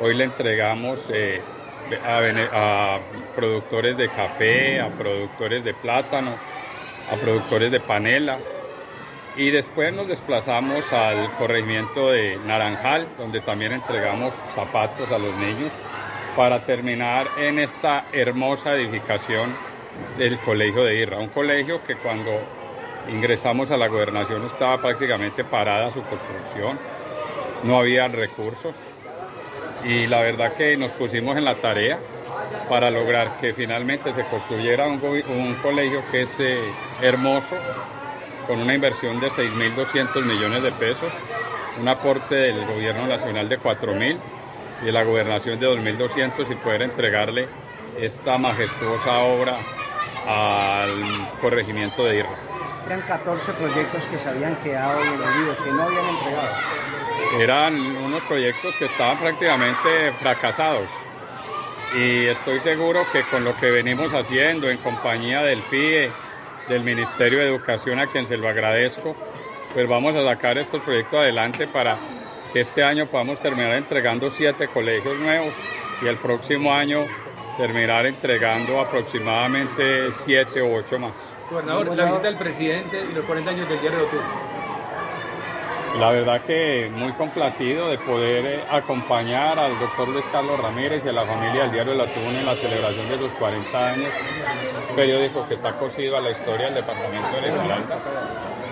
Hoy 0.00 0.14
le 0.14 0.24
entregamos 0.24 1.00
eh, 1.08 1.40
a, 2.04 2.98
productores 3.34 3.96
de 3.96 4.08
café, 4.08 4.80
a 4.80 4.88
productores 4.88 5.64
de 5.64 5.74
plátano, 5.74 6.34
a 7.10 7.16
productores 7.16 7.70
de 7.72 7.80
panela. 7.80 8.38
Y 9.34 9.50
después 9.50 9.94
nos 9.94 10.08
desplazamos 10.08 10.92
al 10.92 11.32
corregimiento 11.38 12.10
de 12.10 12.38
Naranjal, 12.46 13.08
donde 13.16 13.40
también 13.40 13.72
entregamos 13.72 14.34
zapatos 14.54 15.10
a 15.10 15.18
los 15.18 15.34
niños, 15.36 15.72
para 16.36 16.64
terminar 16.64 17.26
en 17.38 17.58
esta 17.58 18.06
hermosa 18.12 18.74
edificación 18.74 19.54
del 20.16 20.38
Colegio 20.38 20.84
de 20.84 20.96
Irra. 20.96 21.18
Un 21.18 21.28
colegio 21.28 21.82
que 21.84 21.96
cuando 21.96 22.30
ingresamos 23.08 23.70
a 23.70 23.76
la 23.76 23.88
gobernación 23.88 24.44
estaba 24.46 24.78
prácticamente 24.78 25.44
parada 25.44 25.90
su 25.90 26.02
construcción, 26.02 26.78
no 27.64 27.78
había 27.78 28.08
recursos, 28.08 28.74
y 29.84 30.06
la 30.06 30.20
verdad 30.20 30.54
que 30.54 30.76
nos 30.76 30.92
pusimos 30.92 31.36
en 31.36 31.44
la 31.44 31.56
tarea 31.56 31.98
para 32.68 32.90
lograr 32.90 33.38
que 33.40 33.52
finalmente 33.52 34.12
se 34.12 34.24
construyera 34.26 34.86
un, 34.86 35.00
colegio 35.62 36.02
que 36.10 36.22
es 36.22 36.34
eh, 36.38 36.58
hermoso, 37.00 37.56
con 38.46 38.60
una 38.60 38.74
inversión 38.74 39.20
de 39.20 39.30
6.200 39.30 40.24
millones 40.24 40.62
de 40.62 40.72
pesos, 40.72 41.12
un 41.80 41.88
aporte 41.88 42.34
del 42.34 42.64
gobierno 42.66 43.06
nacional 43.06 43.48
de 43.48 43.58
4.000 43.58 44.16
y 44.16 44.41
de 44.82 44.92
la 44.92 45.02
gobernación 45.04 45.58
de 45.58 45.68
2.200 45.68 46.50
y 46.50 46.54
poder 46.56 46.82
entregarle 46.82 47.48
esta 48.00 48.38
majestuosa 48.38 49.18
obra 49.18 49.58
al 50.26 51.30
corregimiento 51.40 52.04
de 52.04 52.18
Irra. 52.18 52.36
Eran 52.86 53.00
14 53.02 53.52
proyectos 53.52 54.04
que 54.06 54.18
se 54.18 54.28
habían 54.28 54.56
quedado 54.56 55.02
en 55.02 55.12
el 55.12 55.20
olvido, 55.20 55.64
que 55.64 55.70
no 55.72 55.82
habían 55.82 56.08
entregado 56.08 56.82
eran 57.38 57.74
unos 57.96 58.22
proyectos 58.22 58.74
que 58.76 58.86
estaban 58.86 59.18
prácticamente 59.18 60.12
fracasados. 60.20 60.88
Y 61.96 62.26
estoy 62.26 62.60
seguro 62.60 63.02
que 63.12 63.22
con 63.22 63.44
lo 63.44 63.56
que 63.56 63.70
venimos 63.70 64.12
haciendo 64.12 64.70
en 64.70 64.78
compañía 64.78 65.42
del 65.42 65.62
FIE, 65.62 66.10
del 66.68 66.84
Ministerio 66.84 67.38
de 67.40 67.46
Educación, 67.46 67.98
a 68.00 68.06
quien 68.06 68.26
se 68.26 68.36
lo 68.36 68.48
agradezco, 68.48 69.16
pues 69.74 69.88
vamos 69.88 70.14
a 70.14 70.24
sacar 70.24 70.58
estos 70.58 70.80
proyectos 70.82 71.20
adelante 71.20 71.66
para 71.66 71.96
que 72.52 72.60
este 72.60 72.84
año 72.84 73.06
podamos 73.06 73.38
terminar 73.40 73.74
entregando 73.74 74.30
siete 74.30 74.68
colegios 74.68 75.18
nuevos 75.18 75.54
y 76.02 76.06
el 76.06 76.16
próximo 76.18 76.72
año 76.72 77.06
terminar 77.56 78.06
entregando 78.06 78.80
aproximadamente 78.80 80.12
siete 80.12 80.62
u 80.62 80.74
ocho 80.74 80.98
más. 80.98 81.16
Gobernador, 81.50 81.96
la 81.96 82.04
visita 82.04 82.22
del 82.22 82.36
presidente 82.36 83.04
y 83.10 83.14
los 83.14 83.24
40 83.24 83.50
años 83.50 83.68
del 83.68 83.80
diario 83.80 83.98
de 83.98 84.04
octubre. 84.04 84.26
La 85.98 86.10
verdad 86.10 86.40
que 86.42 86.90
muy 86.90 87.12
complacido 87.12 87.88
de 87.88 87.98
poder 87.98 88.46
eh, 88.46 88.64
acompañar 88.70 89.58
al 89.58 89.78
doctor 89.78 90.08
Luis 90.08 90.24
Carlos 90.32 90.58
Ramírez 90.58 91.04
y 91.04 91.08
a 91.10 91.12
la 91.12 91.24
familia 91.24 91.64
del 91.64 91.72
Diario 91.72 91.92
de 91.92 91.98
la 91.98 92.06
Tuna 92.06 92.40
en 92.40 92.46
la 92.46 92.54
celebración 92.54 93.10
de 93.10 93.18
sus 93.18 93.30
40 93.32 93.92
años, 93.92 94.08
un 94.88 94.96
periódico 94.96 95.46
que 95.46 95.52
está 95.52 95.78
cosido 95.78 96.16
a 96.16 96.20
la 96.22 96.30
historia 96.30 96.66
del 96.66 96.76
departamento 96.76 97.40
de 97.42 97.48
Esmeralda 97.48 97.96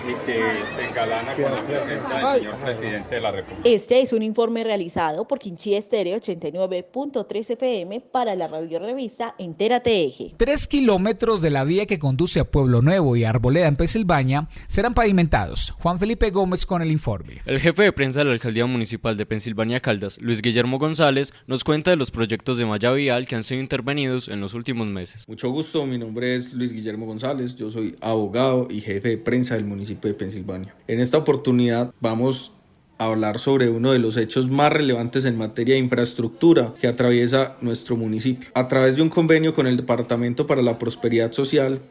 y 0.07 0.13
que 0.25 0.41
se 0.75 0.87
engalana 0.87 1.35
con 1.35 1.43
la 1.43 1.65
presencia 1.65 2.17
del 2.17 2.39
señor 2.39 2.55
presidente 2.57 3.15
de 3.15 3.21
la 3.21 3.31
República. 3.31 3.61
Este 3.69 4.01
es 4.01 4.13
un 4.13 4.23
informe 4.23 4.63
realizado 4.63 5.27
por 5.27 5.39
Quinchí 5.39 5.75
Estéreo 5.75 6.17
89.3 6.17 7.51
FM 7.51 8.01
para 8.11 8.35
la 8.35 8.47
radio 8.47 8.79
revista 8.79 9.35
Entérate 9.37 10.05
Eje. 10.05 10.33
Tres 10.37 10.67
kilómetros 10.67 11.41
de 11.41 11.51
la 11.51 11.63
vía 11.63 11.85
que 11.85 11.99
conduce 11.99 12.39
a 12.39 12.45
Pueblo 12.45 12.81
Nuevo 12.81 13.15
y 13.15 13.23
Arboleda 13.23 13.67
en 13.67 13.75
Pensilvania 13.75 14.49
serán 14.67 14.93
pavimentados. 14.93 15.71
Juan 15.79 15.99
Felipe 15.99 16.31
Gómez 16.31 16.65
con 16.65 16.81
el 16.81 16.91
informe. 16.91 17.41
El 17.45 17.59
jefe 17.59 17.83
de 17.83 17.91
prensa 17.91 18.19
de 18.19 18.25
la 18.25 18.31
Alcaldía 18.31 18.65
Municipal 18.65 19.17
de 19.17 19.25
Pensilvania 19.25 19.79
Caldas, 19.79 20.19
Luis 20.19 20.41
Guillermo 20.41 20.79
González, 20.79 21.33
nos 21.47 21.63
cuenta 21.63 21.91
de 21.91 21.97
los 21.97 22.11
proyectos 22.11 22.57
de 22.57 22.65
malla 22.65 22.91
vial 22.91 23.27
que 23.27 23.35
han 23.35 23.43
sido 23.43 23.61
intervenidos 23.61 24.29
en 24.29 24.41
los 24.41 24.53
últimos 24.53 24.87
meses. 24.87 25.27
Mucho 25.27 25.51
gusto, 25.51 25.85
mi 25.85 25.97
nombre 25.97 26.35
es 26.35 26.53
Luis 26.53 26.73
Guillermo 26.73 27.05
González, 27.05 27.55
yo 27.55 27.69
soy 27.69 27.95
abogado 28.01 28.67
y 28.69 28.81
jefe 28.81 29.09
de 29.09 29.17
prensa 29.17 29.55
del 29.55 29.65
municipio 29.65 29.90
de 29.99 30.13
Pensilvania. 30.13 30.75
En 30.87 30.99
esta 30.99 31.17
oportunidad 31.17 31.93
vamos 31.99 32.51
a 32.97 33.05
hablar 33.05 33.39
sobre 33.39 33.69
uno 33.69 33.91
de 33.91 33.99
los 33.99 34.17
hechos 34.17 34.49
más 34.49 34.71
relevantes 34.71 35.25
en 35.25 35.37
materia 35.37 35.75
de 35.75 35.81
infraestructura 35.81 36.73
que 36.79 36.87
atraviesa 36.87 37.57
nuestro 37.61 37.97
municipio. 37.97 38.49
A 38.53 38.67
través 38.67 38.95
de 38.95 39.01
un 39.01 39.09
convenio 39.09 39.53
con 39.53 39.67
el 39.67 39.77
Departamento 39.77 40.45
para 40.45 40.61
la 40.61 40.77
Prosperidad 40.77 41.31
Social 41.31 41.81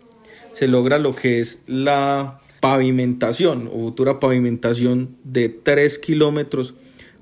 se 0.53 0.69
logra 0.69 0.99
lo 0.99 1.15
que 1.15 1.41
es 1.41 1.63
la 1.67 2.41
pavimentación 2.61 3.69
o 3.69 3.79
futura 3.79 4.21
pavimentación 4.21 5.17
de 5.25 5.49
3 5.49 5.99
kilómetros 5.99 6.75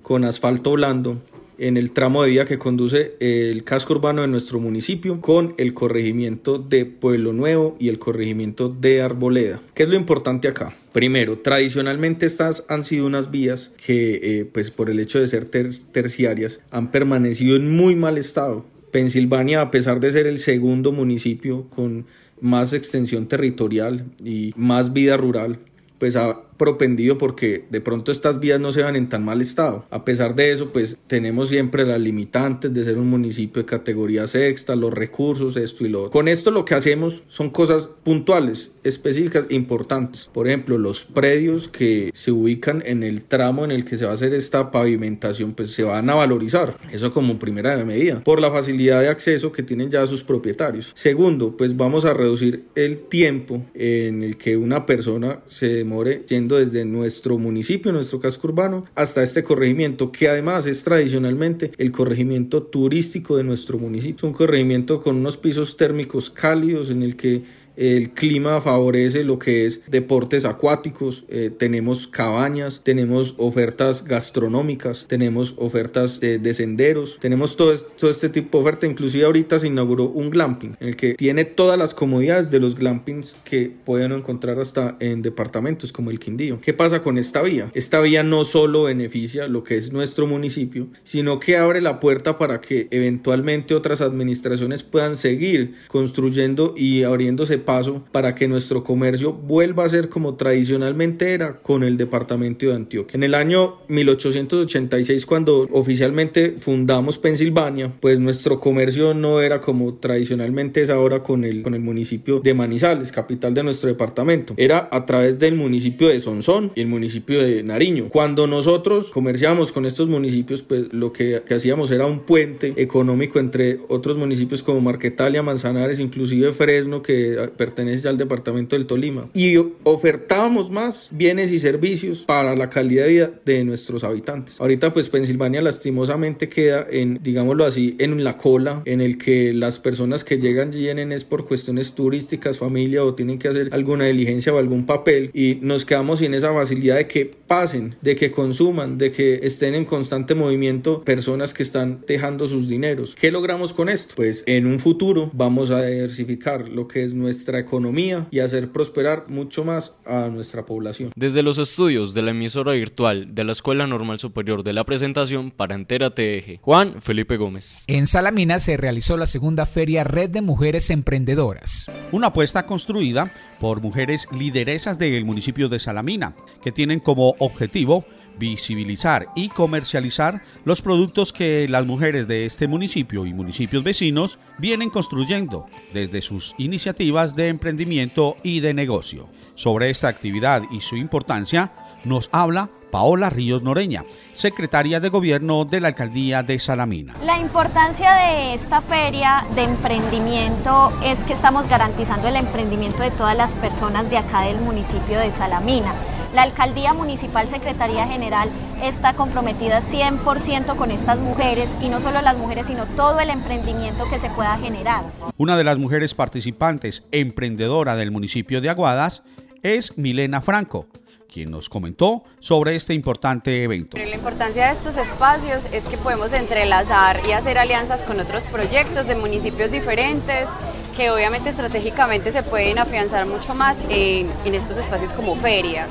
con 0.03 0.25
asfalto 0.25 0.73
blando 0.73 1.23
en 1.59 1.77
el 1.77 1.91
tramo 1.91 2.23
de 2.23 2.31
vía 2.31 2.47
que 2.47 2.59
conduce 2.59 3.15
el 3.21 3.65
casco 3.65 3.93
urbano 3.93 4.23
de 4.23 4.29
nuestro 4.29 4.61
municipio 4.61 5.21
con 5.21 5.55
el 5.59 5.75
corregimiento 5.75 6.59
de 6.59 6.87
Pueblo 6.87 7.33
Nuevo 7.33 7.77
y 7.79 7.89
el 7.89 7.99
corregimiento 7.99 8.69
de 8.69 9.03
Arboleda. 9.03 9.61
¿Qué 9.75 9.83
es 9.83 9.89
lo 9.89 9.97
importante 9.97 10.49
acá? 10.49 10.75
Primero, 10.93 11.39
tradicionalmente 11.39 12.27
estas 12.27 12.65
han 12.69 12.85
sido 12.85 13.07
unas 13.07 13.31
vías 13.31 13.73
que, 13.85 14.21
eh, 14.23 14.45
pues 14.45 14.71
por 14.71 14.89
el 14.89 15.01
hecho 15.01 15.21
de 15.21 15.29
ser 15.29 15.45
terciarias, 15.47 16.61
han 16.71 16.91
permanecido 16.91 17.57
en 17.57 17.71
muy 17.71 17.95
mal 17.95 18.19
estado. 18.19 18.65
Pensilvania, 18.91 19.61
a 19.61 19.71
pesar 19.71 20.01
de 20.01 20.13
ser 20.13 20.27
el 20.27 20.39
segundo 20.39 20.93
municipio 20.93 21.67
con 21.75 22.07
más 22.41 22.73
extensión 22.73 23.27
territorial 23.27 24.07
y 24.25 24.53
más 24.57 24.93
vida 24.93 25.17
rural, 25.17 25.59
pues 25.99 26.17
ha 26.17 26.48
propendido 26.59 27.17
porque 27.17 27.65
de 27.71 27.81
pronto 27.81 28.13
estas 28.13 28.41
vías 28.41 28.61
no 28.61 28.73
se 28.73 28.83
van 28.83 28.97
en 28.97 29.09
tan 29.09 29.25
mal 29.25 29.41
estado. 29.41 29.87
A 29.91 30.05
pesar 30.05 30.35
de 30.35 30.53
eso, 30.53 30.73
pues 30.73 30.99
tenemos 31.07 31.49
siempre 31.49 31.87
las 31.87 32.01
limitantes 32.01 32.75
de 32.75 32.85
ser 32.85 32.99
un 32.99 33.09
municipio 33.09 33.63
de 33.63 33.67
categoría 33.67 34.27
sexta, 34.27 34.77
los 34.77 34.93
recursos, 34.93 35.57
esto 35.57 35.87
y 35.87 35.89
lo 35.89 36.01
otro. 36.01 36.11
Con 36.11 36.29
esto 36.29 36.51
lo 36.51 36.65
que 36.65 36.75
hacemos 36.75 37.23
son 37.29 37.51
cosas 37.51 37.89
puntuales, 38.03 38.73
específicas, 38.85 39.47
importantes. 39.51 40.29
Por 40.33 40.49
ejemplo, 40.49 40.79
los 40.79 41.05
predios 41.05 41.69
que 41.69 42.11
se 42.15 42.33
ubican 42.33 42.83
en 42.85 43.03
el 43.03 43.23
tramo 43.23 43.65
en 43.65 43.71
el 43.71 43.85
que 43.85 43.97
se 43.97 44.05
va 44.05 44.13
a 44.13 44.15
hacer 44.15 44.35
esta 44.35 44.71
pavimentación, 44.71 45.55
pues 45.55 45.73
se 45.73 45.85
van 45.85 46.11
a 46.11 46.15
valorizar. 46.15 46.79
Eso 46.91 47.13
como 47.13 47.39
primera 47.39 47.77
medida, 47.85 48.21
por 48.21 48.41
la 48.41 48.51
facilidad 48.51 49.01
de 49.01 49.09
acceso 49.09 49.53
que 49.53 49.63
tienen 49.63 49.91
ya 49.91 50.07
sus 50.07 50.23
propietarios. 50.25 50.93
Segundo, 50.95 51.57
pues 51.57 51.77
vamos 51.77 52.05
a 52.05 52.15
reducir 52.15 52.65
el 52.75 52.99
tiempo 52.99 53.65
en 53.75 54.23
el 54.23 54.37
que 54.37 54.57
una 54.57 54.87
persona 54.87 55.41
se 55.49 55.69
demore 55.69 56.25
yendo 56.29 56.48
desde 56.57 56.85
nuestro 56.85 57.39
municipio, 57.39 57.93
nuestro 57.93 58.21
casco 58.21 58.49
urbano, 58.49 58.87
hasta 58.95 59.23
este 59.23 59.45
corregimiento, 59.45 60.11
que 60.13 60.29
además 60.29 60.67
es 60.67 60.83
tradicionalmente 60.83 61.73
el 61.79 61.93
corregimiento 61.93 62.63
turístico 62.63 63.37
de 63.37 63.45
nuestro 63.45 63.79
municipio. 63.79 64.29
Un 64.29 64.35
corregimiento 64.35 65.03
con 65.03 65.17
unos 65.17 65.37
pisos 65.37 65.77
térmicos 65.77 66.31
cálidos 66.31 66.91
en 66.91 67.03
el 67.03 67.17
que 67.17 67.43
el 67.79 68.11
clima 68.11 68.61
favorece 68.61 69.25
lo 69.25 69.39
que 69.39 69.67
es 69.67 69.83
deportes 69.87 70.45
acuáticos, 70.45 71.25
eh, 71.29 71.51
tenemos 71.57 72.09
cabañas, 72.09 72.83
tenemos 72.83 73.35
ofertas 73.39 74.05
gastronómicas, 74.05 75.07
tenemos 75.09 75.55
ofertas 75.57 76.21
de 76.21 76.55
senderos, 76.55 77.19
tenemos 77.21 77.57
todo, 77.57 77.77
todo 77.79 78.11
este 78.11 78.29
tipo 78.29 78.59
de 78.59 78.63
oferta, 78.63 78.87
inclusive 78.87 79.25
ahorita 79.25 79.61
se 79.61 79.69
inauguró 79.69 80.05
un 80.09 80.31
glamping 80.31 80.77
en 80.81 80.89
el 80.89 80.97
que 80.97 81.15
tiene 81.15 81.45
todas 81.45 81.79
las 81.79 81.95
comodidades 81.95 82.51
de 82.51 82.59
los 82.59 82.75
glampings 82.75 83.37
que 83.45 83.71
pueden 83.85 84.13
encontrar 84.13 84.59
hasta 84.59 84.97
en 85.01 85.23
departamentos 85.23 85.93
como 85.93 86.11
el 86.11 86.19
Quindío. 86.19 86.61
¿Qué 86.61 86.75
pasa 86.75 87.03
con 87.03 87.19
esta 87.19 87.43
vía? 87.43 87.71
Esta 87.75 88.01
vía 88.01 88.23
no 88.23 88.45
solo 88.45 88.85
beneficia 88.85 89.47
lo 89.47 89.63
que 89.65 89.77
es 89.77 89.93
nuestro 89.93 90.27
municipio, 90.27 90.89
sino 91.05 91.39
que 91.39 91.57
abre 91.57 91.81
la 91.81 92.01
puerta 92.01 92.39
para 92.39 92.61
que 92.61 92.89
eventualmente 92.91 93.75
otras 93.75 94.01
administraciones 94.01 94.83
puedan 94.83 95.17
seguir 95.17 95.75
construyendo 95.89 96.75
y 96.77 97.05
abriéndose 97.05 97.59
paso 97.69 98.03
para 98.13 98.35
que 98.35 98.49
nuestro 98.49 98.83
comercio 98.83 99.35
vuelva 99.35 99.85
a 99.85 99.89
ser 99.91 100.09
como 100.09 100.37
tradicionalmente 100.37 101.35
era 101.35 101.59
con 101.59 101.83
el 101.83 101.99
departamento 101.99 102.65
de 102.65 102.75
Antioquia. 102.75 103.15
En 103.19 103.25
el 103.25 103.35
año 103.35 103.77
1886, 103.89 105.27
cuando 105.27 105.69
oficialmente 105.71 106.55
fundamos 106.59 107.19
Pensilvania, 107.19 107.93
pues 108.01 108.21
nuestro 108.21 108.59
comercio 108.59 109.13
no 109.13 109.43
era 109.43 109.61
como 109.61 109.93
tradicionalmente 109.97 110.81
es 110.81 110.89
ahora 110.89 111.23
con 111.23 111.45
el, 111.45 111.63
con 111.63 111.75
el 111.75 111.81
municipio 111.81 112.41
de 112.41 112.55
Manizales, 112.55 113.13
capital 113.13 113.53
de 113.53 113.63
nuestro 113.63 113.91
departamento. 113.91 114.55
Era 114.57 114.89
a 114.91 115.05
través 115.05 115.39
del 115.39 115.55
municipio 115.55 116.09
de 116.09 116.23
Sonsón 116.23 116.73
y 116.75 116.81
el 116.81 116.87
municipio 116.87 117.43
de 117.43 117.63
Nariño. 117.65 118.09
Cuando 118.09 118.47
nosotros 118.47 119.11
comerciamos 119.13 119.73
con 119.73 119.85
estos 119.85 120.09
municipios, 120.09 120.63
pues 120.63 120.91
lo 120.95 121.13
que, 121.13 121.43
que 121.47 121.53
hacíamos 121.53 121.91
era 121.91 122.07
un 122.07 122.21
puente 122.21 122.73
económico 122.79 123.39
entre 123.39 123.77
otros 123.89 124.17
municipios 124.17 124.63
como 124.63 124.81
Marquetalia, 124.81 125.43
Manzanares, 125.43 126.01
inclusive 126.01 126.55
Fresno, 126.55 127.03
que 127.03 127.58
pertenece 127.59 128.09
al 128.09 128.17
departamento 128.17 128.75
del 128.75 128.87
Tolima. 128.87 129.29
Y 129.35 129.57
ofertábamos 129.85 130.71
más 130.71 131.09
bienes 131.11 131.53
y 131.53 131.59
servicios 131.59 132.25
para 132.25 132.57
la 132.57 132.71
calidad 132.71 133.05
de 133.05 133.11
vida 133.11 133.31
de 133.45 133.65
nuestros 133.65 134.05
habitantes. 134.05 134.61
Ahorita 134.61 134.95
pues 134.95 135.11
Pensilvania 135.11 135.61
lastimosamente 135.61 136.49
queda 136.49 136.87
en, 136.91 137.21
digámoslo 137.23 137.67
así, 137.67 137.97
en 137.99 138.25
la 138.25 138.39
cola 138.39 138.83
en 138.87 139.01
el 139.01 139.19
que 139.19 139.53
las 139.53 139.79
personas 139.79 140.25
que 140.25 140.39
llegan 140.39 140.71
vienen 140.71 141.13
es 141.13 141.25
por 141.25 141.47
cuestiones 141.47 141.93
turísticas, 141.93 142.59
familia 142.59 143.05
o 143.05 143.15
tienen 143.15 143.39
que 143.39 143.49
hacer 143.49 143.69
alguna 143.73 144.07
diligencia 144.07 144.55
o 144.55 144.59
algún 144.59 144.87
papel 144.87 145.31
y 145.35 145.59
nos 145.61 145.85
quedamos 145.85 146.21
sin 146.21 146.35
esa 146.35 146.53
facilidad 146.53 146.97
de 146.97 147.09
que 147.09 147.27
pasen, 147.27 147.97
de 148.01 148.17
que 148.17 148.31
consuman, 148.31 148.99
de 148.99 149.11
que 149.11 149.41
estén 149.43 149.75
en 149.75 149.85
constante 149.85 150.35
movimiento 150.35 151.03
personas 151.03 151.55
que 151.55 151.63
están 151.63 152.05
dejando 152.07 152.47
sus 152.47 152.69
dineros. 152.69 153.17
¿Qué 153.19 153.31
logramos 153.31 153.73
con 153.73 153.89
esto? 153.89 154.15
Pues 154.17 154.45
en 154.47 154.67
un 154.67 154.79
futuro 154.79 155.31
vamos 155.33 155.71
a 155.71 155.85
diversificar 155.85 156.69
lo 156.69 156.87
que 156.87 157.03
es 157.03 157.15
nuestra 157.15 157.48
economía 157.57 158.27
y 158.33 158.41
hacer 158.41 158.73
prosperar 158.73 159.27
mucho 159.29 159.65
más 159.65 159.95
a 160.05 160.27
nuestra 160.27 160.67
población. 160.67 161.13
Desde 161.15 161.45
los 161.45 161.59
estudios 161.59 162.15
de 162.15 162.23
la 162.23 162.33
emisora 162.33 162.73
virtual 162.73 163.35
de 163.35 163.45
la 163.45 163.53
Escuela 163.53 163.87
Normal 163.87 164.19
Superior 164.19 164.65
de 164.65 164.73
la 164.73 164.83
Presentación 164.83 165.53
para 165.53 165.77
Entera 165.77 166.11
TEG, 166.11 166.61
Juan 166.61 167.01
Felipe 167.01 167.37
Gómez. 167.37 167.85
En 167.87 168.07
Salamina 168.07 168.59
se 168.59 168.77
realizó 168.77 169.17
la 169.17 169.27
segunda 169.27 169.67
feria 169.67 170.03
Red 170.03 170.31
de 170.31 170.43
Mujeres 170.43 170.91
Emprendedoras. 170.91 171.87
Una 172.11 172.29
apuesta 172.29 172.67
construida 172.67 173.31
por 173.61 173.81
mujeres 173.81 174.27
lideresas 174.37 174.99
del 174.99 175.25
municipio 175.25 175.69
de 175.69 175.79
Salamina, 175.79 176.35
que 176.63 176.73
tienen 176.73 176.99
como 176.99 177.37
objetivo 177.39 178.05
visibilizar 178.39 179.27
y 179.35 179.49
comercializar 179.49 180.43
los 180.65 180.83
productos 180.83 181.33
que 181.33 181.67
las 181.69 181.87
mujeres 181.87 182.29
de 182.29 182.47
este 182.47 182.69
municipio 182.69 183.27
y 183.27 183.33
municipios 183.33 183.83
vecinos 183.83 184.39
vienen 184.59 184.91
construyendo 184.91 185.67
desde 185.93 186.21
sus 186.21 186.55
iniciativas 186.59 187.35
de 187.35 187.49
emprendimiento 187.49 188.37
y 188.43 188.61
de 188.61 188.75
negocio. 188.75 189.29
Sobre 189.55 189.91
esta 189.91 190.09
actividad 190.09 190.63
y 190.71 190.81
su 190.81 190.97
importancia 190.97 191.73
nos 192.05 192.29
habla 192.33 192.69
Paola 192.91 193.29
Ríos 193.29 193.63
Noreña, 193.63 194.05
secretaria 194.39 195.01
de 195.01 195.09
Gobierno 195.09 195.65
de 195.65 195.81
la 195.81 195.89
Alcaldía 195.89 196.43
de 196.45 196.59
Salamina. 196.59 197.15
La 197.25 197.39
importancia 197.39 198.15
de 198.15 198.55
esta 198.55 198.81
feria 198.81 199.45
de 199.55 199.65
emprendimiento 199.65 200.93
es 201.05 201.19
que 201.25 201.33
estamos 201.33 201.69
garantizando 201.69 202.29
el 202.29 202.37
emprendimiento 202.37 203.03
de 203.03 203.11
todas 203.11 203.37
las 203.37 203.51
personas 203.53 204.09
de 204.09 204.17
acá 204.17 204.43
del 204.43 204.61
municipio 204.61 205.19
de 205.19 205.33
Salamina. 205.33 205.93
La 206.35 206.43
Alcaldía 206.43 206.95
Municipal 206.95 207.49
Secretaría 207.49 208.07
General 208.07 208.49
está 208.83 209.15
comprometida 209.15 209.83
100% 209.83 210.77
con 210.77 210.93
estas 210.93 211.19
mujeres 211.19 211.69
y 211.81 211.89
no 211.89 212.01
solo 212.01 212.23
las 212.23 212.39
mujeres, 212.39 212.67
sino 212.67 212.87
todo 212.87 213.19
el 213.19 213.31
emprendimiento 213.31 214.09
que 214.09 214.21
se 214.21 214.31
pueda 214.31 214.57
generar. 214.59 215.03
Una 215.37 215.57
de 215.57 215.65
las 215.65 215.79
mujeres 215.79 216.15
participantes 216.15 217.05
emprendedora 217.11 217.97
del 217.97 218.13
municipio 218.13 218.61
de 218.61 218.71
Aguadas 218.71 219.25
es 219.63 219.99
Milena 219.99 220.41
Franco 220.41 220.87
quien 221.33 221.51
nos 221.51 221.69
comentó 221.69 222.25
sobre 222.39 222.75
este 222.75 222.95
importante 222.95 223.63
evento. 223.63 223.97
La 223.97 224.15
importancia 224.15 224.69
de 224.69 224.73
estos 224.73 224.97
espacios 224.97 225.61
es 225.73 225.85
que 225.85 225.99
podemos 225.99 226.33
entrelazar 226.33 227.21
y 227.29 227.33
hacer 227.33 227.59
alianzas 227.59 228.03
con 228.03 228.19
otros 228.19 228.45
proyectos 228.45 229.07
de 229.07 229.15
municipios 229.15 229.71
diferentes 229.71 230.49
que 230.97 231.11
obviamente 231.13 231.51
estratégicamente 231.51 232.33
se 232.33 232.43
pueden 232.43 232.79
afianzar 232.79 233.25
mucho 233.25 233.55
más 233.55 233.77
en, 233.89 234.29
estos 234.53 234.77
espacios 234.77 235.13
como 235.13 235.37
ferias. 235.37 235.89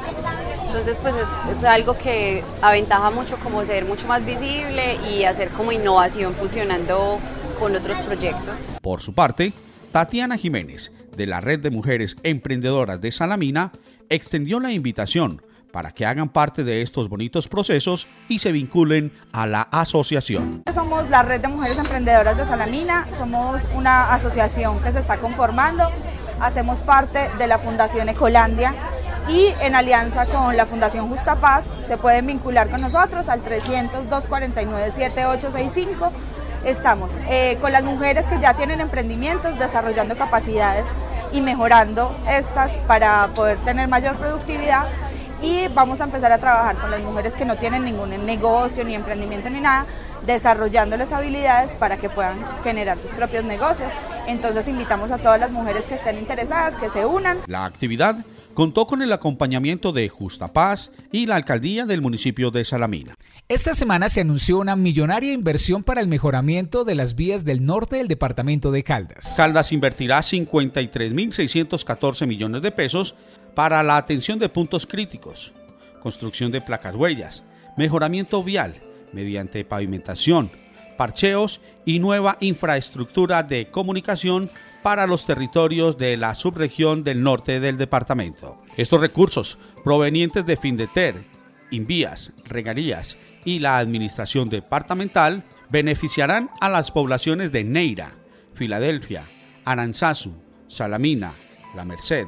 Entonces, 0.65 0.97
pues 1.01 1.13
es, 1.15 1.57
es, 1.57 1.63
algo 1.63 1.97
que 1.97 2.43
aventaja 2.61 3.09
mucho 3.09 3.38
como 3.38 3.63
ser 3.63 3.85
mucho 3.85 4.05
más 4.05 4.25
visible 4.25 4.97
y 5.09 5.23
hacer 5.23 5.47
como 5.51 5.71
innovación 5.71 6.33
fusionando 6.33 7.19
con 7.57 7.73
otros 7.73 7.97
proyectos. 7.99 8.53
Por 8.81 9.01
su 9.01 9.13
parte, 9.13 9.53
Tatiana 9.93 10.35
Jiménez, 10.35 10.91
de 11.15 11.25
la 11.25 11.39
Red 11.39 11.61
de 11.61 11.71
Mujeres 11.71 12.17
Emprendedoras 12.23 12.99
de 12.99 13.11
Salamina, 13.11 13.71
extendió 14.09 14.59
la 14.59 14.71
invitación 14.71 15.41
para 15.71 15.91
que 15.91 16.05
hagan 16.05 16.27
parte 16.29 16.63
de 16.63 16.81
estos 16.81 17.09
bonitos 17.09 17.47
procesos 17.47 18.07
y 18.27 18.39
se 18.39 18.51
vinculen 18.51 19.13
a 19.31 19.45
la 19.45 19.61
asociación. 19.61 20.63
Somos 20.73 21.07
la 21.09 21.21
Red 21.23 21.41
de 21.41 21.47
Mujeres 21.49 21.77
Emprendedoras 21.77 22.35
de 22.37 22.45
Salamina, 22.45 23.07
somos 23.11 23.61
una 23.75 24.13
asociación 24.13 24.81
que 24.81 24.91
se 24.91 24.99
está 24.99 25.17
conformando, 25.17 25.89
hacemos 26.39 26.81
parte 26.81 27.29
de 27.37 27.47
la 27.47 27.59
Fundación 27.59 28.09
Ecolandia 28.09 28.73
y 29.27 29.53
en 29.61 29.75
alianza 29.75 30.25
con 30.25 30.55
la 30.55 30.65
Fundación 30.65 31.09
Justa 31.09 31.41
Paz 31.41 31.69
se 31.85 31.97
pueden 31.97 32.27
vincular 32.27 32.69
con 32.69 32.79
nosotros 32.81 33.27
al 33.29 33.43
300-249-7865. 33.43 36.11
Estamos 36.65 37.17
eh, 37.29 37.57
con 37.61 37.71
las 37.71 37.83
mujeres 37.83 38.25
que 38.27 38.39
ya 38.39 38.55
tienen 38.55 38.81
emprendimientos, 38.81 39.59
desarrollando 39.59 40.17
capacidades 40.17 40.85
y 41.32 41.41
mejorando 41.41 42.15
estas 42.30 42.78
para 42.88 43.28
poder 43.34 43.57
tener 43.59 43.88
mayor 43.88 44.15
productividad 44.17 44.88
y 45.41 45.67
vamos 45.67 46.01
a 46.01 46.05
empezar 46.05 46.32
a 46.32 46.39
trabajar 46.39 46.78
con 46.78 46.89
las 46.89 47.01
mujeres 47.01 47.36
que 47.36 47.45
no 47.45 47.57
tienen 47.57 47.86
ningún 47.86 48.09
negocio 48.25 48.84
ni 48.84 48.95
emprendimiento 48.95 49.49
ni 49.49 49.59
nada, 49.59 49.86
desarrollándoles 50.25 51.11
habilidades 51.11 51.73
para 51.73 51.97
que 51.97 52.09
puedan 52.09 52.38
generar 52.63 52.97
sus 52.97 53.11
propios 53.11 53.43
negocios. 53.43 53.93
Entonces 54.28 54.67
invitamos 54.67 55.11
a 55.11 55.17
todas 55.17 55.39
las 55.39 55.51
mujeres 55.51 55.86
que 55.86 55.95
estén 55.95 56.17
interesadas 56.17 56.75
que 56.75 56.89
se 56.89 57.05
unan. 57.05 57.39
La 57.45 57.65
actividad 57.65 58.15
contó 58.53 58.88
con 58.88 59.03
el 59.03 59.13
acompañamiento 59.13 59.91
de 59.91 60.09
Justa 60.09 60.51
Paz 60.51 60.91
y 61.11 61.28
la 61.28 61.36
alcaldía 61.36 61.86
del 61.86 62.01
municipio 62.01 62.49
de 62.49 62.65
Salamina. 62.65 63.15
Esta 63.49 63.73
semana 63.73 64.09
se 64.09 64.19
anunció 64.19 64.57
una 64.57 64.75
millonaria 64.75 65.31
inversión 65.31 65.81
para 65.81 66.01
el 66.01 66.07
mejoramiento 66.07 66.83
de 66.83 66.95
las 66.95 67.15
vías 67.15 67.45
del 67.45 67.65
norte 67.65 67.95
del 67.95 68.09
departamento 68.09 68.71
de 68.71 68.83
Caldas. 68.83 69.35
Caldas 69.37 69.71
invertirá 69.71 70.19
53.614 70.19 72.27
millones 72.27 72.61
de 72.61 72.73
pesos 72.73 73.15
para 73.55 73.81
la 73.83 73.95
atención 73.95 74.37
de 74.37 74.49
puntos 74.49 74.85
críticos, 74.85 75.53
construcción 76.03 76.51
de 76.51 76.59
placas 76.59 76.95
huellas, 76.95 77.43
mejoramiento 77.77 78.43
vial 78.43 78.73
mediante 79.13 79.63
pavimentación, 79.63 80.51
parcheos 80.97 81.61
y 81.85 81.99
nueva 81.99 82.35
infraestructura 82.41 83.43
de 83.43 83.67
comunicación 83.67 84.51
para 84.83 85.07
los 85.07 85.25
territorios 85.25 85.97
de 85.97 86.17
la 86.17 86.35
subregión 86.35 87.05
del 87.05 87.23
norte 87.23 87.61
del 87.61 87.77
departamento. 87.77 88.57
Estos 88.75 88.99
recursos 88.99 89.57
provenientes 89.85 90.45
de 90.45 90.57
Findeter, 90.57 91.37
Invías, 91.71 92.31
Regalías 92.45 93.17
y 93.45 93.59
la 93.59 93.77
administración 93.77 94.49
departamental 94.49 95.43
beneficiarán 95.69 96.49
a 96.59 96.69
las 96.69 96.91
poblaciones 96.91 97.51
de 97.51 97.63
Neira, 97.63 98.13
Filadelfia, 98.53 99.29
Aranzazu, 99.65 100.33
Salamina, 100.67 101.33
La 101.75 101.85
Merced, 101.85 102.27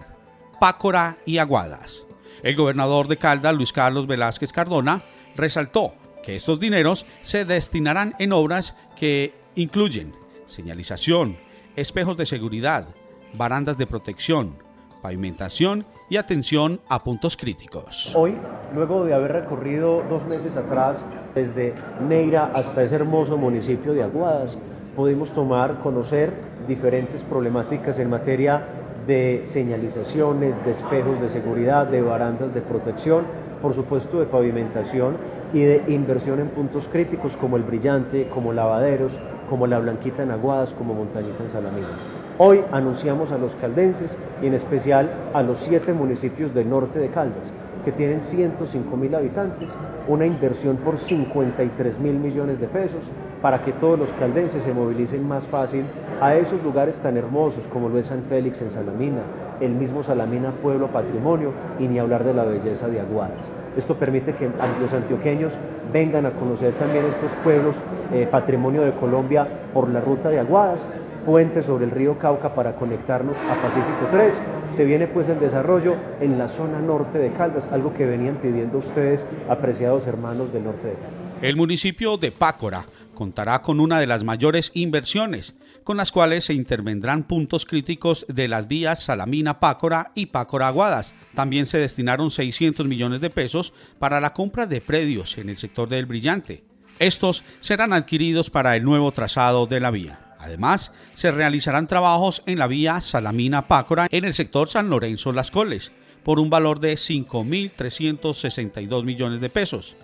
Pácora 0.59 1.17
y 1.25 1.37
Aguadas. 1.37 2.05
El 2.43 2.55
gobernador 2.55 3.07
de 3.07 3.17
Caldas, 3.17 3.55
Luis 3.55 3.73
Carlos 3.73 4.07
Velázquez 4.07 4.51
Cardona, 4.51 5.03
resaltó 5.35 5.95
que 6.23 6.35
estos 6.35 6.59
dineros 6.59 7.05
se 7.21 7.45
destinarán 7.45 8.15
en 8.19 8.33
obras 8.33 8.75
que 8.97 9.33
incluyen 9.55 10.13
señalización, 10.45 11.37
espejos 11.75 12.17
de 12.17 12.25
seguridad, 12.25 12.87
barandas 13.33 13.77
de 13.77 13.87
protección, 13.87 14.57
pavimentación 15.01 15.85
y 16.09 16.17
atención 16.17 16.79
a 16.89 16.99
puntos 16.99 17.37
críticos. 17.37 18.13
Hoy, 18.15 18.35
luego 18.73 19.05
de 19.05 19.13
haber 19.13 19.31
recorrido 19.31 20.03
dos 20.09 20.25
meses 20.25 20.55
atrás 20.55 21.03
desde 21.35 21.73
Neira 22.07 22.51
hasta 22.53 22.83
ese 22.83 22.95
hermoso 22.95 23.37
municipio 23.37 23.93
de 23.93 24.03
Aguadas, 24.03 24.57
pudimos 24.95 25.31
tomar, 25.31 25.79
conocer 25.81 26.33
diferentes 26.67 27.23
problemáticas 27.23 27.99
en 27.99 28.09
materia 28.09 28.65
de 29.07 29.45
señalizaciones, 29.47 30.63
de 30.65 30.71
espejos 30.71 31.19
de 31.21 31.29
seguridad, 31.29 31.87
de 31.87 32.01
barandas 32.01 32.53
de 32.53 32.61
protección, 32.61 33.25
por 33.61 33.73
supuesto 33.73 34.19
de 34.19 34.25
pavimentación 34.25 35.17
y 35.53 35.61
de 35.61 35.83
inversión 35.87 36.39
en 36.39 36.49
puntos 36.49 36.87
críticos 36.91 37.35
como 37.35 37.57
el 37.57 37.63
Brillante, 37.63 38.29
como 38.29 38.53
Lavaderos, 38.53 39.13
como 39.49 39.67
La 39.67 39.79
Blanquita 39.79 40.23
en 40.23 40.31
Aguadas, 40.31 40.73
como 40.73 40.93
Montañita 40.93 41.43
en 41.43 41.49
Salamina. 41.49 42.18
Hoy 42.41 42.63
anunciamos 42.71 43.33
a 43.33 43.37
los 43.37 43.53
caldenses 43.55 44.15
y 44.41 44.47
en 44.47 44.53
especial 44.53 45.11
a 45.33 45.43
los 45.43 45.59
siete 45.59 45.91
municipios 45.91 46.53
del 46.53 46.69
norte 46.69 46.97
de 46.97 47.09
Caldas, 47.09 47.51
que 47.83 47.91
tienen 47.91 48.21
105 48.21 48.95
mil 48.95 49.13
habitantes, 49.13 49.69
una 50.07 50.25
inversión 50.25 50.77
por 50.77 50.97
53 50.99 51.99
mil 51.99 52.13
millones 52.13 52.61
de 52.61 52.67
pesos 52.69 53.03
para 53.41 53.61
que 53.65 53.73
todos 53.73 53.99
los 53.99 54.09
caldenses 54.13 54.63
se 54.63 54.73
movilicen 54.73 55.27
más 55.27 55.45
fácil 55.47 55.83
a 56.21 56.33
esos 56.35 56.63
lugares 56.63 56.95
tan 57.01 57.17
hermosos 57.17 57.65
como 57.73 57.89
lo 57.89 57.99
es 57.99 58.05
San 58.05 58.23
Félix 58.29 58.61
en 58.61 58.71
Salamina, 58.71 59.23
el 59.59 59.71
mismo 59.71 60.01
Salamina 60.01 60.51
Pueblo 60.61 60.87
Patrimonio 60.87 61.51
y 61.77 61.89
ni 61.89 61.99
hablar 61.99 62.23
de 62.23 62.33
la 62.33 62.45
belleza 62.45 62.87
de 62.87 63.01
Aguadas. 63.01 63.51
Esto 63.75 63.95
permite 63.95 64.31
que 64.31 64.49
los 64.81 64.93
antioqueños 64.93 65.51
vengan 65.91 66.25
a 66.25 66.31
conocer 66.31 66.73
también 66.75 67.03
estos 67.05 67.31
pueblos 67.43 67.75
eh, 68.13 68.27
patrimonio 68.31 68.83
de 68.83 68.93
Colombia 68.93 69.45
por 69.73 69.89
la 69.89 69.99
ruta 69.99 70.29
de 70.29 70.39
Aguadas, 70.39 70.85
puente 71.25 71.63
sobre 71.63 71.85
el 71.85 71.91
río 71.91 72.17
Cauca 72.17 72.53
para 72.53 72.75
conectarnos 72.75 73.35
a 73.37 73.61
Pacífico 73.61 74.07
3. 74.11 74.33
Se 74.75 74.85
viene 74.85 75.07
pues 75.07 75.27
el 75.29 75.39
desarrollo 75.39 75.95
en 76.19 76.37
la 76.37 76.49
zona 76.49 76.79
norte 76.79 77.17
de 77.17 77.31
Caldas, 77.33 77.65
algo 77.71 77.93
que 77.93 78.05
venían 78.05 78.37
pidiendo 78.37 78.79
ustedes, 78.79 79.25
apreciados 79.49 80.05
hermanos 80.07 80.53
del 80.53 80.65
norte 80.65 80.87
de 80.87 80.93
Caldas. 80.93 81.19
El 81.41 81.55
municipio 81.55 82.17
de 82.17 82.31
Pácora 82.31 82.83
contará 83.13 83.61
con 83.61 83.79
una 83.79 83.99
de 83.99 84.07
las 84.07 84.23
mayores 84.23 84.71
inversiones, 84.75 85.55
con 85.83 85.97
las 85.97 86.11
cuales 86.11 86.45
se 86.45 86.53
intervendrán 86.53 87.23
puntos 87.23 87.65
críticos 87.65 88.25
de 88.29 88.47
las 88.47 88.67
vías 88.67 89.03
Salamina-Pácora 89.03 90.11
y 90.15 90.27
Pácora-Aguadas. 90.27 91.15
También 91.33 91.65
se 91.65 91.79
destinaron 91.79 92.31
600 92.31 92.87
millones 92.87 93.21
de 93.21 93.29
pesos 93.29 93.73
para 93.99 94.21
la 94.21 94.33
compra 94.33 94.67
de 94.67 94.81
predios 94.81 95.37
en 95.37 95.49
el 95.49 95.57
sector 95.57 95.89
del 95.89 96.05
Brillante. 96.05 96.63
Estos 96.99 97.43
serán 97.59 97.93
adquiridos 97.93 98.49
para 98.49 98.75
el 98.75 98.83
nuevo 98.83 99.11
trazado 99.11 99.65
de 99.65 99.79
la 99.79 99.91
vía. 99.91 100.28
Además, 100.39 100.91
se 101.13 101.31
realizarán 101.31 101.87
trabajos 101.87 102.41
en 102.45 102.57
la 102.57 102.67
vía 102.67 103.01
Salamina-Pácora 103.01 104.07
en 104.09 104.25
el 104.25 104.33
sector 104.33 104.69
San 104.69 104.89
Lorenzo-Las 104.89 105.51
Coles, 105.51 105.91
por 106.23 106.39
un 106.39 106.49
valor 106.49 106.79
de 106.79 106.93
5.362 106.93 109.03
millones 109.03 109.41
de 109.41 109.49
pesos. 109.49 109.97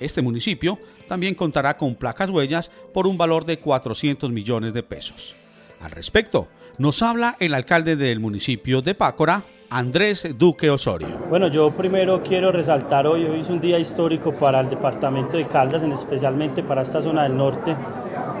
Este 0.00 0.22
municipio 0.22 0.78
también 1.08 1.34
contará 1.34 1.76
con 1.76 1.96
placas 1.96 2.30
huellas 2.30 2.70
por 2.94 3.06
un 3.06 3.18
valor 3.18 3.44
de 3.44 3.58
400 3.58 4.30
millones 4.30 4.72
de 4.72 4.82
pesos. 4.82 5.36
Al 5.80 5.90
respecto, 5.90 6.48
nos 6.78 7.02
habla 7.02 7.36
el 7.40 7.54
alcalde 7.54 7.96
del 7.96 8.20
municipio 8.20 8.82
de 8.82 8.94
Pácora, 8.94 9.42
Andrés 9.68 10.28
Duque 10.36 10.70
Osorio. 10.70 11.26
Bueno, 11.28 11.48
yo 11.48 11.74
primero 11.76 12.22
quiero 12.22 12.52
resaltar 12.52 13.06
hoy, 13.06 13.24
hoy 13.24 13.40
es 13.40 13.48
un 13.48 13.60
día 13.60 13.78
histórico 13.78 14.34
para 14.34 14.60
el 14.60 14.70
departamento 14.70 15.36
de 15.36 15.48
Caldas, 15.48 15.82
especialmente 15.82 16.62
para 16.62 16.82
esta 16.82 17.00
zona 17.00 17.24
del 17.24 17.36
norte. 17.36 17.74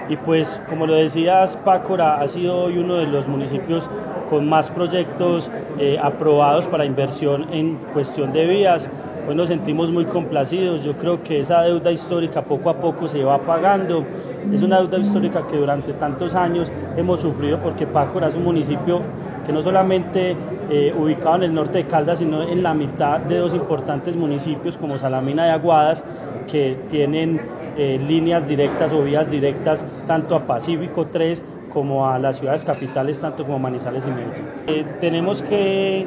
Y 0.08 0.16
pues, 0.16 0.60
como 0.68 0.86
lo 0.86 0.94
decías, 0.94 1.56
Pácora 1.64 2.20
ha 2.20 2.28
sido 2.28 2.64
hoy 2.64 2.78
uno 2.78 2.96
de 2.96 3.06
los 3.06 3.26
municipios 3.26 3.88
con 4.28 4.48
más 4.48 4.70
proyectos 4.70 5.50
eh, 5.78 5.98
aprobados 6.02 6.66
para 6.66 6.84
inversión 6.84 7.46
en 7.52 7.76
cuestión 7.92 8.32
de 8.32 8.46
vías. 8.46 8.88
Hoy 9.28 9.36
nos 9.36 9.48
sentimos 9.48 9.90
muy 9.90 10.04
complacidos, 10.04 10.82
yo 10.82 10.94
creo 10.94 11.22
que 11.22 11.40
esa 11.40 11.62
deuda 11.62 11.92
histórica 11.92 12.42
poco 12.42 12.70
a 12.70 12.80
poco 12.80 13.06
se 13.06 13.22
va 13.22 13.38
pagando, 13.38 14.04
es 14.52 14.62
una 14.62 14.78
deuda 14.80 14.98
histórica 14.98 15.46
que 15.46 15.56
durante 15.56 15.92
tantos 15.92 16.34
años 16.34 16.72
hemos 16.96 17.20
sufrido 17.20 17.58
porque 17.58 17.86
Pácora 17.86 18.28
es 18.28 18.34
un 18.34 18.42
municipio 18.42 19.00
que 19.46 19.52
no 19.52 19.62
solamente 19.62 20.36
eh, 20.70 20.94
ubicado 20.98 21.36
en 21.36 21.42
el 21.44 21.54
norte 21.54 21.78
de 21.78 21.84
Caldas, 21.84 22.18
sino 22.18 22.42
en 22.42 22.62
la 22.62 22.74
mitad 22.74 23.20
de 23.20 23.38
dos 23.38 23.54
importantes 23.54 24.16
municipios 24.16 24.76
como 24.76 24.98
Salamina 24.98 25.46
y 25.46 25.50
Aguadas, 25.50 26.02
que 26.50 26.78
tienen 26.88 27.40
eh, 27.76 27.98
líneas 27.98 28.46
directas 28.46 28.92
o 28.92 29.02
vías 29.02 29.30
directas 29.30 29.84
tanto 30.06 30.34
a 30.34 30.46
Pacífico 30.46 31.06
3 31.06 31.42
como 31.72 32.06
a 32.06 32.18
las 32.18 32.38
ciudades 32.38 32.64
capitales, 32.64 33.20
tanto 33.20 33.44
como 33.44 33.58
Manizales 33.58 34.04
y 34.06 34.10
Medellín. 34.10 34.44
Eh, 34.66 34.84
tenemos 35.00 35.42
que 35.42 36.06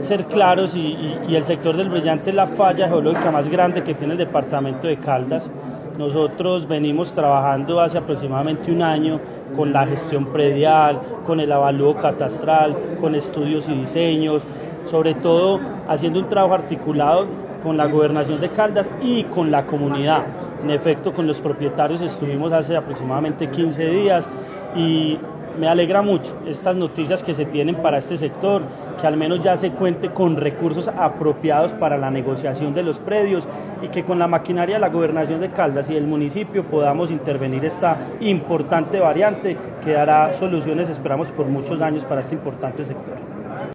ser 0.00 0.24
claros 0.26 0.76
y, 0.76 1.16
el 1.28 1.44
sector 1.44 1.76
del 1.76 1.88
brillante 1.88 2.30
es 2.30 2.36
la 2.36 2.46
falla 2.46 2.88
geológica 2.88 3.30
más 3.30 3.48
grande 3.48 3.82
que 3.82 3.94
tiene 3.94 4.12
el 4.12 4.18
departamento 4.18 4.86
de 4.86 4.96
Caldas. 4.98 5.50
Nosotros 5.98 6.68
venimos 6.68 7.12
trabajando 7.12 7.80
hace 7.80 7.98
aproximadamente 7.98 8.70
un 8.70 8.82
año 8.82 9.20
con 9.56 9.72
la 9.72 9.84
gestión 9.84 10.26
predial, 10.26 11.00
con 11.26 11.40
el 11.40 11.50
avalúo 11.50 11.96
catastral, 11.96 12.76
con 13.00 13.16
estudios 13.16 13.68
y 13.68 13.74
diseños, 13.74 14.42
sobre 14.84 15.14
todo 15.14 15.58
haciendo 15.88 16.20
un 16.20 16.28
trabajo 16.28 16.54
articulado 16.54 17.26
con 17.62 17.76
la 17.76 17.86
gobernación 17.86 18.40
de 18.40 18.48
Caldas 18.50 18.88
y 19.02 19.24
con 19.24 19.50
la 19.50 19.66
comunidad. 19.66 20.24
En 20.62 20.70
efecto, 20.70 21.12
con 21.12 21.26
los 21.26 21.40
propietarios 21.40 22.00
estuvimos 22.00 22.52
hace 22.52 22.76
aproximadamente 22.76 23.48
15 23.48 23.90
días 23.90 24.28
y 24.76 25.18
me 25.58 25.68
alegra 25.68 26.02
mucho 26.02 26.36
estas 26.46 26.76
noticias 26.76 27.22
que 27.22 27.34
se 27.34 27.44
tienen 27.44 27.74
para 27.76 27.98
este 27.98 28.16
sector, 28.16 28.62
que 29.00 29.06
al 29.06 29.16
menos 29.16 29.40
ya 29.42 29.56
se 29.56 29.70
cuente 29.70 30.10
con 30.10 30.36
recursos 30.36 30.88
apropiados 30.88 31.72
para 31.72 31.98
la 31.98 32.10
negociación 32.10 32.74
de 32.74 32.82
los 32.82 33.00
predios 33.00 33.46
y 33.82 33.88
que 33.88 34.04
con 34.04 34.18
la 34.18 34.28
maquinaria 34.28 34.76
de 34.76 34.80
la 34.80 34.88
gobernación 34.88 35.40
de 35.40 35.50
Caldas 35.50 35.90
y 35.90 35.94
del 35.94 36.06
municipio 36.06 36.64
podamos 36.64 37.10
intervenir 37.10 37.64
esta 37.64 38.08
importante 38.20 39.00
variante 39.00 39.56
que 39.84 39.92
dará 39.92 40.32
soluciones, 40.34 40.88
esperamos, 40.88 41.28
por 41.28 41.46
muchos 41.46 41.80
años 41.80 42.04
para 42.04 42.20
este 42.20 42.34
importante 42.34 42.84
sector. 42.84 43.16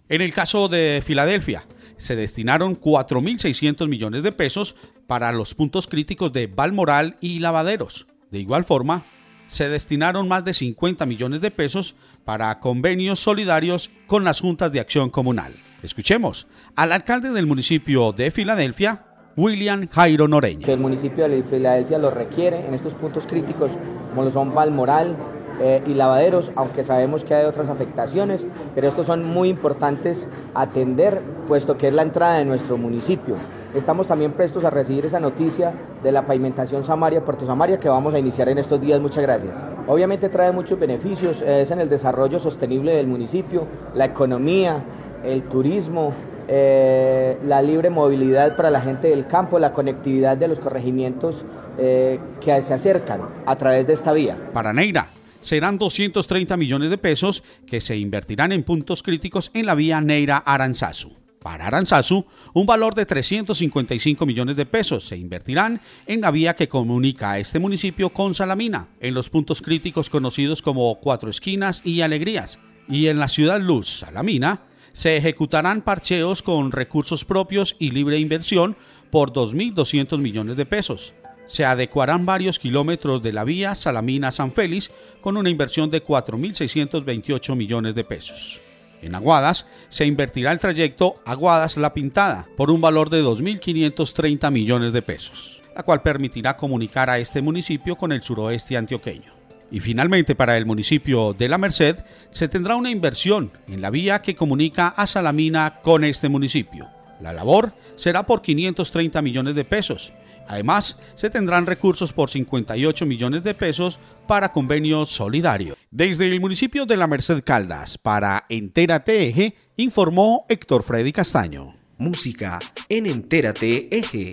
En 0.08 0.20
el 0.20 0.32
caso 0.32 0.68
de 0.68 1.02
Filadelfia, 1.04 1.64
se 1.96 2.16
destinaron 2.16 2.78
4.600 2.78 3.88
millones 3.88 4.22
de 4.22 4.32
pesos 4.32 4.74
para 5.06 5.32
los 5.32 5.54
puntos 5.54 5.86
críticos 5.86 6.32
de 6.32 6.46
Valmoral 6.46 7.16
y 7.20 7.38
Lavaderos. 7.38 8.06
De 8.30 8.38
igual 8.40 8.64
forma, 8.64 9.04
se 9.46 9.68
destinaron 9.68 10.28
más 10.28 10.44
de 10.44 10.54
50 10.54 11.06
millones 11.06 11.40
de 11.40 11.50
pesos 11.50 11.96
para 12.24 12.58
convenios 12.60 13.20
solidarios 13.20 13.90
con 14.06 14.24
las 14.24 14.40
juntas 14.40 14.72
de 14.72 14.80
acción 14.80 15.10
comunal. 15.10 15.54
Escuchemos 15.82 16.46
al 16.76 16.92
alcalde 16.92 17.30
del 17.30 17.46
municipio 17.46 18.12
de 18.12 18.30
Filadelfia, 18.30 19.02
William 19.36 19.86
Jairo 19.88 20.28
Noreña. 20.28 20.66
El 20.66 20.80
municipio 20.80 21.28
de 21.28 21.42
Filadelfia 21.42 21.98
lo 21.98 22.10
requiere 22.10 22.66
en 22.66 22.74
estos 22.74 22.94
puntos 22.94 23.26
críticos, 23.26 23.70
como 24.10 24.24
lo 24.24 24.30
son 24.30 24.54
Valmoral 24.54 25.16
eh, 25.60 25.82
y 25.86 25.94
Lavaderos, 25.94 26.50
aunque 26.56 26.84
sabemos 26.84 27.24
que 27.24 27.34
hay 27.34 27.44
otras 27.44 27.68
afectaciones, 27.68 28.46
pero 28.74 28.88
estos 28.88 29.06
son 29.06 29.24
muy 29.24 29.48
importantes 29.48 30.28
atender, 30.54 31.20
puesto 31.48 31.76
que 31.76 31.88
es 31.88 31.94
la 31.94 32.02
entrada 32.02 32.38
de 32.38 32.44
nuestro 32.44 32.76
municipio. 32.76 33.36
Estamos 33.74 34.06
también 34.06 34.32
prestos 34.32 34.64
a 34.64 34.70
recibir 34.70 35.04
esa 35.04 35.18
noticia 35.18 35.72
de 36.02 36.12
la 36.12 36.26
pavimentación 36.26 36.84
Samaria-Puerto 36.84 37.44
Samaria 37.44 37.80
que 37.80 37.88
vamos 37.88 38.14
a 38.14 38.20
iniciar 38.20 38.48
en 38.48 38.58
estos 38.58 38.80
días. 38.80 39.00
Muchas 39.00 39.22
gracias. 39.24 39.60
Obviamente 39.88 40.28
trae 40.28 40.52
muchos 40.52 40.78
beneficios, 40.78 41.42
es 41.42 41.70
en 41.72 41.80
el 41.80 41.88
desarrollo 41.88 42.38
sostenible 42.38 42.94
del 42.94 43.08
municipio, 43.08 43.66
la 43.94 44.04
economía, 44.04 44.80
el 45.24 45.42
turismo, 45.44 46.12
eh, 46.46 47.38
la 47.46 47.62
libre 47.62 47.90
movilidad 47.90 48.54
para 48.54 48.70
la 48.70 48.80
gente 48.80 49.08
del 49.08 49.26
campo, 49.26 49.58
la 49.58 49.72
conectividad 49.72 50.36
de 50.36 50.46
los 50.46 50.60
corregimientos 50.60 51.44
eh, 51.78 52.20
que 52.40 52.62
se 52.62 52.74
acercan 52.74 53.22
a 53.46 53.56
través 53.56 53.86
de 53.86 53.94
esta 53.94 54.12
vía. 54.12 54.36
Para 54.52 54.72
Neira, 54.72 55.06
serán 55.44 55.78
230 55.78 56.56
millones 56.56 56.90
de 56.90 56.98
pesos 56.98 57.44
que 57.66 57.80
se 57.80 57.96
invertirán 57.96 58.52
en 58.52 58.64
puntos 58.64 59.02
críticos 59.02 59.50
en 59.54 59.66
la 59.66 59.74
vía 59.74 60.00
Neira-Aranzazu. 60.00 61.24
Para 61.44 61.66
Aranzazu, 61.66 62.24
un 62.54 62.64
valor 62.64 62.94
de 62.94 63.04
355 63.04 64.24
millones 64.24 64.56
de 64.56 64.64
pesos 64.64 65.04
se 65.04 65.18
invertirán 65.18 65.82
en 66.06 66.22
la 66.22 66.30
vía 66.30 66.54
que 66.54 66.68
comunica 66.68 67.32
a 67.32 67.38
este 67.38 67.58
municipio 67.58 68.10
con 68.14 68.32
Salamina, 68.32 68.88
en 68.98 69.12
los 69.12 69.28
puntos 69.28 69.60
críticos 69.60 70.08
conocidos 70.08 70.62
como 70.62 70.98
Cuatro 71.00 71.28
Esquinas 71.28 71.82
y 71.84 72.00
Alegrías, 72.00 72.58
y 72.88 73.08
en 73.08 73.18
la 73.18 73.28
ciudad 73.28 73.60
Luz, 73.60 73.98
Salamina, 73.98 74.62
se 74.94 75.18
ejecutarán 75.18 75.82
parcheos 75.82 76.42
con 76.42 76.72
recursos 76.72 77.26
propios 77.26 77.76
y 77.78 77.90
libre 77.90 78.18
inversión 78.18 78.74
por 79.10 79.30
2.200 79.32 80.18
millones 80.18 80.56
de 80.56 80.64
pesos. 80.64 81.12
Se 81.46 81.64
adecuarán 81.64 82.24
varios 82.24 82.58
kilómetros 82.58 83.22
de 83.22 83.32
la 83.32 83.44
vía 83.44 83.74
Salamina-San 83.74 84.52
Félix 84.52 84.90
con 85.20 85.36
una 85.36 85.50
inversión 85.50 85.90
de 85.90 86.02
4.628 86.02 87.54
millones 87.54 87.94
de 87.94 88.04
pesos. 88.04 88.62
En 89.02 89.14
Aguadas 89.14 89.66
se 89.90 90.06
invertirá 90.06 90.50
el 90.52 90.58
trayecto 90.58 91.16
Aguadas-La 91.26 91.92
Pintada 91.92 92.46
por 92.56 92.70
un 92.70 92.80
valor 92.80 93.10
de 93.10 93.22
2.530 93.22 94.50
millones 94.50 94.94
de 94.94 95.02
pesos, 95.02 95.60
la 95.76 95.82
cual 95.82 96.00
permitirá 96.00 96.56
comunicar 96.56 97.10
a 97.10 97.18
este 97.18 97.42
municipio 97.42 97.96
con 97.96 98.12
el 98.12 98.22
suroeste 98.22 98.78
antioqueño. 98.78 99.34
Y 99.70 99.80
finalmente 99.80 100.34
para 100.34 100.56
el 100.56 100.64
municipio 100.64 101.34
de 101.34 101.48
La 101.48 101.58
Merced 101.58 101.96
se 102.30 102.48
tendrá 102.48 102.76
una 102.76 102.90
inversión 102.90 103.52
en 103.68 103.82
la 103.82 103.90
vía 103.90 104.22
que 104.22 104.36
comunica 104.36 104.88
a 104.88 105.06
Salamina 105.06 105.74
con 105.82 106.04
este 106.04 106.30
municipio. 106.30 106.88
La 107.20 107.34
labor 107.34 107.74
será 107.96 108.24
por 108.24 108.40
530 108.40 109.20
millones 109.20 109.54
de 109.54 109.64
pesos 109.64 110.14
Además, 110.48 110.98
se 111.14 111.30
tendrán 111.30 111.66
recursos 111.66 112.12
por 112.12 112.30
58 112.30 113.06
millones 113.06 113.44
de 113.44 113.54
pesos 113.54 113.98
para 114.26 114.52
convenio 114.52 115.04
solidario. 115.04 115.76
Desde 115.90 116.28
el 116.28 116.40
municipio 116.40 116.86
de 116.86 116.96
La 116.96 117.06
Merced 117.06 117.42
Caldas, 117.44 117.98
para 117.98 118.46
Entérate 118.48 119.28
Eje, 119.28 119.54
informó 119.76 120.46
Héctor 120.48 120.82
Freddy 120.82 121.12
Castaño. 121.12 121.74
Música 121.98 122.58
en 122.88 123.06
Entérate 123.06 123.88
Eje. 123.96 124.32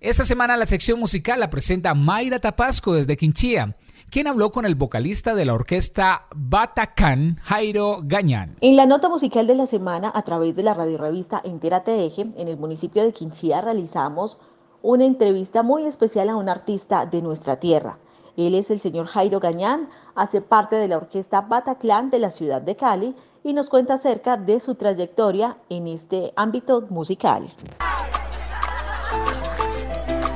Esta 0.00 0.24
semana 0.24 0.56
la 0.56 0.66
sección 0.66 0.98
musical 0.98 1.40
la 1.40 1.48
presenta 1.48 1.94
Mayra 1.94 2.40
Tapasco 2.40 2.94
desde 2.94 3.16
Quinchía 3.16 3.76
quien 4.12 4.26
habló 4.26 4.52
con 4.52 4.66
el 4.66 4.74
vocalista 4.74 5.34
de 5.34 5.46
la 5.46 5.54
orquesta 5.54 6.26
Batacán, 6.36 7.38
Jairo 7.44 8.00
Gañán. 8.02 8.58
En 8.60 8.76
la 8.76 8.84
nota 8.84 9.08
musical 9.08 9.46
de 9.46 9.54
la 9.54 9.66
semana, 9.66 10.12
a 10.14 10.20
través 10.20 10.54
de 10.54 10.62
la 10.62 10.74
radiorevista 10.74 11.40
Entérate 11.42 12.04
Eje, 12.04 12.26
en 12.36 12.48
el 12.48 12.58
municipio 12.58 13.02
de 13.02 13.14
Quinchía 13.14 13.62
realizamos 13.62 14.36
una 14.82 15.04
entrevista 15.04 15.62
muy 15.62 15.86
especial 15.86 16.28
a 16.28 16.36
un 16.36 16.48
artista 16.48 17.06
de 17.06 17.22
nuestra 17.22 17.56
tierra. 17.56 17.98
Él 18.36 18.54
es 18.54 18.70
el 18.70 18.80
señor 18.80 19.06
Jairo 19.06 19.40
Gañán, 19.40 19.88
hace 20.14 20.40
parte 20.40 20.76
de 20.76 20.88
la 20.88 20.96
orquesta 20.96 21.42
Bataclan 21.42 22.10
de 22.10 22.18
la 22.18 22.30
ciudad 22.30 22.62
de 22.62 22.76
Cali 22.76 23.14
y 23.44 23.52
nos 23.52 23.68
cuenta 23.68 23.94
acerca 23.94 24.36
de 24.36 24.60
su 24.60 24.74
trayectoria 24.74 25.58
en 25.68 25.86
este 25.86 26.32
ámbito 26.36 26.82
musical. 26.88 27.52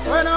Bueno, 0.09 0.31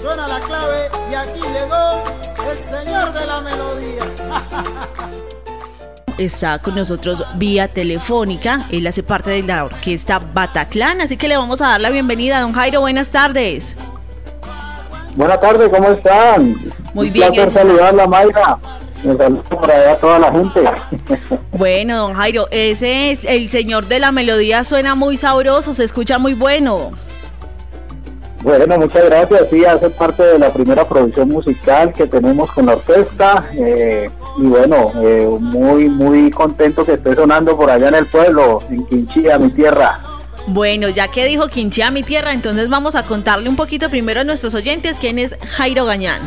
suena 0.00 0.28
la 0.28 0.40
clave 0.40 0.88
y 1.10 1.14
aquí 1.14 1.40
llegó 1.40 2.50
el 2.50 2.58
señor 2.58 3.12
de 3.12 3.26
la 3.26 3.40
melodía. 3.40 4.04
Está 6.18 6.58
con 6.58 6.74
nosotros 6.74 7.24
vía 7.36 7.68
telefónica. 7.68 8.66
Él 8.70 8.86
hace 8.86 9.02
parte 9.02 9.30
de 9.30 9.42
la 9.42 9.64
orquesta 9.64 10.18
Bataclan, 10.18 11.00
así 11.00 11.16
que 11.16 11.28
le 11.28 11.36
vamos 11.36 11.60
a 11.60 11.68
dar 11.68 11.80
la 11.80 11.90
bienvenida. 11.90 12.40
Don 12.40 12.52
Jairo, 12.52 12.80
buenas 12.80 13.08
tardes. 13.08 13.76
Buenas 15.16 15.40
tardes, 15.40 15.68
¿cómo 15.68 15.88
están? 15.88 16.54
Muy 16.94 17.10
bien. 17.10 17.28
Un 17.28 17.34
placer 17.34 17.52
saludarla, 17.52 18.06
Mayra. 18.06 18.58
Me 19.02 19.16
saludo 19.16 19.42
por 19.42 19.70
allá 19.70 19.92
a 19.92 19.96
toda 19.96 20.18
la 20.18 20.32
gente. 20.32 20.60
Bueno, 21.52 21.98
don 21.98 22.14
Jairo, 22.14 22.48
ese 22.50 23.12
es 23.12 23.24
el 23.24 23.48
señor 23.48 23.86
de 23.86 24.00
la 24.00 24.10
melodía, 24.10 24.64
suena 24.64 24.94
muy 24.94 25.16
sabroso, 25.16 25.74
se 25.74 25.84
escucha 25.84 26.18
muy 26.18 26.34
bueno. 26.34 26.92
Bueno, 28.42 28.76
muchas 28.76 29.04
gracias. 29.04 29.48
Sí, 29.50 29.64
hace 29.64 29.88
parte 29.90 30.22
de 30.22 30.38
la 30.38 30.52
primera 30.52 30.86
producción 30.86 31.28
musical 31.28 31.92
que 31.92 32.06
tenemos 32.06 32.50
con 32.50 32.66
la 32.66 32.72
orquesta. 32.72 33.44
Eh, 33.54 34.10
y 34.36 34.42
bueno, 34.42 34.90
eh, 35.00 35.28
muy, 35.40 35.88
muy 35.88 36.30
contento 36.30 36.84
que 36.84 36.94
esté 36.94 37.14
sonando 37.14 37.56
por 37.56 37.70
allá 37.70 37.88
en 37.88 37.94
el 37.94 38.06
pueblo, 38.06 38.60
en 38.68 38.84
Quinchía, 38.86 39.38
mi 39.38 39.50
tierra. 39.50 40.00
Bueno, 40.48 40.88
ya 40.88 41.06
que 41.06 41.24
dijo 41.24 41.46
Quinchía, 41.46 41.92
mi 41.92 42.02
tierra, 42.02 42.32
entonces 42.32 42.68
vamos 42.68 42.96
a 42.96 43.04
contarle 43.04 43.48
un 43.48 43.54
poquito 43.54 43.88
primero 43.88 44.20
a 44.20 44.24
nuestros 44.24 44.54
oyentes 44.54 44.98
quién 44.98 45.20
es 45.20 45.36
Jairo 45.50 45.84
Gañán. 45.84 46.20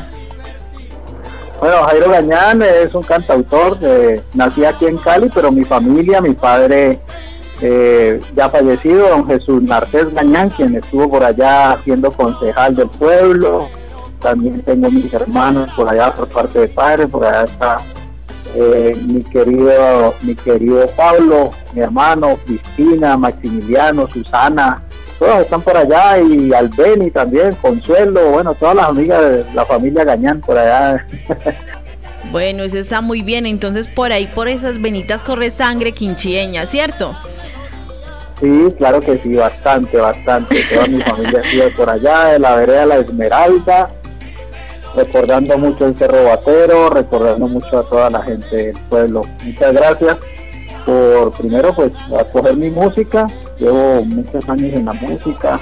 Bueno, 1.60 1.84
Jairo 1.84 2.12
Gañán 2.12 2.62
es 2.62 2.96
un 2.96 3.04
cantautor, 3.04 3.78
eh, 3.82 4.22
nací 4.34 4.64
aquí 4.64 4.86
en 4.86 4.98
Cali, 4.98 5.30
pero 5.34 5.52
mi 5.52 5.66
familia, 5.66 6.22
mi 6.22 6.34
padre 6.34 7.00
eh, 7.62 8.20
ya 8.36 8.50
fallecido, 8.50 9.10
don 9.10 9.28
Jesús 9.28 9.62
Narcés 9.64 10.14
Gañán, 10.14 10.50
quien 10.50 10.76
estuvo 10.76 11.10
por 11.10 11.24
allá 11.24 11.78
siendo 11.84 12.12
concejal 12.12 12.76
del 12.76 12.90
pueblo. 12.90 13.68
También 14.20 14.62
tengo 14.62 14.90
mis 14.90 15.14
hermanos 15.14 15.70
por 15.76 15.88
allá 15.88 16.14
por 16.14 16.28
parte 16.28 16.60
de 16.60 16.68
padre, 16.68 17.08
por 17.08 17.26
allá 17.26 17.44
está 17.44 17.78
eh, 18.56 18.96
mi 19.06 19.22
querido 19.22 20.14
mi 20.22 20.34
querido 20.34 20.86
Pablo, 20.96 21.52
mi 21.74 21.82
hermano, 21.82 22.38
Cristina, 22.46 23.18
Maximiliano, 23.18 24.08
Susana, 24.08 24.82
todos 25.20 25.42
están 25.42 25.62
por 25.62 25.78
allá 25.78 26.20
y 26.20 26.54
Albeni 26.54 27.12
también, 27.12 27.54
Consuelo, 27.56 28.32
bueno, 28.32 28.54
todas 28.54 28.76
las 28.76 28.90
amigas 28.90 29.22
de 29.22 29.46
la 29.54 29.66
familia 29.66 30.04
Gañán 30.04 30.42
por 30.42 30.58
allá. 30.58 31.06
Bueno, 32.32 32.64
eso 32.64 32.80
está 32.80 33.02
muy 33.02 33.22
bien, 33.22 33.46
entonces 33.46 33.88
por 33.88 34.12
ahí 34.12 34.28
por 34.28 34.48
esas 34.48 34.82
venitas 34.82 35.22
corre 35.22 35.52
sangre 35.52 35.92
quinchieña, 35.92 36.66
¿cierto? 36.66 37.16
Sí, 38.40 38.74
claro 38.78 39.00
que 39.00 39.18
sí, 39.20 39.34
bastante, 39.36 39.98
bastante. 39.98 40.62
Toda 40.74 40.88
mi 40.88 41.02
familia 41.02 41.44
sido 41.44 41.70
por 41.72 41.90
allá, 41.90 42.26
de 42.26 42.40
la 42.40 42.56
vereda 42.56 42.86
La 42.86 42.98
Esmeralda, 42.98 43.90
recordando 44.96 45.58
mucho 45.58 45.86
el 45.86 45.98
Cerro 45.98 46.26
Batero, 46.26 46.90
recordando 46.90 47.48
mucho 47.48 47.80
a 47.80 47.84
toda 47.84 48.10
la 48.10 48.22
gente 48.22 48.56
del 48.56 48.80
pueblo. 48.90 49.22
Muchas 49.44 49.74
gracias 49.74 50.18
por 50.86 51.32
primero 51.32 51.74
pues 51.74 51.94
acoger 52.20 52.56
mi 52.58 52.70
música. 52.70 53.26
Llevo 53.58 54.04
muchos 54.04 54.48
años 54.50 54.74
en 54.74 54.86
la 54.86 54.94
música, 54.94 55.62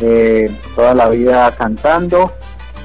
eh, 0.00 0.48
toda 0.76 0.94
la 0.94 1.08
vida 1.08 1.52
cantando, 1.58 2.32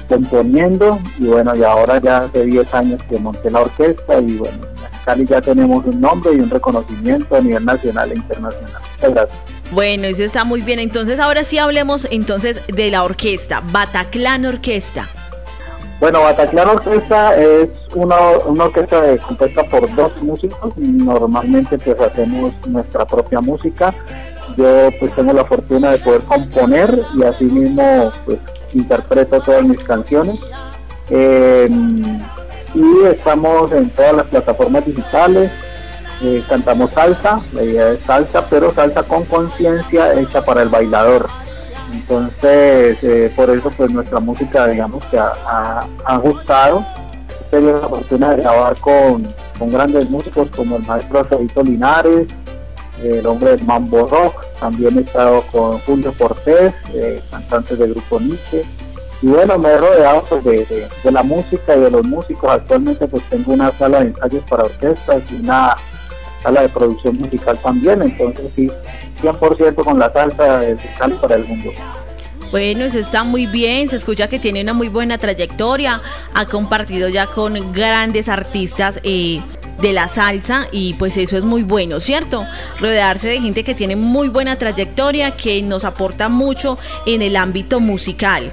componiendo 0.08 0.98
y 1.18 1.26
bueno, 1.26 1.54
y 1.54 1.62
ahora 1.62 1.98
ya 1.98 2.24
hace 2.24 2.44
10 2.44 2.74
años 2.74 3.02
que 3.08 3.18
monté 3.18 3.48
la 3.48 3.60
orquesta 3.60 4.20
y 4.20 4.36
bueno, 4.36 4.58
Cali 5.04 5.24
ya 5.24 5.40
tenemos 5.40 5.84
un 5.84 6.00
nombre 6.00 6.32
y 6.32 6.40
un 6.40 6.50
reconocimiento 6.50 7.36
a 7.36 7.40
nivel 7.40 7.64
nacional 7.64 8.10
e 8.10 8.14
internacional. 8.14 8.82
Gracias. 9.00 9.30
Bueno, 9.70 10.06
eso 10.06 10.22
está 10.22 10.44
muy 10.44 10.60
bien. 10.60 10.78
Entonces, 10.78 11.18
ahora 11.18 11.44
sí 11.44 11.58
hablemos 11.58 12.06
entonces 12.10 12.60
de 12.68 12.90
la 12.90 13.02
orquesta, 13.02 13.62
Bataclan 13.72 14.44
Orquesta. 14.44 15.08
Bueno, 16.00 16.20
Bataclan 16.20 16.68
Orquesta 16.68 17.36
es 17.36 17.68
una, 17.94 18.16
una 18.46 18.64
orquesta 18.64 19.16
compuesta 19.18 19.64
por 19.64 19.92
dos 19.94 20.22
músicos. 20.22 20.76
Normalmente 20.76 21.78
pues 21.78 21.98
hacemos 22.00 22.52
nuestra 22.66 23.06
propia 23.06 23.40
música. 23.40 23.94
Yo 24.56 24.90
pues 25.00 25.14
tengo 25.14 25.32
la 25.32 25.44
fortuna 25.44 25.92
de 25.92 25.98
poder 25.98 26.20
componer 26.22 27.00
y 27.16 27.22
así 27.22 27.44
mismo 27.44 28.12
pues 28.26 28.38
interpreto 28.74 29.40
todas 29.40 29.64
mis 29.64 29.80
canciones. 29.80 30.38
Eh, 31.10 31.68
y 32.74 33.06
estamos 33.06 33.72
en 33.72 33.88
todas 33.90 34.14
las 34.14 34.26
plataformas 34.26 34.84
digitales. 34.84 35.50
Eh, 36.22 36.42
cantamos 36.48 36.90
salsa, 36.92 37.40
la 37.52 37.62
idea 37.62 37.88
es 37.90 38.04
salsa, 38.04 38.46
pero 38.48 38.72
salsa 38.72 39.02
con 39.02 39.24
conciencia 39.24 40.14
hecha 40.14 40.44
para 40.44 40.62
el 40.62 40.68
bailador. 40.68 41.26
Entonces, 41.92 42.98
eh, 43.02 43.32
por 43.34 43.50
eso 43.50 43.70
pues 43.76 43.92
nuestra 43.92 44.20
música, 44.20 44.66
digamos 44.66 45.04
que 45.06 45.18
ha, 45.18 45.86
ha, 46.04 46.16
gustado. 46.18 46.84
He 47.40 47.50
tenido 47.50 47.80
la 47.80 47.86
oportunidad 47.86 48.36
de 48.36 48.42
grabar 48.42 48.78
con, 48.80 49.34
con 49.58 49.70
grandes 49.70 50.08
músicos 50.08 50.48
como 50.50 50.76
el 50.76 50.82
maestro 50.84 51.20
Alfredito 51.20 51.62
Linares, 51.62 52.28
el 53.02 53.26
hombre 53.26 53.56
de 53.56 53.64
Mambo 53.64 54.06
Rock, 54.06 54.44
también 54.58 54.98
he 54.98 55.02
estado 55.02 55.42
con 55.52 55.78
Julio 55.80 56.12
Cortés, 56.16 56.72
eh, 56.94 57.22
cantantes 57.30 57.78
del 57.78 57.92
grupo 57.92 58.20
Nietzsche, 58.20 58.64
y 59.24 59.28
bueno, 59.28 59.58
me 59.58 59.70
he 59.70 59.76
rodeado 59.78 60.22
pues, 60.24 60.44
de, 60.44 61.10
la 61.10 61.22
música 61.22 61.74
y 61.74 61.80
de 61.80 61.90
los 61.90 62.06
músicos. 62.06 62.50
Actualmente 62.50 63.06
pues 63.08 63.22
tengo 63.30 63.54
una 63.54 63.70
sala 63.72 64.00
de 64.00 64.08
ensayos 64.08 64.44
para 64.48 64.64
orquestas 64.64 65.22
y 65.30 65.36
una 65.36 65.74
sala 66.44 66.62
de 66.62 66.68
producción 66.68 67.16
musical 67.16 67.58
también. 67.60 68.02
Entonces 68.02 68.52
sí, 68.54 68.70
100% 69.20 69.74
con 69.82 69.98
la 69.98 70.12
salsa 70.12 70.62
musical 70.70 71.18
para 71.20 71.34
el 71.36 71.44
mundo. 71.46 71.70
Bueno, 72.52 72.84
eso 72.84 73.00
está 73.00 73.24
muy 73.24 73.46
bien, 73.46 73.88
se 73.88 73.96
escucha 73.96 74.28
que 74.28 74.38
tiene 74.38 74.62
una 74.62 74.74
muy 74.74 74.88
buena 74.88 75.18
trayectoria, 75.18 76.00
ha 76.34 76.46
compartido 76.46 77.08
ya 77.08 77.26
con 77.26 77.72
grandes 77.72 78.28
artistas 78.28 79.00
eh, 79.02 79.40
de 79.80 79.92
la 79.92 80.06
salsa 80.06 80.68
y 80.70 80.94
pues 80.94 81.16
eso 81.16 81.36
es 81.36 81.44
muy 81.44 81.64
bueno, 81.64 81.98
¿cierto? 81.98 82.46
Rodearse 82.78 83.26
de 83.26 83.40
gente 83.40 83.64
que 83.64 83.74
tiene 83.74 83.96
muy 83.96 84.28
buena 84.28 84.56
trayectoria, 84.56 85.32
que 85.32 85.62
nos 85.62 85.84
aporta 85.84 86.28
mucho 86.28 86.78
en 87.06 87.22
el 87.22 87.34
ámbito 87.34 87.80
musical. 87.80 88.52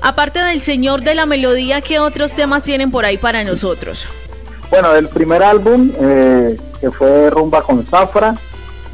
Aparte 0.00 0.40
del 0.42 0.60
Señor 0.60 1.02
de 1.02 1.14
la 1.14 1.26
Melodía, 1.26 1.80
¿qué 1.80 2.00
otros 2.00 2.34
temas 2.34 2.64
tienen 2.64 2.90
por 2.90 3.04
ahí 3.04 3.18
para 3.18 3.44
nosotros? 3.44 4.04
Bueno, 4.70 4.94
el 4.94 5.08
primer 5.08 5.42
álbum, 5.42 5.90
eh, 5.98 6.56
que 6.80 6.90
fue 6.90 7.30
Rumba 7.30 7.62
con 7.62 7.84
Zafra, 7.86 8.34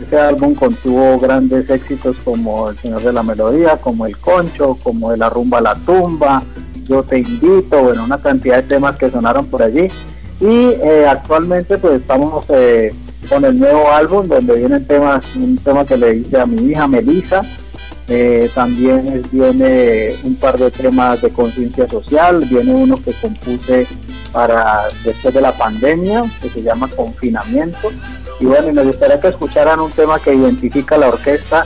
ese 0.01 0.19
álbum 0.19 0.55
contuvo 0.55 1.19
grandes 1.19 1.69
éxitos 1.71 2.17
como 2.25 2.69
El 2.69 2.79
Señor 2.79 3.03
de 3.03 3.13
la 3.13 3.23
Melodía, 3.23 3.77
como 3.77 4.07
El 4.07 4.17
Concho, 4.19 4.79
como 4.83 5.11
De 5.11 5.17
la 5.17 5.31
Rumba 5.31 5.59
a 5.59 5.63
la 5.63 5.75
Tumba, 5.75 6.43
Yo 6.85 7.03
Te 7.03 7.19
Invito, 7.19 7.83
bueno, 7.83 8.05
una 8.05 8.19
cantidad 8.19 8.57
de 8.57 8.63
temas 8.65 8.97
que 8.97 9.11
sonaron 9.11 9.47
por 9.47 9.63
allí. 9.63 9.89
Y 10.41 10.47
eh, 10.83 11.07
actualmente 11.09 11.79
pues 11.79 12.01
estamos 12.01 12.45
eh, 12.49 12.93
con 13.29 13.45
el 13.45 13.59
nuevo 13.59 13.91
álbum 13.91 14.27
donde 14.27 14.55
vienen 14.57 14.87
temas, 14.87 15.25
un 15.37 15.57
tema 15.59 15.85
que 15.85 15.97
le 15.97 16.17
hice 16.17 16.41
a 16.41 16.47
mi 16.47 16.71
hija 16.71 16.87
Melissa, 16.87 17.43
eh, 18.09 18.51
también 18.55 19.23
viene 19.33 20.15
un 20.25 20.35
par 20.37 20.59
de 20.59 20.71
temas 20.71 21.23
de 21.23 21.31
conciencia 21.31 21.89
social, 21.89 22.45
viene 22.45 22.75
uno 22.75 23.01
que 23.03 23.13
compuse 23.13 23.87
para 24.35 24.89
después 25.05 25.33
de 25.33 25.41
la 25.41 25.53
pandemia, 25.53 26.25
que 26.43 26.51
se 26.51 26.63
llama 26.63 26.91
Confinamiento. 26.95 27.91
Y 28.41 28.47
bueno, 28.47 28.73
me 28.73 28.83
gustaría 28.83 29.21
que 29.21 29.29
escucharan 29.29 29.79
un 29.79 29.93
tema 29.93 30.19
que 30.19 30.35
identifica 30.35 30.99
la 30.99 31.09
orquesta 31.09 31.65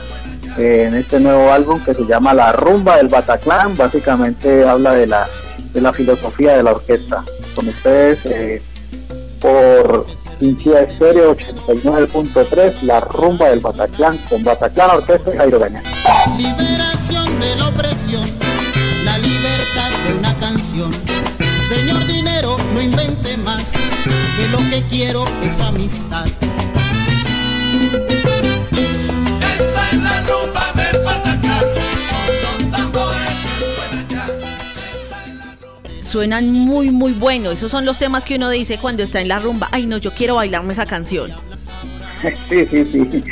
eh, 0.57 0.85
en 0.87 0.93
este 0.93 1.19
nuevo 1.19 1.51
álbum 1.51 1.83
que 1.83 1.95
se 1.95 2.05
llama 2.05 2.33
La 2.35 2.51
Rumba 2.51 2.97
del 2.97 3.07
Bataclan. 3.07 3.75
Básicamente 3.75 4.67
habla 4.67 4.93
de 4.93 5.07
la, 5.07 5.27
de 5.73 5.81
la 5.81 5.91
filosofía 5.91 6.55
de 6.55 6.63
la 6.63 6.71
orquesta. 6.71 7.23
Con 7.55 7.67
ustedes, 7.67 8.23
eh, 8.25 8.61
por 9.41 10.05
Pinchía 10.39 10.81
Estéreo 10.81 11.35
89.3, 11.35 12.83
La 12.83 12.99
Rumba 12.99 13.49
del 13.49 13.61
Bataclan, 13.61 14.17
con 14.29 14.43
Bataclan 14.43 14.91
Orquesta 14.91 15.33
y 15.33 15.37
Jairo 15.37 15.59
Gañán. 24.47 24.83
quiero 24.89 25.25
es 25.43 25.59
amistad. 25.61 26.25
Esta 29.41 29.89
es 29.91 29.97
la 29.97 30.23
rumba 30.23 30.71
del 30.75 31.01
Patacán, 31.03 31.65
son 32.09 32.33
los 32.41 32.71
tambores 32.71 33.19
que 33.43 33.49
suenan 33.75 34.07
ya. 34.07 36.03
Suenan 36.03 36.51
muy, 36.51 36.89
muy 36.89 37.11
bueno. 37.13 37.51
Esos 37.51 37.69
son 37.71 37.85
los 37.85 37.99
temas 37.99 38.23
que 38.25 38.35
uno 38.35 38.49
dice 38.49 38.77
cuando 38.77 39.03
está 39.03 39.21
en 39.21 39.27
la 39.27 39.39
rumba. 39.39 39.67
Ay, 39.71 39.85
no, 39.85 39.97
yo 39.97 40.11
quiero 40.11 40.35
bailarme 40.35 40.73
esa 40.73 40.85
canción. 40.85 41.31
Sí, 42.49 42.65
sí, 42.65 42.85
sí. 42.85 43.23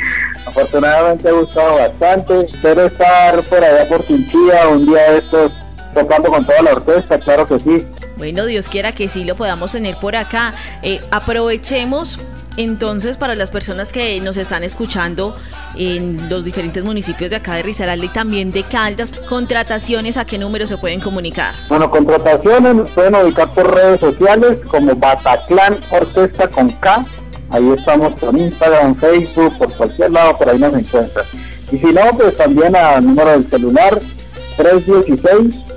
Afortunadamente 0.46 1.28
ha 1.28 1.32
gustado 1.32 1.76
bastante. 1.76 2.46
Espero 2.46 2.86
estar 2.86 3.42
por 3.42 3.62
allá 3.62 3.86
por 3.86 4.02
Quinchilla 4.02 4.68
un 4.68 4.86
día 4.86 5.10
de 5.12 5.18
estos 5.18 5.52
tocando 5.94 6.30
con 6.30 6.46
toda 6.46 6.62
la 6.62 6.72
orquesta, 6.72 7.18
claro 7.18 7.46
que 7.46 7.60
sí. 7.60 7.86
Bueno, 8.18 8.46
Dios 8.46 8.68
quiera 8.68 8.92
que 8.92 9.08
sí 9.08 9.24
lo 9.24 9.36
podamos 9.36 9.70
tener 9.70 9.96
por 9.96 10.16
acá. 10.16 10.52
Eh, 10.82 11.00
aprovechemos 11.12 12.18
entonces 12.56 13.16
para 13.16 13.36
las 13.36 13.52
personas 13.52 13.92
que 13.92 14.20
nos 14.20 14.36
están 14.36 14.64
escuchando 14.64 15.36
en 15.76 16.28
los 16.28 16.44
diferentes 16.44 16.82
municipios 16.82 17.30
de 17.30 17.36
acá 17.36 17.54
de 17.54 17.62
Risaralda 17.62 18.04
y 18.04 18.08
también 18.08 18.50
de 18.50 18.64
Caldas, 18.64 19.12
contrataciones, 19.28 20.16
¿a 20.16 20.24
qué 20.24 20.36
número 20.36 20.66
se 20.66 20.76
pueden 20.76 20.98
comunicar? 20.98 21.54
Bueno, 21.68 21.88
contrataciones 21.88 22.74
nos 22.74 22.90
pueden 22.90 23.14
ubicar 23.14 23.52
por 23.54 23.72
redes 23.72 24.00
sociales 24.00 24.60
como 24.66 24.96
Bataclan 24.96 25.78
Orquesta 25.88 26.48
con 26.48 26.70
K. 26.70 27.06
Ahí 27.50 27.70
estamos 27.70 28.16
por 28.16 28.36
Instagram, 28.36 28.96
Facebook, 28.96 29.56
por 29.58 29.72
cualquier 29.74 30.10
lado, 30.10 30.36
por 30.36 30.48
ahí 30.48 30.58
nos 30.58 30.74
encuentran. 30.74 31.24
Y 31.70 31.78
si 31.78 31.86
no, 31.86 32.02
pues 32.16 32.36
también 32.36 32.74
al 32.74 33.06
número 33.06 33.30
del 33.30 33.48
celular 33.48 34.00
316 34.56 35.68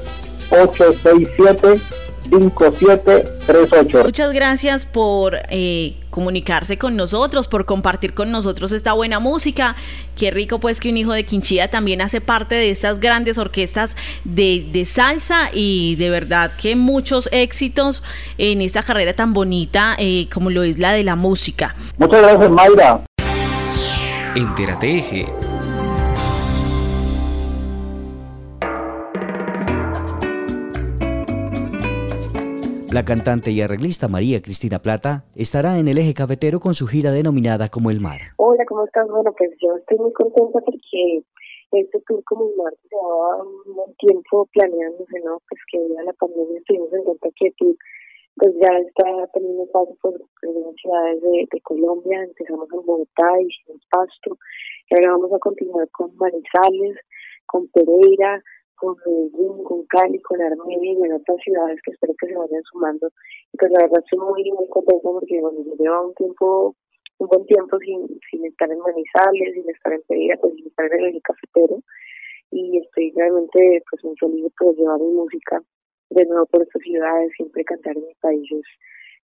867 0.49 2.00
5738. 2.31 4.03
Muchas 4.05 4.31
gracias 4.31 4.85
por 4.85 5.37
eh, 5.49 5.95
comunicarse 6.09 6.77
con 6.77 6.95
nosotros, 6.95 7.47
por 7.47 7.65
compartir 7.65 8.13
con 8.13 8.31
nosotros 8.31 8.71
esta 8.71 8.93
buena 8.93 9.19
música. 9.19 9.75
Qué 10.15 10.31
rico 10.31 10.59
pues 10.59 10.79
que 10.79 10.89
un 10.89 10.97
hijo 10.97 11.13
de 11.13 11.25
Quinchilla 11.25 11.69
también 11.69 12.01
hace 12.01 12.21
parte 12.21 12.55
de 12.55 12.69
estas 12.69 12.99
grandes 12.99 13.37
orquestas 13.37 13.97
de, 14.23 14.65
de 14.71 14.85
salsa 14.85 15.49
y 15.53 15.95
de 15.97 16.09
verdad 16.09 16.51
que 16.59 16.75
muchos 16.75 17.27
éxitos 17.31 18.03
en 18.37 18.61
esta 18.61 18.83
carrera 18.83 19.13
tan 19.13 19.33
bonita 19.33 19.95
eh, 19.97 20.27
como 20.33 20.49
lo 20.49 20.63
es 20.63 20.79
la 20.79 20.93
de 20.93 21.03
la 21.03 21.15
música. 21.15 21.75
Muchas 21.97 22.21
gracias, 22.21 22.49
Mayra. 22.49 23.01
Entérate 24.35 24.97
Eje. 24.97 25.50
La 32.91 33.05
cantante 33.05 33.51
y 33.51 33.61
arreglista 33.61 34.09
María 34.09 34.41
Cristina 34.41 34.79
Plata 34.79 35.23
estará 35.33 35.79
en 35.79 35.87
el 35.87 35.97
eje 35.97 36.13
cafetero 36.13 36.59
con 36.59 36.73
su 36.73 36.87
gira 36.87 37.13
denominada 37.13 37.69
Como 37.69 37.89
el 37.89 38.01
Mar. 38.01 38.35
Hola, 38.35 38.65
¿cómo 38.67 38.83
estás? 38.83 39.07
Bueno, 39.07 39.31
pues 39.31 39.49
yo 39.63 39.77
estoy 39.77 39.97
muy 39.97 40.11
contenta 40.11 40.59
porque 40.59 41.23
este 41.71 42.01
tour 42.05 42.21
Como 42.25 42.49
el 42.49 42.55
Mar 42.57 42.73
llevaba 42.91 43.43
un 43.43 43.95
tiempo 43.95 44.45
planeándose, 44.51 45.21
¿no? 45.23 45.39
Pues 45.47 45.61
que 45.71 45.79
a 45.79 46.03
la 46.03 46.11
pandemia 46.19 46.59
estuvimos 46.59 46.91
en 46.91 47.03
cuenta 47.05 47.29
que 47.39 47.51
tú 47.57 47.77
pues 48.35 48.51
ya 48.59 48.75
está 48.83 49.27
teniendo 49.35 49.65
paso 49.71 49.95
por 50.01 50.19
algunas 50.43 50.75
ciudades 50.75 51.21
de, 51.21 51.47
de, 51.49 51.61
Colombia, 51.61 52.23
empezamos 52.23 52.67
en 52.73 52.85
Bogotá, 52.85 53.31
y 53.39 53.71
en 53.71 53.79
Pasto, 53.89 54.37
y 54.89 54.95
ahora 54.95 55.11
vamos 55.11 55.31
a 55.31 55.39
continuar 55.39 55.87
con 55.91 56.11
Manizales, 56.17 56.97
con 57.45 57.69
Pereira, 57.69 58.43
con 58.81 58.97
Medellín, 59.05 59.63
con 59.63 59.85
Cali, 59.85 60.19
con 60.21 60.41
Armenia 60.41 60.91
y 60.91 61.03
en 61.05 61.13
otras 61.13 61.37
ciudades 61.43 61.79
que 61.83 61.91
espero 61.91 62.13
que 62.17 62.27
se 62.27 62.35
vayan 62.35 62.63
sumando. 62.63 63.07
Y 63.53 63.57
pues 63.57 63.71
la 63.71 63.85
verdad 63.85 64.01
estoy 64.03 64.19
muy, 64.19 64.51
muy 64.51 64.67
contenta 64.69 65.07
porque 65.07 65.39
bueno, 65.39 65.59
yo 65.63 65.75
llevo 65.77 66.07
un 66.07 66.13
tiempo, 66.15 66.75
un 67.19 67.27
buen 67.27 67.45
tiempo 67.45 67.77
sin, 67.77 68.07
sin 68.29 68.45
estar 68.45 68.71
en 68.71 68.79
Manizales, 68.79 69.53
sin 69.53 69.69
estar 69.69 69.93
en 69.93 70.01
Pereira, 70.07 70.37
pues 70.41 70.55
sin 70.55 70.65
estar 70.65 70.91
en 70.91 71.15
el 71.15 71.21
cafetero. 71.21 71.77
Y 72.49 72.79
estoy 72.79 73.13
realmente 73.15 73.83
pues 73.89 74.03
muy 74.03 74.17
feliz 74.17 74.43
de 74.43 74.49
poder 74.57 74.75
llevar 74.75 74.99
mi 74.99 75.13
música 75.13 75.61
de 76.09 76.25
nuevo 76.25 76.45
por 76.47 76.63
estas 76.63 76.81
ciudades, 76.81 77.31
siempre 77.37 77.63
cantar 77.63 77.95
en 77.95 78.07
mi 78.07 78.15
país 78.15 78.51
es, 78.51 78.65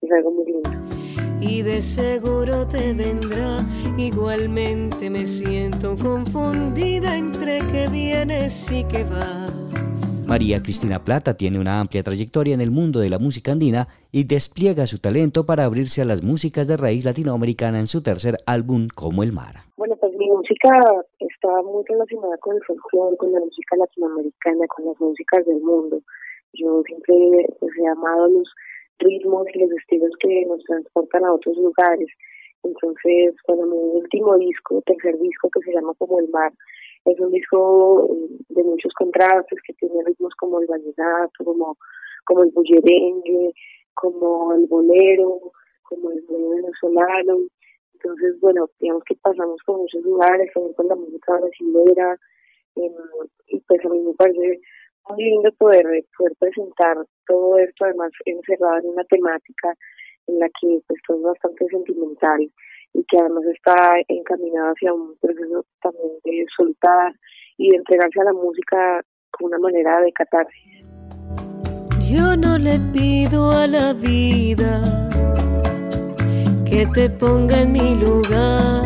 es 0.01 0.12
algo 0.12 0.30
muy 0.30 0.46
lindo 0.46 0.99
y 1.41 1.62
de 1.62 1.82
seguro 1.82 2.66
te 2.66 2.93
vendrá. 2.93 3.59
Igualmente 3.97 5.11
me 5.11 5.26
siento 5.26 5.97
confundida 5.97 7.16
entre 7.16 7.59
que 7.72 7.88
vienes 7.91 8.70
y 8.70 8.84
que 8.84 9.05
vas. 9.05 9.51
María 10.30 10.62
Cristina 10.62 11.03
Plata 11.03 11.34
tiene 11.34 11.59
una 11.59 11.80
amplia 11.80 12.05
trayectoria 12.05 12.55
en 12.55 12.61
el 12.61 12.70
mundo 12.70 13.01
de 13.01 13.11
la 13.11 13.18
música 13.18 13.51
andina 13.51 13.88
y 14.12 14.22
despliega 14.22 14.86
su 14.86 15.01
talento 15.01 15.45
para 15.45 15.64
abrirse 15.64 16.03
a 16.03 16.05
las 16.05 16.22
músicas 16.22 16.68
de 16.68 16.76
raíz 16.76 17.05
latinoamericana 17.05 17.80
en 17.80 17.88
su 17.88 18.01
tercer 18.01 18.36
álbum 18.47 18.86
Como 18.95 19.24
el 19.24 19.32
Mar. 19.32 19.57
Bueno, 19.76 19.97
pues 19.97 20.12
mi 20.16 20.28
música 20.28 20.70
está 21.18 21.49
muy 21.62 21.82
relacionada 21.88 22.36
con 22.38 22.55
el 22.55 22.62
folclore, 22.62 23.16
con 23.16 23.32
la 23.32 23.41
música 23.41 23.74
latinoamericana, 23.74 24.66
con 24.68 24.84
las 24.84 25.01
músicas 25.01 25.45
del 25.47 25.61
mundo. 25.62 26.01
Yo 26.53 26.80
siempre 26.86 27.16
pues, 27.59 27.72
he 27.76 27.88
amado 27.88 28.28
los 28.28 28.49
ritmos 29.01 29.46
y 29.55 29.59
los 29.59 29.70
estilos 29.72 30.11
que 30.20 30.46
nos 30.46 30.62
transportan 30.64 31.24
a 31.24 31.34
otros 31.34 31.57
lugares. 31.57 32.09
Entonces, 32.62 33.34
bueno, 33.48 33.66
mi 33.66 34.01
último 34.01 34.36
disco, 34.38 34.82
tercer 34.86 35.18
disco 35.18 35.48
que 35.51 35.61
se 35.61 35.72
llama 35.72 35.94
Como 35.98 36.20
el 36.20 36.28
Mar, 36.28 36.53
es 37.07 37.18
un 37.18 37.30
disco 37.30 38.09
eh, 38.12 38.36
de 38.51 38.62
muchos 38.62 38.92
contrastes 38.94 39.59
que 39.66 39.72
tiene 39.74 40.05
ritmos 40.05 40.34
como 40.34 40.61
el 40.61 40.66
vallenato, 40.66 41.44
como, 41.44 41.76
el 42.44 42.51
bullerengue, 42.51 43.55
como 43.94 44.53
el 44.53 44.66
bolero, 44.66 45.40
como 45.82 46.11
el 46.11 46.20
bolero 46.28 46.51
venezolano. 46.51 47.38
Entonces, 47.94 48.38
bueno, 48.40 48.68
digamos 48.78 49.05
que 49.05 49.14
pasamos 49.16 49.61
por 49.64 49.78
muchos 49.78 50.03
lugares, 50.03 50.53
también 50.53 50.74
con 50.74 50.88
la 50.88 50.94
música 50.94 51.38
brasileña, 51.38 52.18
eh, 52.76 52.92
y 53.48 53.61
pues 53.61 53.84
a 53.84 53.88
mí 53.88 54.01
me 54.01 54.14
parece 54.14 54.61
muy 55.09 55.24
lindo 55.24 55.51
poder, 55.59 55.84
poder 56.16 56.36
presentar 56.38 56.96
todo 57.26 57.59
esto, 57.59 57.84
además 57.84 58.11
encerrado 58.24 58.78
en 58.78 58.88
una 58.90 59.05
temática 59.05 59.74
en 60.26 60.38
la 60.38 60.48
que 60.61 60.80
pues, 60.86 61.01
es 61.09 61.22
bastante 61.22 61.66
sentimental 61.68 62.40
y 62.92 63.05
que 63.05 63.18
además 63.18 63.44
está 63.55 63.74
encaminado 64.09 64.72
hacia 64.72 64.92
un 64.92 65.16
proceso 65.20 65.64
también 65.82 66.11
de 66.24 66.44
soltar 66.57 67.12
y 67.57 67.70
de 67.70 67.76
entregarse 67.76 68.20
a 68.20 68.24
la 68.24 68.32
música 68.32 69.03
como 69.30 69.48
una 69.48 69.59
manera 69.59 70.01
de 70.01 70.12
catarsis. 70.12 70.84
Yo 72.11 72.36
no 72.36 72.59
le 72.59 72.78
pido 72.92 73.51
a 73.51 73.66
la 73.66 73.92
vida 73.92 74.82
que 76.68 76.86
te 76.94 77.09
ponga 77.11 77.62
en 77.62 77.72
mi 77.72 77.94
lugar. 77.94 78.84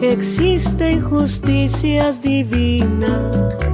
Existen 0.00 1.00
justicias 1.00 2.20
divinas 2.20 3.71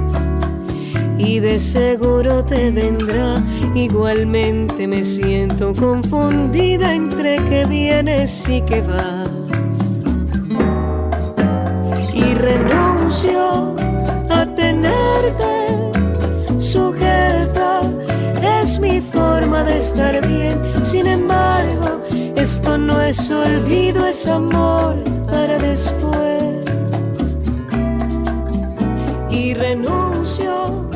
y 1.19 1.39
de 1.39 1.59
seguro 1.59 2.43
te 2.45 2.71
vendrá. 2.71 3.35
Igualmente 3.75 4.87
me 4.87 5.03
siento 5.03 5.73
confundida 5.73 6.95
entre 6.95 7.35
que 7.49 7.65
vienes 7.65 8.47
y 8.47 8.61
que 8.61 8.81
vas. 8.81 9.27
Y 12.13 12.33
renuncio 12.33 13.75
a 14.29 14.45
tenerte 14.55 15.91
sujeta, 16.57 17.81
es 18.61 18.79
mi 18.79 19.01
forma 19.01 19.63
de 19.63 19.77
estar 19.77 20.25
bien. 20.25 20.57
Sin 20.83 21.05
embargo, 21.05 22.01
esto 22.35 22.77
no 22.77 23.01
es 23.01 23.29
olvido, 23.29 24.07
es 24.07 24.25
amor 24.25 24.95
para 25.29 25.57
después. 25.59 26.39
Y 29.29 29.53
renuncio 29.53 30.88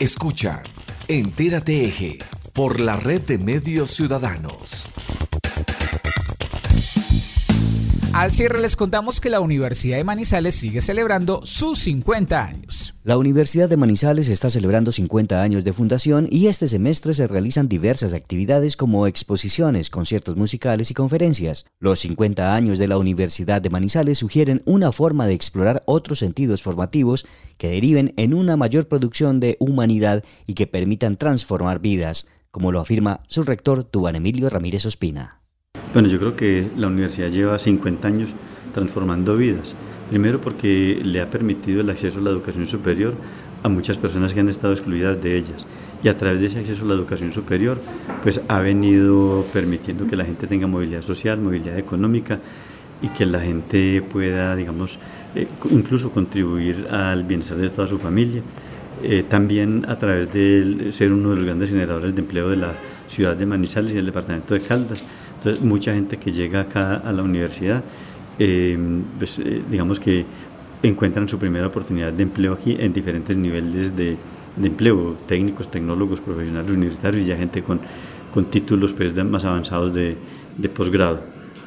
Escucha, 0.00 0.62
Entérate 1.08 1.84
Eje, 1.84 2.18
por 2.52 2.78
la 2.78 2.94
red 2.94 3.20
de 3.22 3.36
medios 3.36 3.90
ciudadanos. 3.90 4.86
Al 8.18 8.32
cierre 8.32 8.60
les 8.60 8.74
contamos 8.74 9.20
que 9.20 9.30
la 9.30 9.38
Universidad 9.38 9.96
de 9.96 10.02
Manizales 10.02 10.56
sigue 10.56 10.80
celebrando 10.80 11.40
sus 11.44 11.78
50 11.78 12.44
años. 12.44 12.96
La 13.04 13.16
Universidad 13.16 13.68
de 13.68 13.76
Manizales 13.76 14.28
está 14.28 14.50
celebrando 14.50 14.90
50 14.90 15.40
años 15.40 15.62
de 15.62 15.72
fundación 15.72 16.26
y 16.28 16.48
este 16.48 16.66
semestre 16.66 17.14
se 17.14 17.28
realizan 17.28 17.68
diversas 17.68 18.14
actividades 18.14 18.76
como 18.76 19.06
exposiciones, 19.06 19.88
conciertos 19.88 20.36
musicales 20.36 20.90
y 20.90 20.94
conferencias. 20.94 21.66
Los 21.78 22.00
50 22.00 22.56
años 22.56 22.78
de 22.78 22.88
la 22.88 22.98
Universidad 22.98 23.62
de 23.62 23.70
Manizales 23.70 24.18
sugieren 24.18 24.62
una 24.64 24.90
forma 24.90 25.28
de 25.28 25.34
explorar 25.34 25.84
otros 25.86 26.18
sentidos 26.18 26.60
formativos 26.60 27.24
que 27.56 27.70
deriven 27.70 28.14
en 28.16 28.34
una 28.34 28.56
mayor 28.56 28.88
producción 28.88 29.38
de 29.38 29.56
humanidad 29.60 30.24
y 30.44 30.54
que 30.54 30.66
permitan 30.66 31.18
transformar 31.18 31.78
vidas, 31.78 32.26
como 32.50 32.72
lo 32.72 32.80
afirma 32.80 33.20
su 33.28 33.44
rector 33.44 33.84
Tuban 33.84 34.16
Emilio 34.16 34.50
Ramírez 34.50 34.86
Ospina. 34.86 35.37
Bueno, 35.92 36.08
yo 36.08 36.18
creo 36.18 36.36
que 36.36 36.70
la 36.76 36.88
universidad 36.88 37.30
lleva 37.30 37.58
50 37.58 38.06
años 38.06 38.28
transformando 38.74 39.36
vidas. 39.36 39.74
Primero 40.10 40.38
porque 40.40 41.00
le 41.02 41.20
ha 41.20 41.30
permitido 41.30 41.80
el 41.80 41.88
acceso 41.88 42.18
a 42.18 42.22
la 42.22 42.30
educación 42.30 42.66
superior 42.66 43.14
a 43.62 43.68
muchas 43.68 43.96
personas 43.96 44.34
que 44.34 44.40
han 44.40 44.50
estado 44.50 44.74
excluidas 44.74 45.20
de 45.22 45.36
ellas 45.36 45.66
y 46.02 46.08
a 46.08 46.16
través 46.16 46.40
de 46.40 46.46
ese 46.46 46.58
acceso 46.60 46.84
a 46.84 46.88
la 46.88 46.94
educación 46.94 47.32
superior, 47.32 47.78
pues 48.22 48.40
ha 48.48 48.60
venido 48.60 49.44
permitiendo 49.52 50.06
que 50.06 50.16
la 50.16 50.24
gente 50.24 50.46
tenga 50.46 50.66
movilidad 50.66 51.02
social, 51.02 51.40
movilidad 51.40 51.78
económica 51.78 52.38
y 53.02 53.08
que 53.08 53.26
la 53.26 53.40
gente 53.40 54.02
pueda, 54.02 54.54
digamos, 54.56 54.98
eh, 55.34 55.46
incluso 55.70 56.10
contribuir 56.10 56.86
al 56.90 57.24
bienestar 57.24 57.56
de 57.56 57.70
toda 57.70 57.88
su 57.88 57.98
familia. 57.98 58.42
Eh, 59.02 59.24
también 59.28 59.86
a 59.88 59.96
través 59.96 60.32
de 60.32 60.90
ser 60.92 61.12
uno 61.12 61.30
de 61.30 61.36
los 61.36 61.44
grandes 61.44 61.70
generadores 61.70 62.14
de 62.14 62.20
empleo 62.20 62.50
de 62.50 62.56
la 62.56 62.74
ciudad 63.08 63.36
de 63.36 63.46
Manizales 63.46 63.94
y 63.94 63.98
el 63.98 64.06
departamento 64.06 64.54
de 64.54 64.60
Caldas. 64.60 65.02
Entonces, 65.38 65.64
mucha 65.64 65.94
gente 65.94 66.18
que 66.18 66.32
llega 66.32 66.62
acá 66.62 66.96
a 66.96 67.12
la 67.12 67.22
universidad, 67.22 67.84
eh, 68.38 68.76
pues, 69.18 69.40
digamos 69.70 70.00
que 70.00 70.26
encuentran 70.82 71.28
su 71.28 71.38
primera 71.38 71.66
oportunidad 71.68 72.12
de 72.12 72.22
empleo 72.24 72.52
aquí 72.52 72.76
en 72.78 72.92
diferentes 72.92 73.36
niveles 73.36 73.96
de, 73.96 74.16
de 74.56 74.66
empleo, 74.66 75.16
técnicos, 75.26 75.70
tecnólogos, 75.70 76.20
profesionales 76.20 76.70
universitarios 76.70 77.24
y 77.24 77.28
ya 77.28 77.36
gente 77.36 77.62
con, 77.62 77.80
con 78.32 78.46
títulos 78.46 78.92
pues, 78.92 79.14
más 79.24 79.44
avanzados 79.44 79.94
de, 79.94 80.16
de 80.56 80.68
posgrado. 80.68 81.22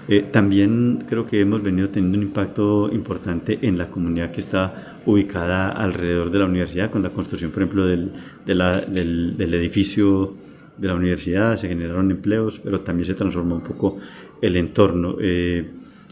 Eh, 0.07 0.23
también 0.31 1.05
creo 1.07 1.25
que 1.25 1.39
hemos 1.39 1.61
venido 1.61 1.89
teniendo 1.89 2.17
un 2.17 2.23
impacto 2.25 2.89
importante 2.91 3.59
en 3.61 3.77
la 3.77 3.87
comunidad 3.89 4.31
que 4.31 4.41
está 4.41 4.97
ubicada 5.05 5.69
alrededor 5.69 6.31
de 6.31 6.39
la 6.39 6.45
universidad, 6.45 6.89
con 6.89 7.03
la 7.03 7.11
construcción, 7.11 7.51
por 7.51 7.63
ejemplo, 7.63 7.85
del, 7.85 8.11
del, 8.45 9.37
del 9.37 9.53
edificio 9.53 10.35
de 10.81 10.87
la 10.87 10.95
universidad, 10.95 11.55
se 11.57 11.67
generaron 11.67 12.09
empleos, 12.09 12.59
pero 12.63 12.81
también 12.81 13.05
se 13.05 13.13
transformó 13.13 13.55
un 13.55 13.63
poco 13.63 13.99
el 14.41 14.55
entorno. 14.55 15.15
Eh, 15.21 15.69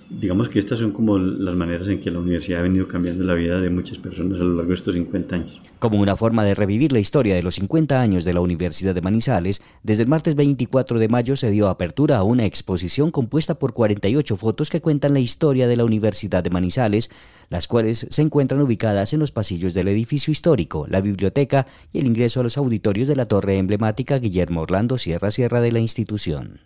digamos 0.10 0.49
que 0.49 0.60
estas 0.60 0.80
son 0.80 0.91
como 0.91 1.18
las 1.18 1.55
maneras 1.55 1.88
en 1.88 1.99
que 2.01 2.10
la 2.10 2.20
universidad 2.20 2.60
ha 2.60 2.64
venido 2.64 2.88
cambiando 2.88 3.24
la 3.24 3.36
vida 3.36 3.62
de 3.62 3.70
muchas 3.70 3.97
personas 3.99 4.41
a 4.41 4.43
lo 4.43 4.55
largo 4.55 4.70
de 4.70 4.76
estos 4.76 4.93
50 4.95 5.36
años. 5.36 5.62
Como 5.78 5.99
una 5.99 6.16
forma 6.16 6.43
de 6.43 6.55
revivir 6.55 6.91
la 6.91 6.99
historia 6.99 7.36
de 7.36 7.43
los 7.43 7.55
50 7.55 8.01
años 8.01 8.26
de 8.26 8.34
la 8.34 8.41
Universidad 8.41 8.95
de 8.95 9.01
Manizales, 9.01 9.62
desde 9.84 10.03
el 10.03 10.10
martes 10.10 10.36
24 10.36 10.99
de 10.99 11.07
mayo 11.07 11.36
se 11.36 11.51
dio 11.51 11.70
apertura 11.70 12.18
a 12.18 12.24
una 12.24 12.45
exposición 12.45 13.12
compuesta 13.12 13.60
por 13.60 13.74
48 13.74 14.36
fotos 14.36 14.70
que 14.70 14.82
cuentan 14.82 15.14
la 15.14 15.20
historia 15.20 15.68
de 15.68 15.78
la 15.78 15.86
Universidad 15.86 16.43
de 16.43 16.49
Manizales, 16.49 17.12
las 17.49 17.68
cuales 17.68 18.07
se 18.10 18.22
encuentran 18.22 18.62
ubicadas 18.62 19.14
en 19.14 19.20
los 19.20 19.32
pasillos 19.32 19.74
del 19.74 19.88
edificio 19.88 20.32
histórico, 20.32 20.88
la 20.89 21.01
biblioteca 21.01 21.68
y 21.93 21.99
el 21.99 22.07
ingreso 22.07 22.39
a 22.39 22.43
los 22.43 22.57
auditorios 22.57 23.07
de 23.07 23.16
la 23.16 23.26
torre 23.26 23.57
emblemática 23.57 24.18
Guillermo 24.18 24.62
Orlando 24.62 24.97
Sierra 24.97 25.32
Sierra 25.32 25.62
de 25.62 25.72
la 25.72 25.80
institución. 25.80 26.62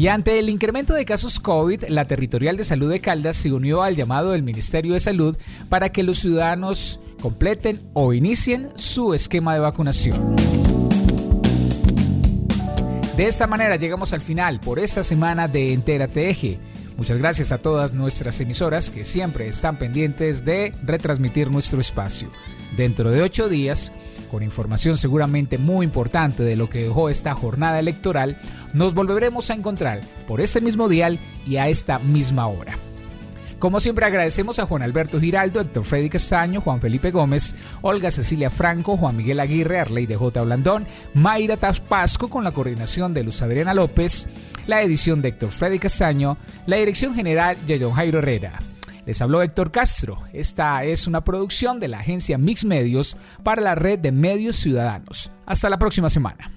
Y 0.00 0.08
ante 0.08 0.38
el 0.38 0.48
incremento 0.48 0.94
de 0.94 1.04
casos 1.04 1.38
COVID, 1.40 1.84
la 1.90 2.06
Territorial 2.06 2.56
de 2.56 2.64
Salud 2.64 2.90
de 2.90 3.02
Caldas 3.02 3.36
se 3.36 3.52
unió 3.52 3.82
al 3.82 3.96
llamado 3.96 4.30
del 4.30 4.42
Ministerio 4.42 4.94
de 4.94 5.00
Salud 5.00 5.36
para 5.68 5.92
que 5.92 6.02
los 6.02 6.20
ciudadanos 6.20 7.00
completen 7.20 7.82
o 7.92 8.14
inicien 8.14 8.70
su 8.76 9.12
esquema 9.12 9.52
de 9.52 9.60
vacunación. 9.60 10.36
De 13.14 13.26
esta 13.26 13.46
manera 13.46 13.76
llegamos 13.76 14.14
al 14.14 14.22
final 14.22 14.58
por 14.58 14.78
esta 14.78 15.04
semana 15.04 15.48
de 15.48 15.74
Entera 15.74 16.08
Eje. 16.14 16.58
Muchas 16.96 17.18
gracias 17.18 17.52
a 17.52 17.58
todas 17.58 17.92
nuestras 17.92 18.40
emisoras 18.40 18.90
que 18.90 19.04
siempre 19.04 19.48
están 19.48 19.78
pendientes 19.78 20.46
de 20.46 20.72
retransmitir 20.82 21.50
nuestro 21.50 21.78
espacio. 21.78 22.30
Dentro 22.74 23.10
de 23.10 23.20
ocho 23.20 23.50
días 23.50 23.92
con 24.30 24.42
información 24.42 24.96
seguramente 24.96 25.58
muy 25.58 25.84
importante 25.84 26.42
de 26.42 26.56
lo 26.56 26.70
que 26.70 26.84
dejó 26.84 27.08
esta 27.08 27.34
jornada 27.34 27.78
electoral, 27.78 28.40
nos 28.72 28.94
volveremos 28.94 29.50
a 29.50 29.54
encontrar 29.54 30.00
por 30.26 30.40
este 30.40 30.60
mismo 30.60 30.88
dial 30.88 31.18
y 31.46 31.56
a 31.56 31.68
esta 31.68 31.98
misma 31.98 32.46
hora. 32.46 32.78
Como 33.58 33.78
siempre 33.78 34.06
agradecemos 34.06 34.58
a 34.58 34.64
Juan 34.64 34.82
Alberto 34.82 35.20
Giraldo, 35.20 35.60
Héctor 35.60 35.84
Freddy 35.84 36.08
Castaño, 36.08 36.62
Juan 36.62 36.80
Felipe 36.80 37.10
Gómez, 37.10 37.54
Olga 37.82 38.10
Cecilia 38.10 38.48
Franco, 38.48 38.96
Juan 38.96 39.18
Miguel 39.18 39.38
Aguirre, 39.38 39.80
Arley 39.80 40.06
de 40.06 40.16
J. 40.16 40.40
Blandón, 40.40 40.86
Mayra 41.12 41.58
Taspasco 41.58 42.30
con 42.30 42.42
la 42.42 42.52
coordinación 42.52 43.12
de 43.12 43.22
Luz 43.22 43.42
Adriana 43.42 43.74
López, 43.74 44.30
la 44.66 44.80
edición 44.80 45.20
de 45.20 45.28
Héctor 45.28 45.50
Freddy 45.50 45.78
Castaño, 45.78 46.38
la 46.64 46.76
dirección 46.76 47.14
general 47.14 47.58
de 47.66 47.78
John 47.78 47.92
Jairo 47.92 48.20
Herrera. 48.20 48.60
Les 49.10 49.20
habló 49.20 49.42
Héctor 49.42 49.72
Castro. 49.72 50.22
Esta 50.32 50.84
es 50.84 51.08
una 51.08 51.24
producción 51.24 51.80
de 51.80 51.88
la 51.88 51.98
agencia 51.98 52.38
Mix 52.38 52.64
Medios 52.64 53.16
para 53.42 53.60
la 53.60 53.74
red 53.74 53.98
de 53.98 54.12
medios 54.12 54.54
ciudadanos. 54.54 55.32
Hasta 55.46 55.68
la 55.68 55.80
próxima 55.80 56.08
semana. 56.08 56.52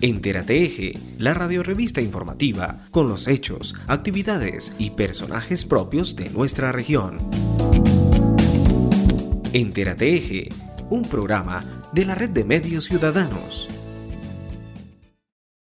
Entérate 0.00 0.64
Eje, 0.64 0.98
la 1.16 1.32
radiorevista 1.32 2.00
informativa 2.00 2.80
con 2.90 3.08
los 3.08 3.28
hechos, 3.28 3.76
actividades 3.86 4.72
y 4.80 4.90
personajes 4.90 5.64
propios 5.64 6.16
de 6.16 6.28
nuestra 6.30 6.72
región. 6.72 7.18
Entérate 9.52 10.12
Eje, 10.12 10.48
un 10.90 11.04
programa 11.04 11.64
de 11.92 12.04
la 12.04 12.16
red 12.16 12.30
de 12.30 12.42
medios 12.42 12.86
ciudadanos. 12.86 13.68